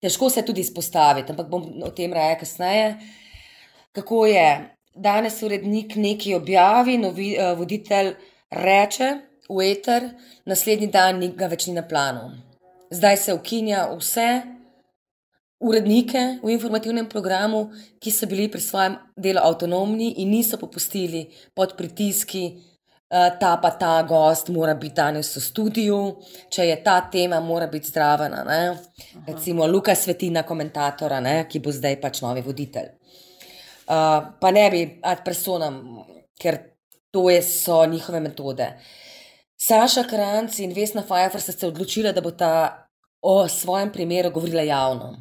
Težko 0.00 0.28
se 0.30 0.42
tudi 0.42 0.60
izpostaviti, 0.60 1.32
ampak 1.32 1.48
bom 1.48 1.62
o 1.82 1.90
tem 1.90 2.12
rekel 2.12 2.44
kasneje. 2.44 2.96
Kako 3.94 4.26
je 4.26 4.48
danes 4.94 5.42
urednik 5.42 5.96
nekaj 5.96 6.34
objavi, 6.34 6.98
novi, 6.98 7.34
uh, 7.38 7.54
voditelj 7.58 8.14
reče 8.50 9.14
v 9.48 9.70
eter, 9.70 10.10
naslednji 10.46 10.88
dan 10.92 11.20
ga 11.36 11.48
več 11.48 11.68
ni 11.68 11.74
na 11.76 11.84
planu. 11.86 12.32
Zdaj 12.94 13.16
se 13.16 13.34
ukinja 13.34 13.88
vse, 13.96 14.28
urednike 15.64 16.22
v 16.42 16.52
informativnem 16.52 17.08
programu, 17.08 17.70
ki 17.98 18.12
so 18.12 18.28
bili 18.28 18.50
pri 18.52 18.60
svojem 18.60 18.98
delu 19.16 19.40
avtonomni 19.40 20.14
in 20.22 20.30
niso 20.30 20.60
popustili 20.60 21.26
pod 21.56 21.74
pritiski 21.78 22.44
ta 23.40 23.56
pa 23.62 23.70
ta 23.70 24.02
gost 24.02 24.48
mora 24.48 24.74
biti 24.74 24.94
danes 24.94 25.36
v 25.36 25.40
studiu, 25.40 25.98
če 26.50 26.66
je 26.66 26.76
ta 26.82 26.98
tema, 27.10 27.40
mora 27.40 27.66
biti 27.66 27.88
zdravena. 27.88 28.42
Recimo 29.26 29.66
Luka 29.66 29.94
Svetina, 29.94 30.42
komentatora, 30.42 31.20
ne? 31.20 31.46
ki 31.48 31.60
bo 31.60 31.72
zdaj 31.72 32.00
pač 32.02 32.22
novi 32.24 32.42
voditelj. 32.42 32.90
Uh, 33.84 34.32
pa 34.40 34.50
ne 34.50 34.64
bi 34.72 34.82
ad 35.04 35.22
personam, 35.24 36.02
ker 36.40 36.58
to 37.12 37.28
je, 37.30 37.42
so 37.42 37.84
njihove 37.86 38.20
metode. 38.20 38.66
Saša 39.60 40.06
Kranc 40.08 40.58
in 40.58 40.72
Vesna 40.74 41.04
Fajfer 41.06 41.40
sta 41.40 41.52
se 41.52 41.68
odločila, 41.68 42.12
da 42.12 42.24
bo 42.24 42.32
ta 42.32 42.88
o 43.22 43.46
svojem 43.48 43.92
primeru 43.92 44.32
govorila 44.32 44.64
javno. 44.64 45.14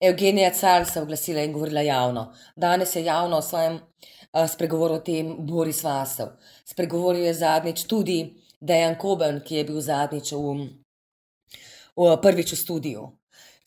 Evgenija 0.00 0.50
Car 0.54 0.86
se 0.86 0.98
je 0.98 1.02
oglasila 1.02 1.42
in 1.42 1.52
govorila 1.52 1.80
javno. 1.80 2.32
Danes 2.56 2.96
je 2.96 3.04
javno 3.04 3.36
o 3.36 3.42
svojem 3.42 3.74
uh, 3.74 4.50
spregovoru 4.50 4.94
o 4.94 4.98
tem 4.98 5.36
Boris 5.38 5.82
Vasov. 5.84 6.28
Spregovoril 6.64 7.24
je 7.24 7.34
zadnjič 7.34 7.84
tudi 7.84 8.18
Dejan 8.60 8.94
Koben, 8.98 9.40
ki 9.40 9.56
je 9.56 9.64
bil 9.64 9.80
zadnjič 9.80 10.32
v, 10.32 10.68
v 11.96 12.16
prvič 12.22 12.52
v 12.52 12.58
studiu. 12.58 13.08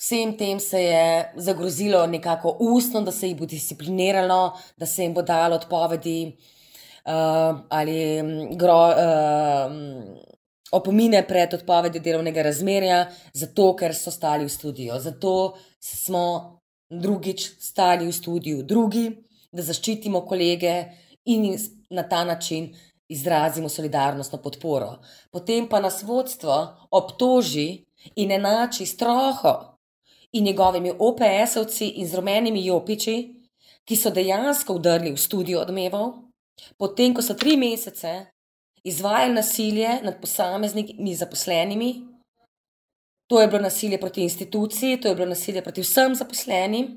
Vsem 0.01 0.33
tem 0.37 0.59
se 0.59 0.81
je 0.81 1.33
zagrozilo 1.35 2.07
nekako 2.07 2.57
ustno, 2.59 3.01
da 3.01 3.11
se 3.11 3.27
jih 3.27 3.37
bo 3.37 3.45
discipliniralo, 3.45 4.57
da 4.77 4.85
se 4.85 5.03
jim 5.03 5.13
bo 5.13 5.21
dalo 5.21 5.55
odpovedi 5.55 6.31
uh, 7.05 7.59
ali 7.69 7.97
gro, 8.57 8.79
uh, 8.87 9.71
opomine 10.71 11.21
pred 11.27 11.53
odpovedjo 11.53 12.01
delovnega 12.01 12.41
razmerja, 12.41 13.03
zato 13.33 13.75
ker 13.75 13.93
so 13.95 14.11
stali 14.11 14.47
v 14.47 14.49
studiu. 14.49 14.99
Zato 14.99 15.53
smo 15.83 16.59
drugič 16.89 17.49
stali 17.59 18.07
v 18.07 18.13
studiu, 18.13 18.63
drugi, 18.63 19.09
da 19.51 19.63
zaščitimo 19.63 20.21
kolege 20.27 20.73
in 21.25 21.57
na 21.89 22.03
ta 22.07 22.23
način 22.23 22.71
izrazimo 23.11 23.69
solidarnostno 23.69 24.39
podporo. 24.41 24.97
Potem 25.31 25.67
pa 25.69 25.79
nas 25.79 26.03
vodstvo 26.03 26.55
obtoži 26.91 27.83
in 28.15 28.31
enači 28.31 28.85
s 28.85 28.97
troho 28.97 29.77
in 30.31 30.45
njegovimi 30.45 30.93
OPS-ovci 30.99 31.91
in 31.95 32.07
z 32.07 32.15
rumenimi 32.15 32.65
jopiči, 32.65 33.17
ki 33.83 33.95
so 33.95 34.09
dejansko 34.09 34.77
vdrli 34.77 35.11
v 35.11 35.19
studio 35.19 35.59
odmevov, 35.61 36.13
potem 36.77 37.13
ko 37.13 37.21
so 37.21 37.33
tri 37.33 37.57
mesece 37.57 38.13
izvajali 38.83 39.33
nasilje 39.33 39.99
nad 40.03 40.21
posameznimi 40.21 41.15
zaposlenimi. 41.15 42.10
To 43.31 43.41
je 43.41 43.47
bilo 43.47 43.61
nasilje 43.61 43.97
proti 43.97 44.21
instituciji, 44.21 45.01
to 45.01 45.07
je 45.07 45.15
bilo 45.15 45.27
nasilje 45.29 45.61
proti 45.63 45.81
vsem 45.81 46.15
zaposlenim, 46.15 46.87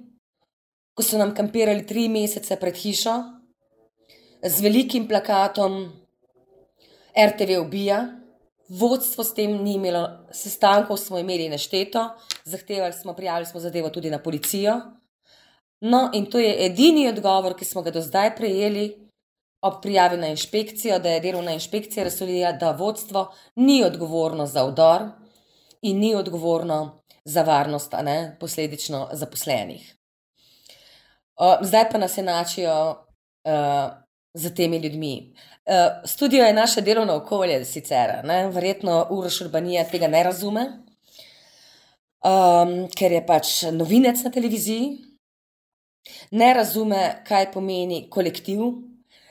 ko 0.95 1.03
so 1.07 1.19
nam 1.19 1.31
kampirali 1.35 1.87
tri 1.87 2.09
mesece 2.11 2.57
pred 2.59 2.75
hišo 2.75 3.13
z 4.43 4.65
velikim 4.65 5.07
plakatom 5.09 5.79
RTV 7.15 7.61
ubija. 7.61 8.01
Vodstvo 8.69 9.25
s 9.25 9.35
tem 9.35 9.55
ni 9.63 9.77
imelo 9.79 10.03
sestankov, 10.33 10.99
smo 10.99 11.23
imeli 11.23 11.49
nešteto, 11.49 12.09
zahtevali 12.45 12.93
smo, 12.93 13.15
prijavili 13.15 13.47
smo 13.47 13.61
zadevo 13.61 13.91
tudi 13.91 14.11
na 14.11 14.19
policijo. 14.19 14.81
No, 15.81 16.11
in 16.15 16.27
to 16.27 16.39
je 16.43 16.67
edini 16.67 17.09
odgovor, 17.09 17.55
ki 17.55 17.65
smo 17.65 17.83
ga 17.83 17.95
do 17.95 18.03
zdaj 18.03 18.35
prejeli, 18.37 18.89
ob 19.63 19.83
prijavi 19.83 20.17
na 20.17 20.35
inšpekcijo, 20.35 20.99
da 20.99 21.15
je 21.15 21.21
delovna 21.21 21.55
inšpekcija 21.55 22.05
razsolila, 22.05 22.53
da 22.53 22.73
vodstvo 22.73 23.29
ni 23.55 23.85
odgovorno 23.85 24.47
za 24.47 24.65
vdor 24.65 25.13
in 25.85 25.99
ni 26.01 26.15
odgovorno 26.15 27.03
za 27.25 27.43
varnost, 27.43 27.93
ne, 28.03 28.37
posledično 28.41 29.09
zaposlenih. 29.13 29.95
Zdaj 31.61 31.91
pa 31.91 31.99
nas 31.99 32.19
enačijo 32.19 32.91
uh, 32.91 33.93
z 34.35 34.55
temi 34.55 34.79
ljudmi. 34.79 35.35
Uh, 35.67 36.09
studio 36.09 36.45
je 36.45 36.53
naše 36.53 36.81
delovno 36.81 37.17
okolje, 37.17 37.65
sicer, 37.65 38.25
ne, 38.25 38.49
verjetno 38.49 39.07
Uroš 39.11 39.41
Urbanija 39.41 39.85
tega 39.85 40.09
ne 40.09 40.23
razume, 40.23 40.65
um, 42.25 42.75
ker 42.97 43.13
je 43.13 43.27
pač 43.27 43.53
novinec 43.73 44.23
na 44.25 44.31
televiziji, 44.31 44.97
ne 46.31 46.55
razume, 46.55 47.05
kaj 47.29 47.51
pomeni 47.53 48.07
kolektiv, 48.11 48.61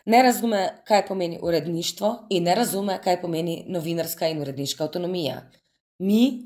ne 0.06 0.24
razume, 0.24 0.64
kaj 0.86 1.06
pomeni 1.08 1.40
uredništvo 1.42 2.16
in 2.30 2.44
ne 2.44 2.56
razume, 2.56 3.00
kaj 3.04 3.22
pomeni 3.22 3.64
novinarska 3.68 4.28
in 4.28 4.42
uredniška 4.42 4.84
avtonomija. 4.84 5.42
Mi, 6.00 6.46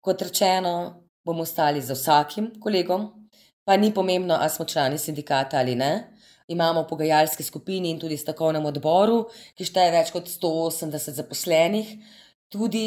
kot 0.00 0.22
rečeno, 0.22 1.02
bomo 1.24 1.44
stali 1.44 1.82
za 1.82 1.94
vsakim 1.94 2.50
kolegom, 2.60 3.28
pa 3.64 3.76
ni 3.76 3.94
pomembno, 3.94 4.36
ali 4.40 4.50
smo 4.50 4.64
člani 4.64 4.98
sindikata 4.98 5.58
ali 5.58 5.74
ne. 5.74 6.12
Imamo 6.48 6.82
v 6.82 6.88
pogajalski 6.88 7.42
skupini 7.42 7.90
in 7.90 7.98
tudi 7.98 8.16
strokovnem 8.16 8.64
odboru, 8.66 9.24
ki 9.58 9.66
šteje 9.66 9.92
več 9.92 10.12
kot 10.14 10.28
180 10.30 11.18
zaposlenih, 11.18 11.90
tudi 12.48 12.86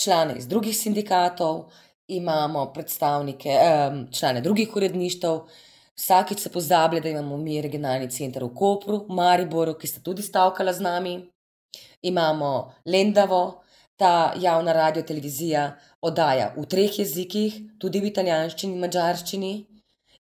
člane 0.00 0.38
iz 0.40 0.48
drugih 0.48 0.76
sindikatov, 0.76 1.68
imamo 2.08 2.70
predstavnike, 2.72 3.58
člane 4.12 4.40
drugih 4.40 4.76
uredništv, 4.76 5.44
Vsakič 5.94 6.38
se 6.38 6.50
pozablja, 6.50 7.00
da 7.00 7.08
imamo 7.08 7.36
mi 7.36 7.60
regionalni 7.62 8.10
center 8.10 8.42
v 8.44 8.50
Kopru, 8.54 9.04
Mariboru, 9.08 9.76
ki 9.78 9.86
sta 9.86 10.00
tudi 10.02 10.22
stavkala 10.22 10.72
z 10.72 10.82
nami. 10.82 11.12
Imamo 12.02 12.74
Lendavo, 12.86 13.62
ta 13.96 14.32
javna 14.40 14.72
radio 14.72 15.02
televizija 15.02 15.76
oddaja 16.02 16.52
v 16.56 16.66
treh 16.66 16.98
jezikih, 16.98 17.60
tudi 17.78 18.00
v 18.00 18.10
italijanščini 18.10 18.74
in 18.74 18.80
mačarščini. 18.80 19.54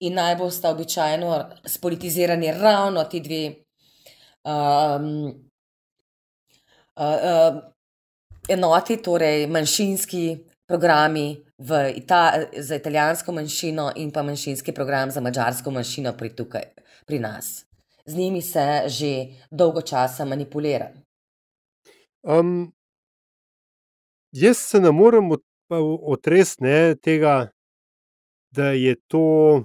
In 0.01 0.14
najbolj 0.16 0.51
sta 0.57 0.71
običajno 0.73 1.35
spolitizirani 1.68 2.53
ravno 2.57 3.05
ti 3.05 3.21
dve 3.21 3.43
um, 4.49 5.11
uh, 6.97 7.05
uh, 7.05 7.59
enoti, 8.49 8.97
torej 9.03 9.47
manjšinski 9.47 10.25
programi 10.71 11.45
Ita 11.97 12.43
za 12.57 12.77
italijansko 12.77 13.33
manjšino 13.33 13.93
in 13.97 14.11
pa 14.11 14.23
manjšinski 14.23 14.73
program 14.73 15.11
za 15.11 15.21
mačarsko 15.21 15.71
manjšino 15.71 16.12
pri, 16.16 16.37
tukaj, 16.37 16.62
pri 17.07 17.18
nas. 17.18 17.66
Z 18.07 18.16
njimi 18.16 18.43
se 18.43 18.83
že 18.87 19.27
dolgo 19.51 19.83
časa 19.83 20.25
manipulira. 20.25 20.89
Um, 22.23 22.73
jaz 24.33 24.57
se 24.57 24.81
ne 24.81 24.93
morem 24.93 25.31
otresti 25.70 26.95
tega, 27.03 27.51
da 28.51 28.72
je 28.72 28.97
to 29.09 29.64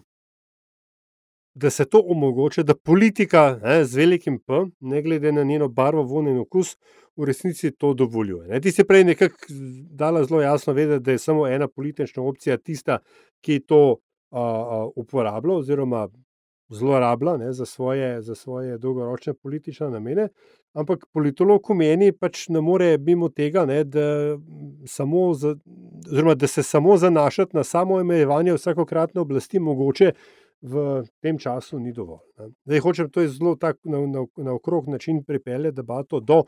da 1.55 1.69
se 1.69 1.85
to 1.85 2.03
omogoča, 2.05 2.63
da 2.63 2.75
politika 2.75 3.59
ne, 3.63 3.85
z 3.85 3.95
velikim 3.95 4.39
P, 4.39 4.53
ne 4.79 5.01
glede 5.01 5.31
na 5.31 5.43
njeno 5.43 5.67
barvo, 5.67 6.03
von 6.03 6.27
in 6.27 6.37
okus, 6.37 6.75
v 7.15 7.25
resnici 7.25 7.71
to 7.71 7.93
dovoljuje. 7.93 8.47
Ne. 8.47 8.59
Ti 8.61 8.71
si 8.71 8.83
prej 8.83 9.03
nekako 9.03 9.47
dala 9.89 10.25
zelo 10.25 10.41
jasno 10.41 10.73
vedeti, 10.73 11.03
da 11.03 11.11
je 11.11 11.17
samo 11.17 11.47
ena 11.47 11.67
politična 11.67 12.23
opcija 12.23 12.57
tista, 12.57 12.99
ki 13.41 13.59
to 13.59 13.97
a, 14.31 14.41
a, 14.41 14.89
uporablja 14.95 15.53
oziroma 15.53 16.09
zlorablja 16.69 17.37
ne, 17.37 17.53
za, 17.53 17.65
svoje, 17.65 18.21
za 18.21 18.35
svoje 18.35 18.77
dolgoročne 18.77 19.33
politične 19.33 19.89
namene. 19.89 20.29
Ampak 20.73 21.05
politolog 21.13 21.61
meni, 21.75 22.11
pač 22.11 22.47
ne 22.49 22.61
more 22.61 22.97
mimo 22.97 23.29
tega, 23.29 23.65
ne, 23.65 23.83
da, 23.83 24.37
za, 25.35 25.55
da 26.35 26.47
se 26.47 26.63
samo 26.63 26.97
zanašati 26.97 27.55
na 27.57 27.63
samo 27.63 27.95
omejevanje 27.95 28.53
vsakokratne 28.53 29.21
oblasti 29.21 29.59
mogoče 29.59 30.11
v 30.61 31.03
tem 31.21 31.37
času 31.37 31.79
ni 31.79 31.93
dovolj. 31.93 32.25
Zdaj, 32.65 32.79
hočem 32.79 33.09
to 33.09 33.27
zelo 33.27 33.55
na, 33.61 33.99
na, 34.07 34.25
na 34.37 34.53
okrog 34.53 34.89
način 34.89 35.23
pripeljati 35.23 35.75
debato 35.75 36.19
do 36.19 36.43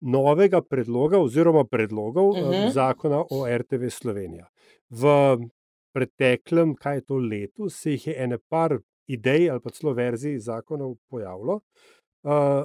novega 0.00 0.60
predloga 0.62 1.20
oziroma 1.20 1.64
predlogov 1.64 2.28
uh 2.28 2.36
-huh. 2.36 2.60
Mhm. 2.60 2.70
zakona 2.70 3.24
o 3.30 3.46
RTV 3.58 3.88
Slovenija. 3.88 4.46
V 4.90 5.06
preteklem, 5.92 6.74
kaj 6.74 6.96
je 6.96 7.04
to 7.04 7.16
letu, 7.16 7.68
se 7.68 7.90
jih 7.90 8.06
je 8.06 8.14
ene 8.22 8.38
par 8.38 8.78
idej 9.16 9.50
ali 9.50 9.60
pa 9.60 9.70
celo 9.74 9.94
verzij 9.94 10.38
zakonov 10.38 10.96
pojavilo. 11.10 11.60
Uh, 12.22 12.64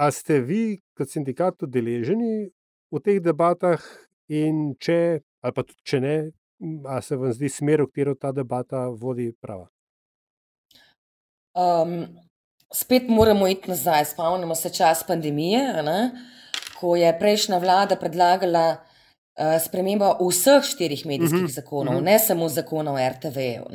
a 0.00 0.10
ste 0.10 0.40
vi, 0.40 0.78
kot 0.96 1.10
sindikat, 1.12 1.62
udeleženi 1.66 2.48
v 2.90 3.00
teh 3.04 3.20
debatah, 3.20 3.82
in 4.30 4.74
če, 4.80 5.20
ali 5.42 5.56
pa 5.56 5.64
tudi 5.66 5.82
če 5.90 6.00
ne, 6.04 6.16
a 6.88 7.00
se 7.04 7.18
vam 7.18 7.34
zdi 7.34 7.50
smer, 7.50 7.84
v 7.84 7.90
katero 7.90 8.14
ta 8.14 8.32
debata 8.36 8.86
vodi 8.88 9.30
prava? 9.42 9.66
Um, 11.58 12.04
spet 12.72 13.10
moramo 13.10 13.48
iti 13.50 13.72
nazaj, 13.72 14.12
spomnimo 14.12 14.54
se 14.54 14.70
čas 14.72 15.02
pandemije, 15.06 15.82
ne, 15.86 15.98
ko 16.78 16.94
je 16.96 17.10
prejšnja 17.18 17.58
vlada 17.60 17.98
predlagala 18.00 18.66
uh, 18.78 19.56
spremembo 19.60 20.14
vseh 20.20 20.64
štirih 20.64 21.04
medijskih 21.06 21.42
uh 21.42 21.42
mhm, 21.42 21.50
-huh, 21.50 21.58
zakonov, 21.58 21.94
uh 21.94 22.00
mhm. 22.00 22.06
-huh. 22.06 22.12
ne 22.12 22.18
samo 22.18 22.48
zakonov 22.48 22.96
RTV-jev. 22.96 23.66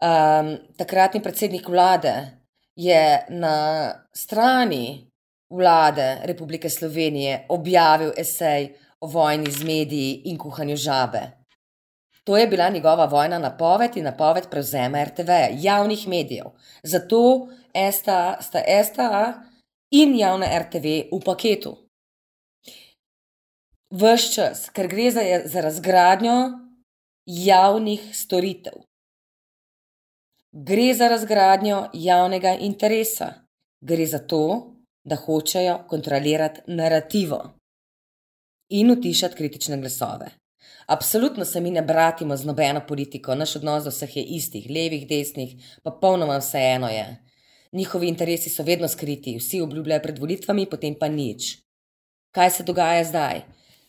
Um, 0.00 0.56
takratni 0.76 1.20
predsednik 1.22 1.68
vlade 1.68 2.14
je 2.76 3.26
na 3.28 3.92
strani 4.12 5.10
vlade 5.50 6.20
Republike 6.24 6.70
Slovenije 6.70 7.46
objavil 7.48 8.12
esej 8.16 8.70
o 9.00 9.06
vojni 9.06 9.50
z 9.50 9.64
mediji 9.64 10.22
in 10.24 10.38
kuhanju 10.38 10.76
žabe. 10.76 11.20
To 12.24 12.36
je 12.36 12.46
bila 12.46 12.68
njegova 12.68 13.04
vojna 13.04 13.38
napoved 13.38 13.96
in 13.96 14.04
napoved 14.04 14.50
prevzema 14.50 15.04
RTV, 15.04 15.30
javnih 15.52 16.08
medijev. 16.08 16.46
Zato 16.82 17.48
sta, 17.92 18.38
sta 18.40 18.60
STA 18.84 19.42
in 19.90 20.18
javna 20.18 20.46
RTV 20.58 20.86
v 21.12 21.20
paketu. 21.24 21.76
Ves 23.90 24.34
čas, 24.34 24.70
ker 24.70 24.86
gre 24.88 25.10
za, 25.10 25.20
za 25.44 25.60
razgradnjo 25.60 26.52
javnih 27.26 28.00
storitev. 28.14 28.89
Gre 30.52 30.94
za 30.94 31.08
razgradnjo 31.08 31.84
javnega 31.92 32.56
interesa, 32.60 33.32
gre 33.80 34.06
za 34.06 34.18
to, 34.18 34.74
da 35.04 35.16
hočejo 35.16 35.76
kontrolirati 35.88 36.60
narativo 36.66 37.38
in 38.68 38.90
utišati 38.90 39.36
kritične 39.36 39.76
glasove. 39.76 40.26
Absolutno 40.86 41.44
se 41.44 41.60
mi 41.60 41.70
ne 41.70 41.82
bratimo 41.82 42.36
z 42.36 42.44
nobeno 42.44 42.80
politiko, 42.88 43.34
naš 43.34 43.56
odnos 43.56 43.84
do 43.84 43.90
vseh 43.90 44.16
je 44.16 44.22
istih, 44.22 44.66
levih, 44.70 45.06
desnih, 45.08 45.54
pa 45.82 45.90
polnoma 45.90 46.38
vseeno 46.38 46.88
je. 46.88 47.06
Njihovi 47.72 48.08
interesi 48.08 48.50
so 48.50 48.62
vedno 48.62 48.88
skriti, 48.88 49.36
vsi 49.38 49.60
obljubljajo 49.60 50.02
pred 50.02 50.18
volitvami, 50.18 50.66
potem 50.66 50.98
pa 50.98 51.08
nič. 51.08 51.58
Kaj 52.34 52.50
se 52.50 52.62
dogaja 52.62 53.04
zdaj? 53.04 53.42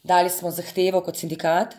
Dali 0.03 0.29
smo 0.29 0.51
zahtevo 0.51 1.01
kot 1.01 1.17
sindikat 1.17 1.75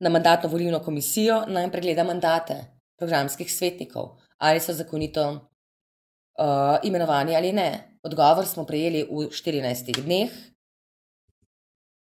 na 0.00 0.10
mandatno 0.10 0.48
volilno 0.50 0.82
komisijo, 0.82 1.44
naj 1.46 1.70
pregleda 1.70 2.04
mandate 2.04 2.79
programskih 3.00 3.48
svetnikov, 3.48 4.18
ali 4.38 4.60
so 4.60 4.76
zakonito 4.76 5.24
uh, 5.32 6.76
imenovani 6.84 7.36
ali 7.36 7.52
ne. 7.52 7.98
Odgovor 8.02 8.46
smo 8.46 8.64
prejeli 8.64 9.02
v 9.04 9.28
14 9.28 9.92
dneh, 10.00 10.30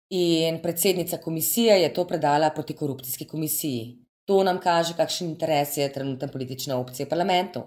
in 0.10 0.62
predsednica 0.62 1.18
komisije 1.18 1.82
je 1.82 1.94
to 1.94 2.08
predala 2.08 2.50
protikorupcijski 2.50 3.28
komisiji. 3.28 3.98
To 4.26 4.44
nam 4.44 4.60
kaže, 4.60 4.94
kakšen 4.94 5.30
interes 5.30 5.78
je 5.78 5.94
trenutna 5.94 6.28
politična 6.28 6.78
opcija 6.78 7.06
v 7.06 7.10
parlamentu. 7.10 7.64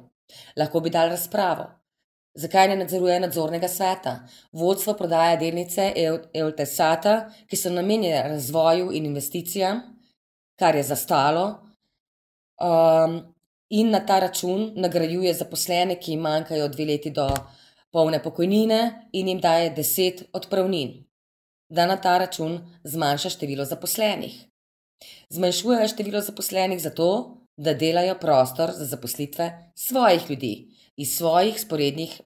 Lahko 0.57 0.81
bi 0.81 0.91
dal 0.91 1.09
razpravo. 1.09 1.67
Zakaj 2.35 2.69
ne 2.69 2.77
nadzoruje 2.77 3.21
nadzornega 3.21 3.69
sveta? 3.69 4.21
Vodstvo 4.53 4.95
prodaja 4.95 5.37
delnice 5.37 5.93
EUTESATA, 6.35 7.15
ki 7.49 7.57
so 7.57 7.71
namenjene 7.71 8.29
razvoju 8.29 8.93
in 8.93 9.07
investicijam, 9.07 9.81
kar 10.59 10.77
je 10.77 10.83
zastalo, 10.83 11.70
um, 12.61 13.35
in 13.69 13.91
na 13.91 14.01
ta 14.01 14.19
račun 14.21 14.73
nagrajuje 14.77 15.35
zaposlene, 15.35 15.97
ki 16.01 16.13
jim 16.13 16.21
manjkajo 16.27 16.69
dve 16.69 16.85
leti 16.85 17.11
do 17.11 17.29
polne 17.93 18.21
pokojnine, 18.23 19.09
in 19.13 19.29
jim 19.29 19.41
daje 19.41 19.71
deset 19.77 20.23
odpravnin, 20.33 21.05
da 21.69 21.87
na 21.87 21.97
ta 21.97 22.19
račun 22.19 22.59
zmanjša 22.85 23.31
število 23.37 23.65
zaposlenih. 23.65 24.35
Zmanjšujejo 25.31 25.89
število 25.89 26.21
zaposlenih 26.21 26.83
zato, 26.83 27.37
da 27.57 27.75
delajo 27.75 28.15
prostor 28.21 28.71
za 28.73 28.87
zaposlitve 28.89 29.73
svojih 29.75 30.31
ljudi 30.31 30.53
iz 30.97 31.17
svojih 31.17 31.61
sporednih 31.61 32.21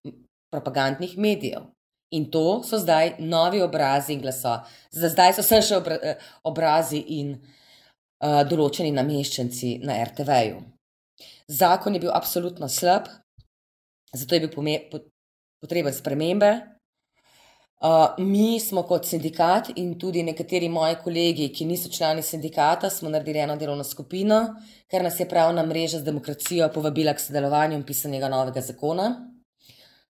propagandnih 0.51 1.19
medijev. 1.19 1.65
In 2.11 2.31
to 2.31 2.63
so 2.63 2.79
zdaj 2.79 3.17
novi 3.19 3.63
obrazi 3.63 4.13
in 4.13 4.21
glasovi. 4.21 4.63
Za 4.91 5.09
zdaj 5.09 5.33
so 5.35 5.43
vse 5.43 5.61
še 5.67 5.81
eh, 5.91 6.21
obrazi 6.47 7.01
in 7.17 7.33
uh, 7.33 7.64
določeni 8.21 8.93
nameščenci 8.95 9.79
na 9.85 9.99
RTV-ju. 10.05 10.61
Zakon 11.49 11.95
je 11.95 12.05
bil 12.07 12.13
absolutno 12.15 12.69
slab, 12.69 13.09
zato 14.15 14.35
je 14.35 14.47
bil 14.47 15.11
potreben 15.61 15.93
spremembe, 15.93 16.75
mi 18.19 18.61
smo 18.61 18.83
kot 18.83 19.05
sindikat 19.05 19.69
in 19.77 19.99
tudi 19.99 20.23
nekateri 20.23 20.69
moji 20.69 20.97
kolegi, 21.05 21.51
ki 21.53 21.67
niso 21.69 21.91
člani 21.93 22.23
sindikata, 22.23 22.91
smo 22.91 23.11
naredili 23.11 23.39
eno 23.39 23.57
delovno 23.57 23.85
skupino, 23.85 24.55
ker 24.89 25.03
nas 25.03 25.21
je 25.21 25.29
pravna 25.29 25.67
mreža 25.67 25.99
z 25.99 26.05
demokracijo 26.05 26.71
povabila 26.73 27.13
k 27.15 27.21
sodelovanju 27.21 27.77
in 27.77 27.85
pisanju 27.85 28.29
novega 28.29 28.61
zakona. 28.61 29.11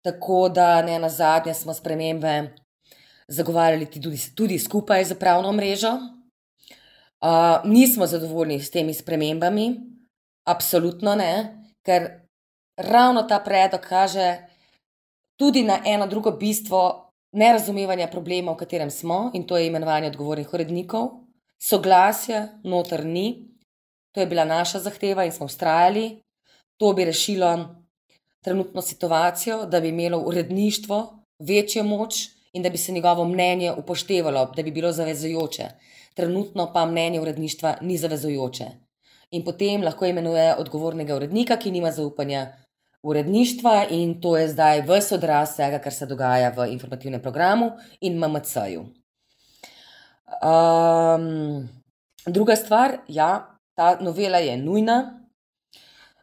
Tako 0.03 0.49
da 0.49 0.81
ne 0.81 0.99
na 0.99 1.09
zadnje 1.09 1.53
smo 1.53 1.73
spremembe 1.73 2.53
zagovarjali 3.27 3.85
tudi, 3.85 4.19
tudi 4.35 4.59
skupaj 4.59 5.05
z 5.05 5.19
pravno 5.19 5.51
mrežo. 5.51 5.91
Uh, 7.25 7.71
nismo 7.71 8.05
zadovoljni 8.07 8.59
s 8.59 8.69
temi 8.71 8.93
spremembami, 8.93 9.75
absolutno 10.45 11.15
ne, 11.15 11.31
ker 11.81 12.03
ravno 12.77 13.23
ta 13.23 13.39
predlog 13.39 13.81
kaže 13.81 14.37
tudi 15.39 15.63
na 15.63 15.79
eno 15.85 16.07
drugo 16.07 16.31
bistvo 16.31 17.11
nerazumevanja 17.33 18.07
problema, 18.07 18.51
v 18.51 18.59
katerem 18.61 18.91
smo, 18.91 19.31
in 19.33 19.47
to 19.47 19.57
je 19.57 19.67
imenovanje 19.67 20.11
odgovornih 20.13 20.53
urednikov, 20.53 21.09
soglasja, 21.57 22.47
noter 22.63 23.05
ni, 23.05 23.55
to 24.13 24.21
je 24.21 24.27
bila 24.27 24.45
naša 24.45 24.79
zahteva 24.79 25.25
in 25.25 25.31
smo 25.31 25.45
ustrajali. 25.45 26.21
To 26.77 26.93
bi 26.93 27.05
rešilo 27.05 27.49
trenutno 28.43 28.81
situacijo, 28.81 29.65
da 29.65 29.81
bi 29.81 29.89
imelo 29.89 30.19
uredništvo 30.19 31.23
večjo 31.39 31.83
moč 31.83 32.27
in 32.53 32.63
da 32.63 32.69
bi 32.69 32.77
se 32.77 32.91
njegovo 32.91 33.25
mnenje 33.25 33.71
upoštevalo, 33.71 34.51
da 34.55 34.63
bi 34.63 34.71
bilo 34.71 34.91
zavezujoče. 34.91 35.69
Trenutno 36.15 36.71
pa 36.73 36.85
mnenje 36.85 37.21
uredništva 37.21 37.75
ni 37.81 37.97
zavezujoče. 37.97 38.65
In 39.31 39.43
potem 39.43 39.83
lahko 39.83 40.05
imenuje 40.05 40.53
odgovornega 40.55 41.15
urednika, 41.15 41.57
ki 41.57 41.71
nima 41.71 41.91
zaupanja 41.91 42.45
uredništva 43.03 43.85
in 43.89 44.21
to 44.21 44.37
je 44.37 44.47
zdaj 44.49 44.81
vse 44.87 45.15
odraz 45.15 45.51
vsega, 45.51 45.79
kar 45.79 45.93
se 45.93 46.05
dogaja 46.05 46.53
v 46.55 46.69
informativnem 46.71 47.21
programu 47.21 47.71
in 48.01 48.17
MMC-ju. 48.19 48.85
Um, 50.41 51.67
druga 52.25 52.55
stvar, 52.55 52.97
ja, 53.07 53.57
ta 53.75 53.97
novela 54.01 54.37
je 54.37 54.57
nujna, 54.57 54.97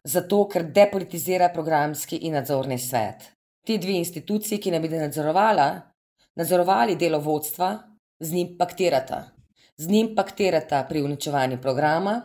zato 0.03 0.47
ker 0.49 0.65
depolitizira 0.71 1.49
programski 1.53 2.17
in 2.27 2.33
nadzorni 2.33 2.79
svet. 2.79 3.29
Ti 3.63 3.77
dve 3.77 3.95
instituciji, 4.01 4.59
ki 4.59 4.73
naj 4.73 4.81
bi 4.83 4.89
nadzorovali 6.35 6.95
delo 6.99 7.19
vodstva, 7.19 7.77
z 8.19 8.33
njim 8.33 8.57
paktirata. 8.57 9.23
Z 9.77 9.89
njim 9.89 10.15
paktirata 10.15 10.85
pri 10.89 11.01
uničevanju 11.01 11.61
programa, 11.61 12.21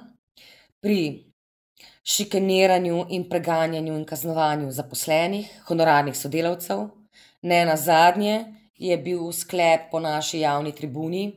pri 0.80 1.24
šikaniranju 2.04 3.06
in 3.08 3.28
preganjanju 3.28 3.96
in 3.96 4.04
kaznovanju 4.04 4.70
zaposlenih, 4.70 5.50
honorarnih 5.66 6.16
sodelavcev. 6.16 6.88
Ne 7.42 7.64
na 7.64 7.76
zadnje 7.76 8.44
je 8.74 8.96
bil 8.98 9.32
sklep 9.32 9.90
po 9.90 10.00
naši 10.00 10.40
javni 10.40 10.72
tribuni 10.72 11.32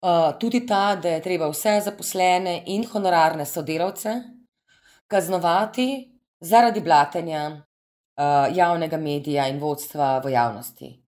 uh, 0.00 0.38
tudi 0.38 0.66
ta, 0.66 0.96
da 0.96 1.08
je 1.08 1.22
treba 1.22 1.48
vse 1.48 1.80
zaposlene 1.84 2.62
in 2.66 2.86
honorarne 2.86 3.46
sodelavce 3.46 4.14
kaznovati 5.06 6.20
zaradi 6.40 6.80
blatenja 6.80 7.50
uh, 7.50 8.56
javnega 8.56 8.96
medija 8.96 9.48
in 9.48 9.58
vodstva 9.58 10.18
v 10.24 10.32
javnosti. 10.32 10.99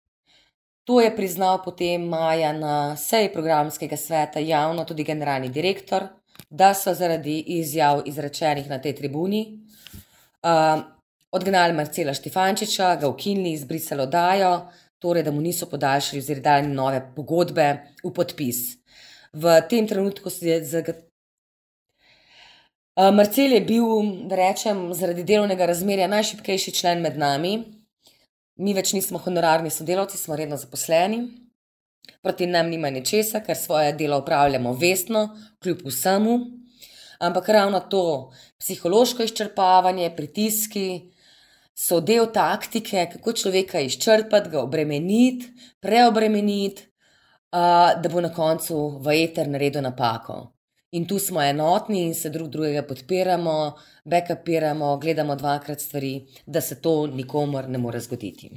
To 0.92 1.00
je 1.00 1.08
priznal 1.16 1.62
potem 1.64 2.04
maja 2.04 2.52
na 2.52 2.98
seji 3.00 3.30
programskega 3.32 3.96
sveta 3.96 4.44
javno 4.44 4.84
tudi 4.84 5.06
generalni 5.08 5.48
direktor 5.50 6.10
da 6.50 6.74
so 6.74 6.94
zaradi 6.94 7.40
izjav 7.40 8.02
izrečenih 8.06 8.70
na 8.70 8.82
tej 8.82 8.96
tribuni 8.96 9.60
uh, 10.44 10.82
odgnali 11.32 11.74
Marcela 11.74 12.14
Štefančiča, 12.14 12.96
ga 12.96 13.08
ukinili, 13.08 13.54
izbrisali 13.54 14.02
oddajo, 14.02 14.52
torej 15.00 15.24
da 15.24 15.32
mu 15.32 15.42
niso 15.42 15.70
podaljšali 15.70 16.20
oziroma 16.20 16.44
dali 16.44 16.68
nove 16.68 17.02
pogodbe 17.16 17.68
v 18.04 18.12
podpis. 18.14 18.58
V 19.34 19.62
tem 19.70 19.88
trenutku 19.88 20.30
se 20.30 20.50
je 20.50 20.64
zagotovilo. 20.66 21.08
Marcel 23.14 23.54
je 23.54 23.62
bil, 23.62 23.86
da 24.28 24.36
rečem, 24.36 24.90
zaradi 24.94 25.24
delovnega 25.24 25.66
razmerja 25.66 26.10
najšipkejši 26.12 26.72
člen 26.76 27.00
med 27.02 27.18
nami. 27.18 27.81
Mi 28.56 28.74
več 28.74 28.94
nismo 28.94 29.20
honorarni 29.20 29.70
sodelavci, 29.70 30.18
smo 30.18 30.36
redno 30.36 30.58
zaposleni. 30.58 31.22
Proti 32.22 32.46
nam 32.48 32.70
nima 32.70 32.90
ničesa, 32.90 33.42
ker 33.46 33.58
svoje 33.58 33.94
delo 33.94 34.20
upravljamo 34.22 34.74
vestno, 34.74 35.30
kljub 35.64 35.86
vsemu. 35.86 36.38
Ampak 37.22 37.50
ravno 37.50 37.80
to 37.80 38.32
psihološko 38.60 39.24
izčrpavanje, 39.24 40.14
pritiski 40.16 40.86
so 41.78 42.00
del 42.02 42.28
taktike, 42.34 43.08
kako 43.14 43.34
človeka 43.34 43.80
izčrpati, 43.80 44.50
ga 44.50 44.62
obremeniti, 44.62 45.52
preobremeniti, 45.80 46.88
da 47.52 48.10
bo 48.12 48.22
na 48.22 48.34
koncu 48.34 49.00
v 49.04 49.16
eter 49.24 49.50
naredil 49.50 49.84
napako. 49.84 50.42
In 50.92 51.06
tu 51.08 51.20
smo 51.20 51.42
enotni 51.42 52.02
in 52.04 52.16
se 52.16 52.30
drug 52.30 52.50
drugega 52.50 52.84
podpiramo, 52.84 53.54
backupiramo, 54.04 54.98
gledamo 54.98 55.36
dvakrat 55.36 55.80
stvari, 55.80 56.26
da 56.46 56.62
se 56.62 56.82
to 56.82 57.08
nikomor 57.08 57.70
ne 57.70 57.78
more 57.78 58.00
zgoditi. 58.00 58.50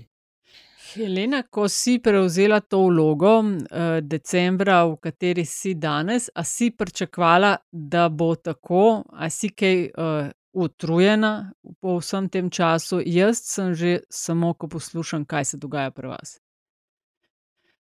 Helena, 0.94 1.42
ko 1.42 1.68
si 1.68 1.98
prevzela 1.98 2.60
to 2.60 2.80
vlogo 2.86 3.38
uh, 3.38 4.00
decembra, 4.02 4.84
v 4.86 4.96
kateri 5.02 5.44
si 5.44 5.74
danes, 5.74 6.28
a 6.34 6.44
si 6.44 6.70
pričakovala, 6.70 7.56
da 7.70 8.08
bo 8.08 8.34
tako, 8.34 9.02
a 9.12 9.30
si 9.30 9.50
kaj 9.54 9.80
uh, 9.86 10.28
utrujena 10.52 11.52
po 11.80 11.98
vsem 11.98 12.28
tem 12.28 12.50
času? 12.50 13.02
Jaz 13.06 13.46
sem 13.46 13.74
že 13.74 13.96
samo, 14.10 14.54
ko 14.54 14.68
poslušam, 14.68 15.24
kaj 15.24 15.44
se 15.44 15.56
dogaja 15.56 15.90
pri 15.90 16.14
vas. 16.14 16.38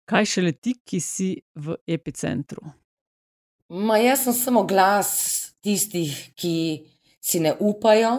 Kaj 0.07 0.27
še 0.27 0.43
leti, 0.43 0.79
ki 0.87 1.01
si 1.03 1.31
v 1.55 1.79
epicentru? 1.87 2.63
Ma, 3.69 3.99
jaz 3.99 4.23
sem 4.23 4.33
samo 4.33 4.63
glas 4.63 5.11
tistih, 5.65 6.15
ki 6.39 6.87
si 7.19 7.41
ne 7.43 7.51
upajo, 7.59 8.13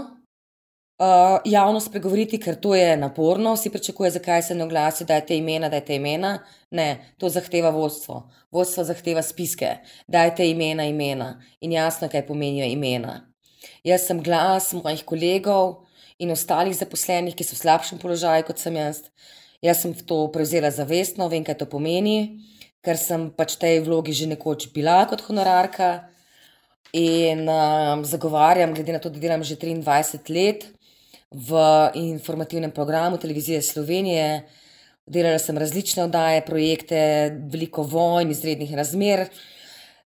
uh, 1.00 1.38
javno 1.48 1.80
spregovoriti, 1.80 2.40
ker 2.44 2.58
to 2.60 2.74
je 2.76 2.98
naporno. 2.98 3.54
Vsi 3.56 3.72
pričakujejo, 3.72 4.18
zakaj 4.18 4.44
se 4.44 4.56
ne 4.56 4.66
oglasi, 4.66 5.06
da 5.06 5.16
je 5.16 5.26
te 5.26 5.38
imena, 5.38 5.70
da 5.70 5.80
je 5.80 5.86
te 5.86 5.96
imena. 5.96 6.34
Ne, 6.72 7.14
to 7.18 7.30
zahteva 7.30 7.70
vodstvo. 7.70 8.26
Vodstvo 8.52 8.84
zahteva 8.84 9.24
spiske, 9.24 9.78
da 10.08 10.26
je 10.28 10.36
te 10.36 10.50
imena, 10.50 10.84
imena 10.84 11.30
in 11.62 11.72
jasno, 11.72 12.10
kaj 12.12 12.26
pomenijo 12.28 12.68
imena. 12.68 13.22
Jaz 13.84 14.08
sem 14.08 14.20
glas 14.24 14.74
mojih 14.74 15.06
kolegov 15.06 15.86
in 16.20 16.32
ostalih 16.32 16.76
zaposlenih, 16.76 17.36
ki 17.36 17.48
so 17.48 17.56
v 17.56 17.64
slabšem 17.64 18.04
položaju 18.04 18.44
kot 18.48 18.60
sem 18.60 18.76
jaz. 18.76 19.06
Jaz 19.64 19.82
sem 19.82 19.96
to 19.96 20.26
prevzela 20.34 20.70
zavestno, 20.76 21.30
vem, 21.32 21.44
kaj 21.48 21.62
to 21.64 21.66
pomeni, 21.72 22.44
ker 22.88 22.96
sem 22.96 23.28
pač 23.36 23.58
v 23.58 23.64
tej 23.66 23.82
vlogi 23.84 24.16
že 24.16 24.32
nekoč 24.32 24.72
bila 24.72 25.04
kot 25.12 25.26
honorarka. 25.28 26.08
In 26.96 27.44
um, 27.52 28.06
zagovarjam, 28.08 28.72
glede 28.72 28.96
na 28.96 29.02
to, 29.04 29.12
da 29.12 29.20
delam 29.20 29.44
že 29.44 29.60
23 29.60 30.32
let, 30.32 30.64
v 31.32 31.52
informativnem 32.00 32.72
programu 32.72 33.20
televizije 33.20 33.60
Slovenije. 33.62 34.48
Delala 35.08 35.40
sem 35.40 35.58
različne 35.58 36.06
oddaje, 36.08 36.46
projekte, 36.48 37.00
veliko 37.52 37.84
vojn, 37.84 38.32
izrednih 38.32 38.72
razmer. 38.76 39.28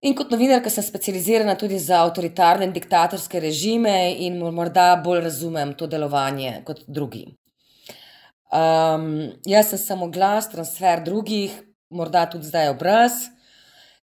In 0.05 0.15
kot 0.15 0.31
novinarka 0.31 0.71
sem 0.71 0.85
specializirana 0.85 1.57
tudi 1.59 1.81
za 1.81 2.05
avtoritarne 2.05 2.69
in 2.69 2.73
diktatorske 2.73 3.41
režime 3.41 4.13
in 4.25 4.39
morda 4.55 4.93
bolj 5.05 5.25
razumem 5.25 5.73
to 5.75 5.89
delovanje 5.89 6.61
kot 6.69 6.85
drugi. 6.87 7.25
Um, 8.53 9.33
jaz 9.45 9.73
sem 9.73 9.81
samo 9.81 10.09
glas, 10.13 10.49
transfer 10.53 11.03
drugih, 11.05 11.57
morda 11.91 12.27
tudi 12.31 12.47
zdaj 12.47 12.69
obraz, 12.75 13.13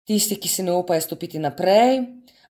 tistih, 0.06 0.40
ki 0.40 0.50
se 0.50 0.64
ne 0.64 0.74
upajo 0.74 1.02
stopiti 1.02 1.40
naprej. 1.40 2.02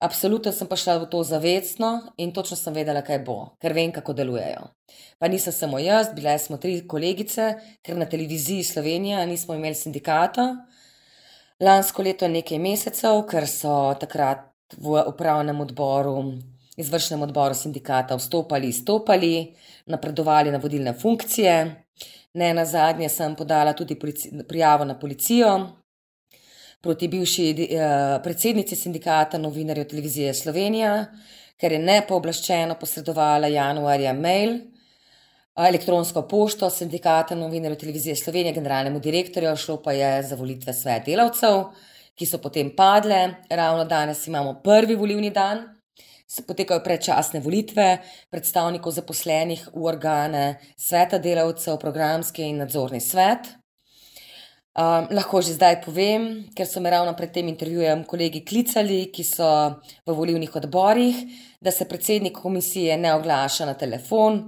Absolutno 0.05 0.53
sem 0.53 0.69
pa 0.69 0.77
šla 0.77 0.99
v 1.01 1.07
to 1.09 1.23
zavestno 1.25 1.91
in 2.21 2.33
točno 2.35 2.57
sem 2.59 2.75
vedela, 2.75 3.01
kaj 3.03 3.23
bo, 3.25 3.55
ker 3.63 3.73
vem, 3.73 3.93
kako 3.95 4.13
delujejo. 4.13 4.67
Pa 5.19 5.31
nisem 5.33 5.53
samo 5.55 5.79
jaz, 5.79 6.11
bile 6.13 6.35
smo 6.39 6.59
tri 6.61 6.83
kolegice, 6.89 7.55
ker 7.83 7.97
na 7.97 8.05
televiziji 8.05 8.65
Slovenija 8.65 9.25
nismo 9.27 9.55
imeli 9.55 9.75
sindikata. 9.75 10.49
Lansko 11.63 12.03
leto 12.03 12.29
nekaj 12.29 12.59
mesecev, 12.59 13.23
ker 13.31 13.47
so 13.49 13.95
takrat 14.01 14.51
v 14.77 15.05
upravnem 15.09 15.61
odboru, 15.63 16.35
izvršnem 16.77 17.23
odboru 17.23 17.55
sindikata 17.55 18.19
vstopali, 18.19 18.69
izstopali, 18.69 19.55
napredovali 19.87 20.51
na 20.51 20.59
vodilne 20.59 20.93
funkcije. 20.93 21.84
Ne 22.35 22.55
na 22.55 22.65
zadnje 22.65 23.09
sem 23.09 23.35
podala 23.35 23.73
tudi 23.73 23.95
prijavo 24.49 24.85
na 24.85 24.99
policijo, 24.99 25.51
proti 26.83 27.09
bivši 27.09 27.47
uh, 27.55 28.23
predsednici 28.23 28.77
sindikata 28.77 29.39
novinarjev 29.39 29.87
televizije 29.89 30.35
Slovenija, 30.35 31.07
ker 31.61 31.73
je 31.73 31.79
nepooblaščeno 31.79 32.75
posredovala 32.81 33.49
januarja 33.49 34.13
mail, 34.13 34.59
elektronsko 35.57 36.25
pošto 36.29 36.71
sindikata 36.71 37.39
novinarjev 37.39 37.79
televizije 37.79 38.17
Slovenije, 38.17 38.53
generalnemu 38.59 38.99
direktorju, 39.01 39.57
šlo 39.57 39.79
pa 39.83 39.93
je 39.93 40.23
za 40.23 40.37
volitve 40.37 40.75
svet 40.75 41.07
delavcev, 41.07 41.63
ki 42.19 42.27
so 42.27 42.43
potem 42.43 42.75
padle. 42.77 43.29
Ravno 43.51 43.85
danes 43.85 44.27
imamo 44.27 44.59
prvi 44.65 44.95
volivni 44.95 45.31
dan. 45.31 45.63
Potekajo 46.25 46.81
predčasne 46.81 47.41
volitve 47.41 48.01
predstavnikov 48.33 48.93
zaposlenih 48.97 49.69
v 49.75 49.85
organe 49.85 50.45
sveta 50.77 51.19
delavcev, 51.19 51.77
programski 51.79 52.49
in 52.49 52.65
nadzorni 52.65 53.01
svet. 53.01 53.53
Um, 54.75 55.07
lahko 55.15 55.39
že 55.39 55.55
zdaj 55.55 55.85
povem, 55.85 56.51
ker 56.51 56.67
so 56.67 56.81
me 56.83 56.91
ravno 56.91 57.13
pred 57.15 57.31
tem 57.31 57.47
intervjujem 57.47 58.03
kolegi 58.11 58.41
klicali, 58.43 59.13
ki 59.15 59.23
so 59.23 59.47
v 60.03 60.11
volivnih 60.11 60.51
odborih, 60.51 61.15
da 61.63 61.71
se 61.71 61.87
predsednik 61.87 62.35
komisije 62.35 62.97
ne 62.99 63.13
oglaša 63.15 63.69
na 63.71 63.77
telefon, 63.79 64.41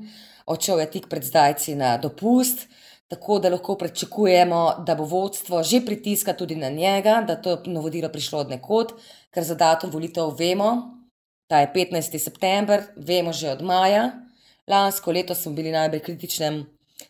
odšel 0.50 0.82
je 0.82 0.88
tik 0.96 1.06
pred 1.06 1.22
zdajci 1.22 1.76
na 1.78 1.94
dopust, 2.02 2.66
tako 3.06 3.38
da 3.38 3.54
lahko 3.54 3.76
pričakujemo, 3.78 4.82
da 4.82 4.98
bo 4.98 5.06
vodstvo 5.06 5.62
že 5.62 5.84
pritiska 5.86 6.34
tudi 6.34 6.56
na 6.56 6.74
njega, 6.74 7.22
da 7.22 7.38
to 7.38 7.62
navodilo 7.66 8.10
prišlo 8.10 8.40
od 8.42 8.50
nekod, 8.50 8.98
ker 9.30 9.44
za 9.46 9.54
datum 9.54 9.94
volitev 9.94 10.34
vemo, 10.34 10.72
da 11.48 11.60
je 11.60 11.72
15. 11.74 12.18
september, 12.18 12.82
vemo 12.96 13.32
že 13.32 13.50
od 13.50 13.62
maja. 13.62 14.10
Lansko 14.66 15.12
leto 15.12 15.34
smo 15.34 15.52
bili 15.52 15.70
najbolj 15.70 16.00
kritičnem 16.00 16.64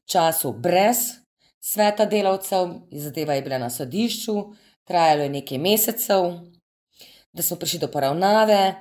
času 0.07 0.53
brez 0.53 0.97
sveta 1.67 2.05
delavcev, 2.07 2.69
zadeva 2.91 3.35
je 3.35 3.43
bila 3.43 3.59
na 3.59 3.71
sodišču, 3.71 4.35
trajalo 4.85 5.23
je 5.23 5.31
nekaj 5.31 5.59
mesecev, 5.59 6.29
da 7.33 7.43
smo 7.43 7.57
prišli 7.57 7.81
do 7.83 7.89
poravnave. 7.91 8.75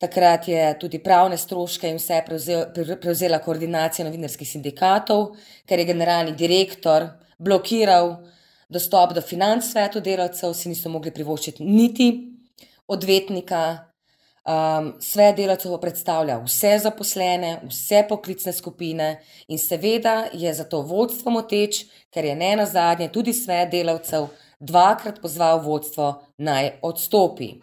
Takrat 0.00 0.48
je 0.48 0.62
tudi 0.80 0.98
pravne 1.02 1.36
stroške 1.38 1.88
in 1.88 2.00
vse 2.00 2.22
prevzel, 2.26 2.64
prevzela 3.00 3.38
koordinacija 3.38 4.06
novinarskih 4.06 4.48
sindikatov, 4.48 5.34
ker 5.68 5.78
je 5.78 5.88
generalni 5.92 6.32
direktor 6.32 7.06
blokiral 7.38 8.16
dostop 8.68 9.12
do 9.14 9.22
financ 9.22 9.64
svetu 9.68 10.00
delavcev, 10.00 10.54
si 10.56 10.72
niso 10.72 10.88
mogli 10.88 11.12
privoščiti 11.14 11.64
niti 11.64 12.08
odvetnika, 12.88 13.60
Um, 14.44 14.90
svet 15.00 15.38
delavcev 15.38 15.72
predstavlja 15.80 16.34
vse 16.44 16.74
zaposlene, 16.84 17.54
vse 17.64 18.02
poklicne 18.08 18.52
skupine 18.52 19.06
in 19.48 19.58
seveda 19.58 20.26
je 20.32 20.52
zato 20.52 20.82
vodstvo 20.84 21.32
moteč, 21.32 21.86
ker 22.12 22.28
je 22.28 22.34
ne 22.36 22.50
na 22.60 22.66
zadnje 22.68 23.08
tudi 23.08 23.32
svet 23.32 23.70
delavcev 23.72 24.26
dvakrat 24.60 25.22
pozval 25.22 25.62
vodstvo 25.64 26.10
naj 26.36 26.74
odstopi. 26.82 27.54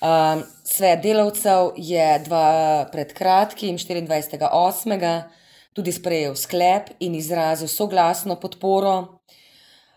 Um, 0.00 0.40
svet 0.64 1.02
delavcev 1.04 1.74
je 1.76 2.08
dva 2.24 2.88
pred 2.92 3.12
kratkim, 3.12 3.76
24.8., 3.76 5.22
tudi 5.76 5.92
sprejel 5.92 6.32
sklep 6.38 6.94
in 7.00 7.14
izrazil 7.14 7.68
soglasno 7.68 8.40
podporo 8.40 9.13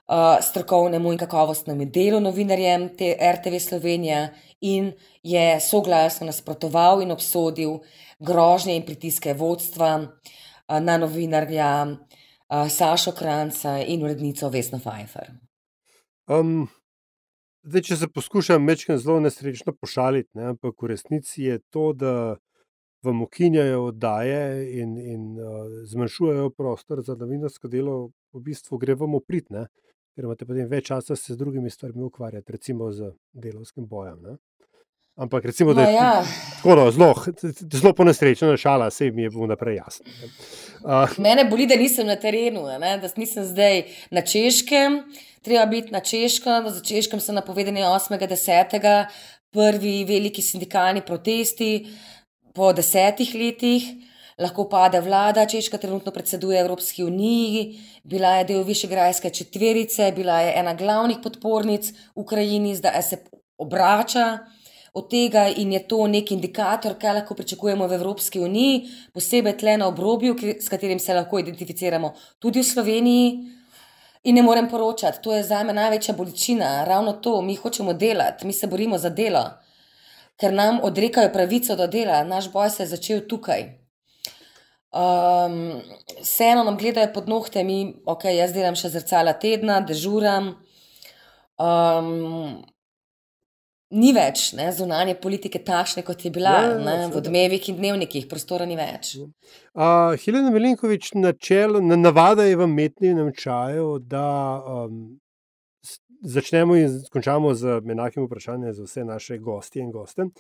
uh, 0.08 0.38
strokovnemu 0.42 1.12
in 1.12 1.18
kakovostnemu 1.18 1.86
delu 1.86 2.20
novinarjem 2.20 2.90
te 2.98 3.16
RTV 3.34 3.60
Slovenije 3.60 4.34
in 4.62 4.92
je 5.24 5.60
soglasno 5.60 6.26
nasprotoval 6.26 7.02
in 7.02 7.12
obsodil 7.12 7.80
grožnje 8.20 8.76
in 8.76 8.86
pritiske 8.86 9.34
vodstva 9.34 10.08
na 10.68 10.98
novinarja 10.98 11.98
Sašo 12.70 13.12
Kranca 13.12 13.78
in 13.88 14.04
urednico 14.04 14.50
Vesno 14.50 14.80
Pfeiffer. 14.80 15.32
Um, 16.28 16.68
zdaj, 17.64 17.82
če 17.82 17.96
se 18.02 18.08
poskušam 18.12 18.64
mečkam 18.64 18.98
zelo 19.00 19.20
nesrečno 19.20 19.74
pošaliti, 19.76 20.30
ne, 20.40 20.54
ampak 20.54 20.76
v 20.82 20.92
resnici 20.92 21.44
je 21.44 21.60
to, 21.72 21.92
da 21.94 22.14
vam 23.04 23.22
ukinjajo 23.22 23.84
oddaje 23.92 24.42
in, 24.82 24.98
in 24.98 25.26
uh, 25.40 25.68
zmanjšujejo 25.92 26.50
prostor 26.56 27.04
za 27.04 27.16
novinarsko 27.16 27.68
delo, 27.72 28.10
v 28.34 28.44
bistvu 28.50 28.80
gre 28.82 28.96
vam 28.96 29.16
opritne 29.20 29.68
ker 30.18 30.26
imate 30.26 30.48
potem 30.50 30.66
več 30.66 30.88
časa 30.90 31.14
se 31.14 31.36
z 31.36 31.38
drugimi 31.38 31.70
stvarmi 31.70 32.02
ukvarjati, 32.08 32.56
recimo 32.56 32.90
z 32.90 33.12
delovskim 33.38 33.86
bojem. 33.86 34.18
Ne? 34.26 34.38
Ampak, 35.18 35.46
recimo, 35.46 35.76
da 35.78 35.86
je 35.86 35.94
no, 35.94 35.98
ja. 35.98 36.24
tako 36.56 36.76
no, 36.78 36.86
zelo, 36.94 37.14
zelo 37.74 37.92
ponesrečena 37.98 38.58
šala, 38.58 38.90
se 38.94 39.12
mi 39.14 39.28
je 39.28 39.30
bilo 39.34 39.46
naprej 39.50 39.78
jasno. 39.78 40.06
Uh, 40.82 41.14
Mene 41.22 41.46
boli, 41.50 41.68
da 41.70 41.78
nisem 41.78 42.10
na 42.10 42.18
terenu, 42.22 42.66
ne? 42.82 42.96
da 43.02 43.10
nisem 43.18 43.46
zdaj 43.46 43.84
na 44.14 44.26
češkem. 44.26 45.00
Treba 45.46 45.66
biti 45.70 45.94
na 45.94 46.02
češkem, 46.02 46.70
za 46.74 46.82
češkem 46.86 47.22
so 47.22 47.34
napovedani 47.38 47.86
8.10. 47.86 48.90
prvi 49.54 49.96
veliki 50.06 50.42
sindikalni 50.42 51.06
protesti 51.06 51.72
po 52.58 52.74
desetih 52.74 53.34
letih 53.38 53.86
lahko 54.38 54.68
pade 54.70 55.02
vlada, 55.02 55.46
Češka 55.46 55.78
trenutno 55.78 56.12
predseduje 56.12 56.60
Evropski 56.60 57.04
uniji, 57.04 57.80
bila 58.04 58.36
je 58.38 58.44
del 58.44 58.64
Višegrajske 58.64 59.30
četverice, 59.30 60.12
bila 60.16 60.42
je 60.42 60.54
ena 60.60 60.74
glavnih 60.74 61.18
podpornic 61.24 61.94
Ukrajini, 62.16 62.76
zdaj 62.76 63.02
se 63.02 63.18
obrača 63.58 64.40
od 64.94 65.10
tega 65.10 65.48
in 65.48 65.74
je 65.74 65.88
to 65.88 66.08
nek 66.08 66.32
indikator, 66.32 66.96
kaj 67.00 67.14
lahko 67.14 67.36
pričakujemo 67.36 67.88
v 67.88 67.94
Evropski 67.94 68.40
uniji, 68.40 68.88
posebej 69.14 69.58
tle 69.58 69.78
na 69.78 69.88
obrobju, 69.88 70.36
s 70.60 70.70
katerim 70.70 71.00
se 71.00 71.14
lahko 71.14 71.40
identificiramo 71.40 72.14
tudi 72.40 72.60
v 72.60 72.66
Sloveniji. 72.66 73.32
In 74.24 74.36
ne 74.36 74.42
morem 74.44 74.68
poročati, 74.70 75.22
to 75.24 75.34
je 75.34 75.44
za 75.44 75.64
me 75.64 75.74
največja 75.74 76.16
bolečina, 76.18 76.84
ravno 76.86 77.14
to, 77.14 77.42
mi 77.42 77.56
hočemo 77.56 77.94
delati, 77.94 78.48
mi 78.48 78.54
se 78.54 78.68
borimo 78.68 78.98
za 78.98 79.10
delo, 79.10 79.44
ker 80.36 80.54
nam 80.54 80.80
odrekajo 80.84 81.30
pravico 81.34 81.76
do 81.76 81.88
dela, 81.88 82.24
naš 82.24 82.52
boj 82.52 82.70
se 82.70 82.84
je 82.84 82.88
začel 82.88 83.22
tukaj. 83.30 83.77
Um, 84.88 85.82
vseeno 86.22 86.64
nam 86.64 86.78
gledajo 86.80 87.12
pod 87.14 87.28
nohte, 87.28 87.64
mi, 87.64 87.98
ok, 88.08 88.30
jaz 88.32 88.56
delam 88.56 88.78
še 88.80 88.94
zrcala 88.94 89.36
tedna, 89.40 89.82
dežuram. 89.84 90.54
Um, 91.60 92.64
ni 93.92 94.14
več 94.16 94.52
ne, 94.58 94.70
zunanje 94.76 95.18
politike 95.20 95.60
takšne, 95.64 96.04
kot 96.08 96.24
je 96.26 96.32
bila 96.32 96.56
ja, 96.56 96.72
ja 96.72 96.80
ne, 96.84 96.96
v 97.12 97.20
odmevih 97.20 97.70
in 97.72 97.78
dnevnikih, 97.80 98.28
prostora 98.32 98.68
ni 98.68 98.80
več. 98.80 99.16
Uh, 99.76 100.16
Helena 100.24 100.52
Melinkovič, 100.56 101.14
načelo, 101.20 101.84
na 101.84 102.00
navada 102.00 102.48
je 102.48 102.56
v 102.60 102.68
metnem 102.72 103.32
čaju, 103.36 103.98
da 104.00 104.28
um, 104.60 105.18
začnemo 106.24 106.80
in 106.80 107.04
končamo 107.12 107.54
z 107.56 107.80
enakim 107.92 108.26
vprašanjem 108.26 108.74
za 108.74 108.88
vse 108.88 109.06
naše 109.06 109.38
gostje 109.38 109.84
in 109.84 109.92
goste. 109.92 110.32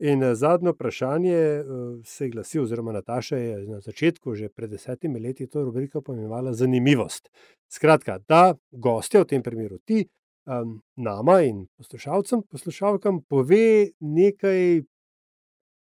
In 0.00 0.22
zadnje 0.34 0.72
vprašanje 0.72 1.64
se 2.04 2.28
glasi, 2.28 2.60
oziroma 2.60 2.92
Nataša 2.92 3.36
je 3.36 3.56
na 3.68 3.80
začetku, 3.84 4.34
že 4.34 4.48
pred 4.48 4.70
desetimi 4.72 5.20
leti, 5.20 5.46
to 5.46 5.64
rubriko 5.64 6.00
poimenovala 6.00 6.54
Zanimivost. 6.56 7.28
Skratka, 7.68 8.18
da 8.28 8.54
gostje, 8.72 9.20
v 9.20 9.28
tem 9.28 9.42
primeru 9.44 9.76
ti, 9.84 10.06
um, 10.48 10.78
nama 10.96 11.42
in 11.44 11.66
poslušalcem, 11.76 12.46
poslušalkam, 12.48 13.20
pove 13.28 13.90
nekaj 14.00 14.80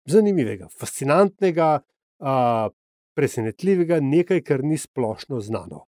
zanimivega, 0.09 0.71
fascinantnega, 0.73 1.69
presenetljivega, 3.15 4.01
nekaj, 4.01 4.41
kar 4.43 4.65
ni 4.65 4.79
splošno 4.81 5.41
znano. 5.45 5.85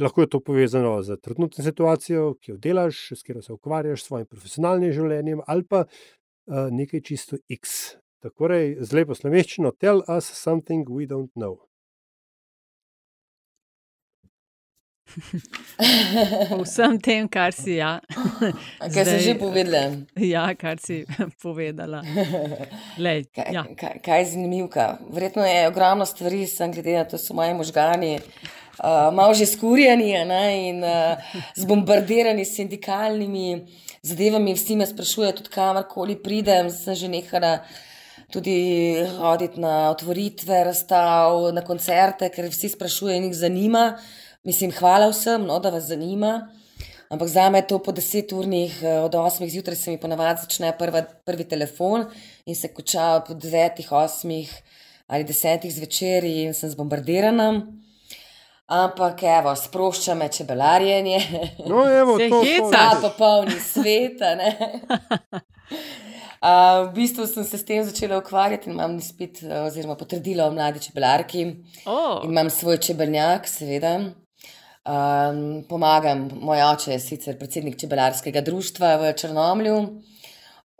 Lahko 0.00 0.22
je 0.22 0.30
to 0.30 0.40
povezano 0.40 1.02
z 1.02 1.16
trenutno 1.22 1.64
situacijo, 1.64 2.34
ki 2.40 2.52
jo 2.52 2.56
delaš, 2.62 3.08
s 3.14 3.22
katero 3.22 3.42
se 3.42 3.52
ukvarjaš, 3.52 4.02
s 4.02 4.06
svojim 4.06 4.26
profesionalnim 4.26 4.92
življenjem, 4.94 5.40
ali 5.46 5.66
pa 5.66 5.84
nekaj 6.50 7.00
čisto 7.06 7.38
X. 7.48 7.94
Tako 8.20 8.50
rej, 8.52 8.76
z 8.84 8.92
lepo 8.98 9.14
slovenščino, 9.16 9.72
tell 9.80 10.02
us 10.08 10.26
something 10.26 10.84
we 10.88 11.06
don't 11.08 11.32
know. 11.38 11.56
Vsem 16.64 16.98
tem, 17.00 17.28
kar 17.28 17.52
si 17.52 17.78
ja. 17.78 17.98
Kaj 18.78 19.04
si 19.04 19.18
že 19.24 19.34
povedala? 19.38 19.82
Ja, 20.16 20.44
kar 20.54 20.78
si 20.82 21.02
povedala. 21.44 22.02
Lej, 22.98 23.26
kaj, 23.36 23.48
ja. 23.52 23.64
kaj, 23.64 24.00
kaj 24.04 24.18
je 24.22 24.30
zanimivka? 24.36 24.98
Verjetno 25.10 25.46
je 25.46 25.68
ogromno 25.68 26.06
stvari, 26.06 26.46
sem 26.46 26.72
glede 26.72 26.96
na 26.98 27.04
to, 27.04 27.18
so 27.18 27.34
moji 27.34 27.54
možgani. 27.54 28.18
Uh, 28.80 29.12
malo 29.12 29.34
že 29.36 29.44
skurjeni 29.44 30.14
ne, 30.24 30.44
in 30.70 30.78
uh, 30.80 31.20
zbombardirani 31.58 32.46
s 32.48 32.56
sindikalnimi 32.56 33.66
zadevami, 34.00 34.54
vsi 34.56 34.76
me 34.80 34.86
sprašujejo, 34.88 35.36
tudi 35.36 35.52
kamorkoli 35.52 36.16
pridem, 36.22 36.70
sem 36.72 36.96
že 36.96 37.08
nehala 37.12 37.58
tudi 38.30 38.94
hoditi 39.18 39.60
na 39.60 39.90
otvoritve, 39.90 40.64
razstav, 40.64 41.50
na 41.52 41.64
koncerte, 41.66 42.30
ker 42.30 42.48
vsi 42.50 42.70
sprašujejo 42.72 43.18
in 43.18 43.28
jih 43.28 43.36
zanima. 43.36 43.84
Mislim, 44.44 44.72
hvala 44.72 45.10
vsem, 45.10 45.44
no, 45.44 45.58
da 45.58 45.70
vas 45.70 45.84
zanima. 45.84 46.48
Ampak 47.10 47.28
za 47.28 47.50
me 47.50 47.58
je 47.58 47.66
to 47.66 47.78
po 47.82 47.92
deseturnih, 47.92 48.82
od 49.04 49.14
osmih 49.14 49.50
zjutraj 49.52 49.76
se 49.76 49.90
mi 49.90 50.00
ponavadi 50.00 50.40
začne 50.42 50.70
prva, 50.78 51.02
prvi 51.26 51.44
telefon 51.44 52.04
in 52.46 52.56
se 52.56 52.70
konča 52.74 53.20
po 53.26 53.34
devetih, 53.34 53.92
osmih 53.92 54.62
ali 55.06 55.24
desetih 55.24 55.74
zvečer 55.74 56.24
in 56.24 56.54
sem 56.54 56.70
zbombardirana. 56.70 57.66
Ampak, 58.70 59.22
evo, 59.22 59.56
sprošča 59.56 60.14
me 60.14 60.28
čebelarjenje. 60.28 61.18
No, 61.66 61.82
evo, 61.90 62.18
Se 62.18 62.28
to, 62.28 62.42
to, 62.58 62.70
Ta 62.70 62.98
popolni 63.02 63.58
svet. 63.60 64.22
a 64.22 64.34
ne. 64.34 64.50
A, 66.40 66.82
v 66.88 66.94
bistvu 66.94 67.26
sem 67.26 67.44
se 67.44 67.58
s 67.58 67.64
tem 67.68 67.82
začela 67.84 68.16
ukvarjati 68.16 68.70
in 68.70 68.72
imam 68.72 68.94
izpit, 68.96 69.42
eh, 69.42 69.60
oziroma 69.60 69.96
potrdilo 69.96 70.46
o 70.46 70.54
mladi 70.54 70.80
čebelarki. 70.80 71.42
Oh, 71.84 72.22
Imam 72.24 72.48
svoj 72.50 72.78
čebeljak, 72.80 73.48
seveda. 73.48 73.98
Um, 74.88 75.64
pomagam, 75.68 76.22
moj 76.40 76.62
oče 76.64 76.94
je 76.94 77.00
sicer 77.04 77.36
predsednik 77.36 77.74
čebelarskega 77.76 78.40
društva 78.40 78.94
v 78.96 79.10
Črnomlju 79.12 79.74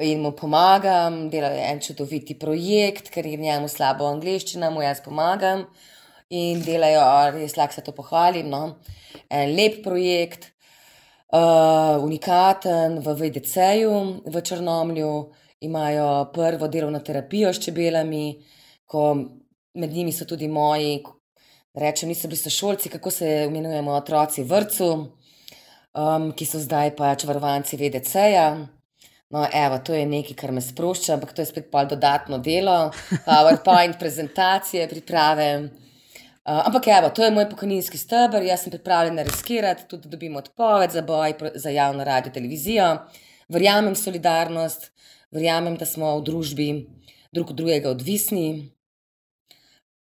in 0.01 0.23
mu 0.25 0.31
pomagam, 0.33 1.27
dela 1.29 1.51
en 1.53 1.83
čudoviti 1.85 2.39
projekt, 2.39 3.11
ker 3.13 3.27
je 3.29 3.37
njemu 3.37 3.69
slabo 3.69 4.07
angliščina, 4.09 4.71
mu 4.73 4.81
jaz 4.81 5.03
pomagam 5.05 5.67
in 6.33 6.63
delajo, 6.65 7.03
res 7.37 7.59
lahko 7.61 7.77
se 7.77 7.85
to 7.85 7.93
pohvalim, 7.93 8.49
no? 8.49 8.79
en 9.29 9.53
lep 9.53 9.83
projekt, 9.85 10.49
uh, 11.37 12.01
unikaten 12.01 13.03
v 13.05 13.17
VDC-ju 13.21 13.95
v 14.25 14.41
Črnomlju, 14.41 15.13
imajo 15.61 16.31
prvo 16.33 16.73
delovno 16.73 17.05
terapijo 17.05 17.53
s 17.53 17.61
čebelami, 17.61 18.33
ko 18.89 19.13
med 19.77 19.93
njimi 19.93 20.13
so 20.13 20.25
tudi 20.25 20.49
moji, 20.49 21.03
rečem, 21.75 22.09
niso 22.09 22.29
bili 22.29 22.37
sošolci, 22.37 22.89
kako 22.89 23.11
se 23.11 23.45
imenujemo, 23.49 23.93
otroci 23.93 24.43
v 24.43 24.51
vrtu, 24.51 24.91
um, 25.95 26.31
ki 26.33 26.47
so 26.47 26.61
zdaj 26.63 26.95
pač 26.97 27.25
varovanci 27.29 27.79
VDC-ja. 27.79 28.47
No, 29.31 29.45
evo, 29.55 29.79
to 29.79 29.95
je 29.95 30.07
nekaj, 30.11 30.35
kar 30.35 30.51
me 30.51 30.63
sprošča, 30.63 31.15
ampak 31.15 31.33
to 31.33 31.43
je 31.43 31.47
spet 31.53 31.69
pa 31.71 31.85
dodatno 31.87 32.41
delo, 32.43 32.91
PowerPoint 33.27 33.99
prezentacije, 34.03 34.89
priprave. 34.91 35.51
Uh, 36.41 36.67
ampak 36.67 36.89
evo, 36.91 37.13
to 37.15 37.23
je 37.23 37.31
moj 37.31 37.47
pokojninski 37.51 37.99
stebr, 37.99 38.43
jaz 38.43 38.65
sem 38.65 38.75
pripravljena 38.75 39.23
riskirati, 39.23 39.87
tudi 39.87 40.09
da 40.09 40.17
dobim 40.17 40.37
odpoved 40.37 40.91
za 40.91 41.03
boj 41.07 41.35
za 41.55 41.71
javno 41.71 42.05
radio, 42.05 42.33
televizijo. 42.33 42.89
Verjamem 43.49 43.95
v 43.95 44.03
solidarnost, 44.03 44.91
verjamem, 45.31 45.77
da 45.79 45.87
smo 45.87 46.17
v 46.19 46.25
družbi 46.27 46.69
drug 47.31 47.51
od 47.51 47.57
drugega 47.57 47.91
odvisni 47.91 48.73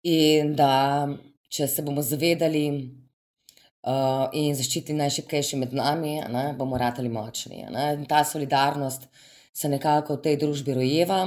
in 0.01 0.55
da 0.55 1.07
če 1.49 1.67
se 1.67 1.83
bomo 1.85 2.01
zavedali 2.05 2.63
uh, 2.69 4.25
in 4.37 4.55
zaščitili 4.55 4.97
najšipkejše 5.01 5.59
med 5.59 5.73
nami, 5.73 6.19
ne, 6.29 6.45
bomo 6.57 6.77
ratali 6.77 7.09
močni. 7.09 7.65
ne. 7.69 7.91
Ta 8.09 8.23
solidarnost 8.23 9.07
se 9.53 9.69
nekako 9.69 10.17
v 10.17 10.25
tej 10.27 10.37
družbi 10.45 10.77
rojeva. 10.77 11.21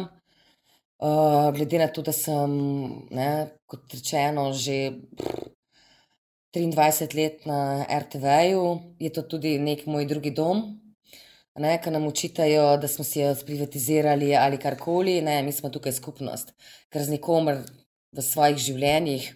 Uh, 1.03 1.51
glede 1.55 1.81
na 1.83 1.89
to, 1.91 2.03
da 2.07 2.13
sem, 2.15 2.53
ne, 3.11 3.31
kot 3.67 3.91
rečeno, 3.91 4.53
že 4.55 4.93
pff, 5.19 5.51
23 6.53 7.17
let 7.17 7.47
na 7.47 7.87
RTV-ju, 7.89 8.95
je 9.01 9.11
to 9.11 9.23
tudi 9.23 9.57
nek 9.59 9.87
moj 9.87 10.05
drugi 10.07 10.31
dom. 10.37 10.79
Ne, 11.59 11.77
ker 11.81 11.93
nam 11.93 12.07
učitajo, 12.09 12.77
da 12.81 12.89
smo 12.89 13.05
si 13.05 13.21
jo 13.21 13.35
sprivatizirali 13.37 14.37
ali 14.37 14.59
karkoli, 14.61 15.21
ne, 15.21 15.43
mi 15.43 15.53
smo 15.53 15.69
tukaj 15.69 15.93
skupnost, 15.93 16.55
ker 16.89 17.05
z 17.05 17.13
nikomer 17.13 17.61
v 18.13 18.25
svojih 18.25 18.57
življenjih 18.57 19.27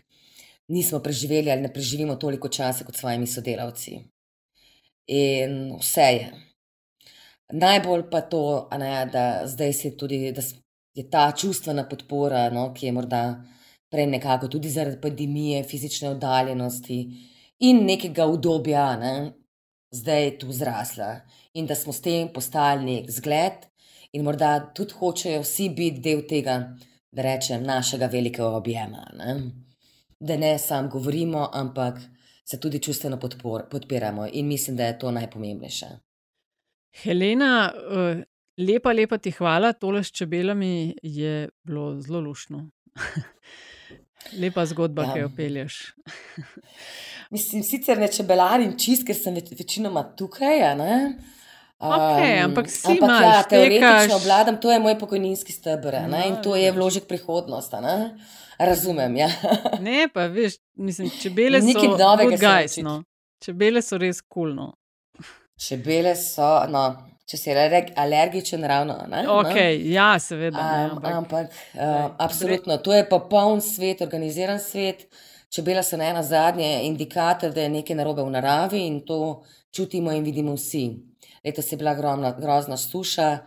nismo 0.69 1.01
preživeli 1.01 1.51
ali 1.51 1.63
ne 1.63 1.73
preživimo 1.73 2.17
toliko 2.17 2.49
časa 2.49 2.85
kot 2.85 2.97
s 2.97 3.01
svojimi 3.01 3.27
sodelavci. 3.27 3.99
In 5.07 5.77
vse 5.79 6.07
je. 6.13 6.33
Najbolj 7.53 8.09
pa 8.11 8.21
to, 8.21 8.69
ne, 8.79 9.07
da 9.13 9.47
zdaj 9.47 9.73
se 9.73 9.97
tudi, 9.97 10.33
da 10.33 10.43
je 10.95 11.05
ta 11.11 11.31
čustvena 11.33 11.85
podpora, 11.89 12.49
no, 12.51 12.73
ki 12.75 12.87
je 12.87 12.93
morda 12.93 13.23
prej 13.91 14.07
nekako 14.11 14.49
tudi 14.49 14.71
zaradi 14.71 15.01
pandemije, 15.01 15.63
fizične 15.65 16.11
oddaljenosti 16.11 16.99
in 17.59 17.85
nekega 17.87 18.27
udobja, 18.27 18.97
ne, 18.97 19.15
zdaj 19.95 20.39
tu 20.41 20.53
zrasla. 20.53 21.21
In 21.55 21.67
da 21.67 21.75
smo 21.75 21.93
s 21.93 22.03
tem 22.03 22.33
postali 22.35 22.85
nek 22.85 23.11
zgled, 23.11 23.69
in 24.13 24.25
morda 24.25 24.59
tudi 24.75 24.97
hočejo 24.99 25.45
vsi 25.45 25.69
biti 25.77 26.03
del 26.03 26.27
tega, 26.29 26.59
da 27.13 27.23
rečem, 27.23 27.63
našega 27.63 28.11
velikega 28.13 28.51
objema. 28.59 29.07
Ne? 29.17 29.37
Da 30.21 30.37
ne 30.37 30.59
samo 30.59 30.89
govorimo, 30.89 31.51
ampak 31.53 31.99
se 32.45 32.61
tudi 32.61 32.79
čustveno 32.79 33.19
podpor, 33.19 33.69
podpiramo 33.71 34.27
in 34.33 34.47
mislim, 34.47 34.77
da 34.77 34.85
je 34.85 34.99
to 34.99 35.11
najpomembnejše. 35.11 35.87
Helena, 36.95 37.73
eh, 37.91 38.23
lepa, 38.59 38.93
lepa 38.93 39.19
ti 39.19 39.31
hvala. 39.31 39.73
Tole 39.73 40.05
s 40.05 40.09
čebelami 40.09 40.71
je 41.03 41.49
bilo 41.63 42.01
zelo 42.01 42.21
lušno. 42.21 42.71
lepa 44.41 44.67
zgodba, 44.67 45.03
Ja. 45.03 45.13
ki 45.13 45.19
jo 45.19 45.31
pelješ. 45.37 45.95
Mislim, 47.31 47.63
sicer 47.63 47.99
ne 47.99 48.09
čebelarim 48.09 48.79
čist, 48.79 49.03
ker 49.03 49.15
sem 49.15 49.35
več, 49.35 49.51
večinoma 49.51 50.05
tukaj. 50.17 50.61
Um, 50.63 51.15
ampak 51.79 52.71
si 52.71 52.87
ampak 52.87 53.11
ja, 53.11 53.17
imaš, 53.19 53.49
teoretično 53.49 53.91
tekaš. 53.91 54.15
obvladam, 54.15 54.57
to 54.57 54.73
je 54.73 54.79
moj 54.79 54.99
pokojninski 54.99 55.53
stebr 55.53 55.93
ne, 56.07 56.23
in 56.29 56.35
No, 56.35 56.43
to 56.43 56.57
je 56.57 56.73
vložek 56.73 57.05
prihodnosti. 57.05 57.75
a 57.75 57.81
ne. 57.81 57.97
Razumem. 58.59 59.17
Ja. 59.17 59.29
Ne, 59.81 60.09
pa 60.15 60.27
veš, 60.27 60.55
mislim, 60.75 61.11
čebele 61.23 61.61
so 61.61 61.67
Nekaj 61.67 61.89
novega 61.89 62.37
se 62.37 62.47
guys, 62.47 62.77
no. 62.83 63.03
Čebele 63.45 63.83
so 63.83 63.99
res 63.99 64.21
kulno. 64.21 64.73
Cool, 65.17 65.27
Čebele 65.57 66.17
so, 66.17 66.49
no, 66.69 66.83
če 67.29 67.37
si 67.37 67.51
alerg- 67.51 67.93
alergičen, 67.97 68.65
ravno. 68.65 68.97
Ne, 69.09 69.23
no. 69.23 69.43
ne. 69.43 69.51
Ok, 69.51 69.57
ja, 69.93 70.19
seveda. 70.19 70.63
Ne, 70.63 70.85
Um, 70.85 70.97
ampak, 70.97 71.15
ampak 71.15 71.47
glej, 71.73 71.89
uh, 71.89 72.11
absolutno, 72.19 72.77
to 72.77 72.95
je 72.95 73.09
popoln 73.09 73.61
svet, 73.61 74.03
organiziran 74.03 74.61
svet. 74.61 75.07
Čebela 75.51 75.83
so 75.83 75.97
ena 75.97 76.23
zadnje 76.23 76.81
indikator, 76.85 77.53
da 77.53 77.63
je 77.63 77.69
nekaj 77.69 77.97
narobe 77.97 78.23
v 78.23 78.31
naravi 78.31 78.87
in 78.87 79.01
to 79.07 79.45
čutimo 79.73 80.13
in 80.13 80.25
vidimo 80.25 80.55
vsi. 80.57 80.91
Letos 81.45 81.73
je 81.73 81.77
bila 81.79 81.95
gromna, 81.95 82.33
grozna 82.41 82.77
suša 82.77 83.39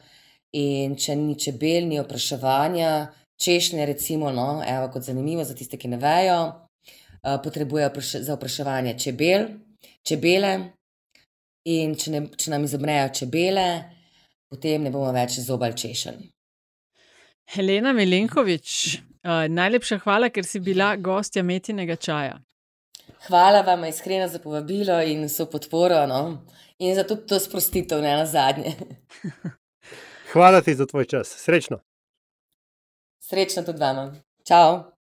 in 0.51 0.95
če 0.95 1.15
ni 1.15 1.35
čebel, 1.39 1.87
ni 1.87 1.99
opraševanja, 1.99 3.07
češnje, 3.43 3.85
recimo, 3.85 4.31
no, 4.31 4.63
evo, 4.67 4.89
kot 4.93 5.03
zanimivo 5.03 5.43
za 5.43 5.55
tiste, 5.55 5.77
ki 5.77 5.87
ne 5.87 5.97
vejo, 5.97 6.39
uh, 6.45 7.37
potrebujejo 7.43 7.91
za 8.01 8.33
opraševanje 8.33 8.97
čebel, 8.99 9.47
čebele 10.07 10.53
in 11.65 11.95
če, 11.95 12.11
ne, 12.11 12.25
če 12.37 12.51
nam 12.51 12.65
izumrejo 12.67 13.09
čebele, 13.21 13.67
potem 14.51 14.83
ne 14.83 14.91
bomo 14.91 15.11
več 15.15 15.39
zobal 15.45 15.75
češen. 15.77 16.21
Helena 17.49 17.93
Milenkovič, 17.97 18.75
uh, 19.25 19.47
najlepša 19.49 20.01
hvala, 20.03 20.29
ker 20.29 20.45
si 20.45 20.61
bila 20.61 20.93
gostja 20.95 21.43
metinega 21.43 21.95
čaja. 21.95 22.37
Hvala 23.27 23.63
vam 23.65 23.83
iskreno 23.85 24.27
za 24.27 24.39
povabilo 24.39 25.01
in 25.01 25.27
so 25.29 25.47
podporo, 25.49 26.05
no? 26.07 26.45
in 26.79 26.95
za 26.95 27.03
tudi 27.03 27.27
to 27.27 27.39
sprostitev, 27.39 28.01
ne 28.01 28.15
na 28.15 28.25
zadnje. 28.25 28.75
Hvala 30.33 30.61
ti 30.61 30.75
za 30.75 30.85
tvoj 30.85 31.05
čas. 31.05 31.27
Srečno. 31.27 31.79
Srečno 33.29 33.61
tudi 33.63 33.79
vama. 33.79 34.11
Čau! 34.47 34.98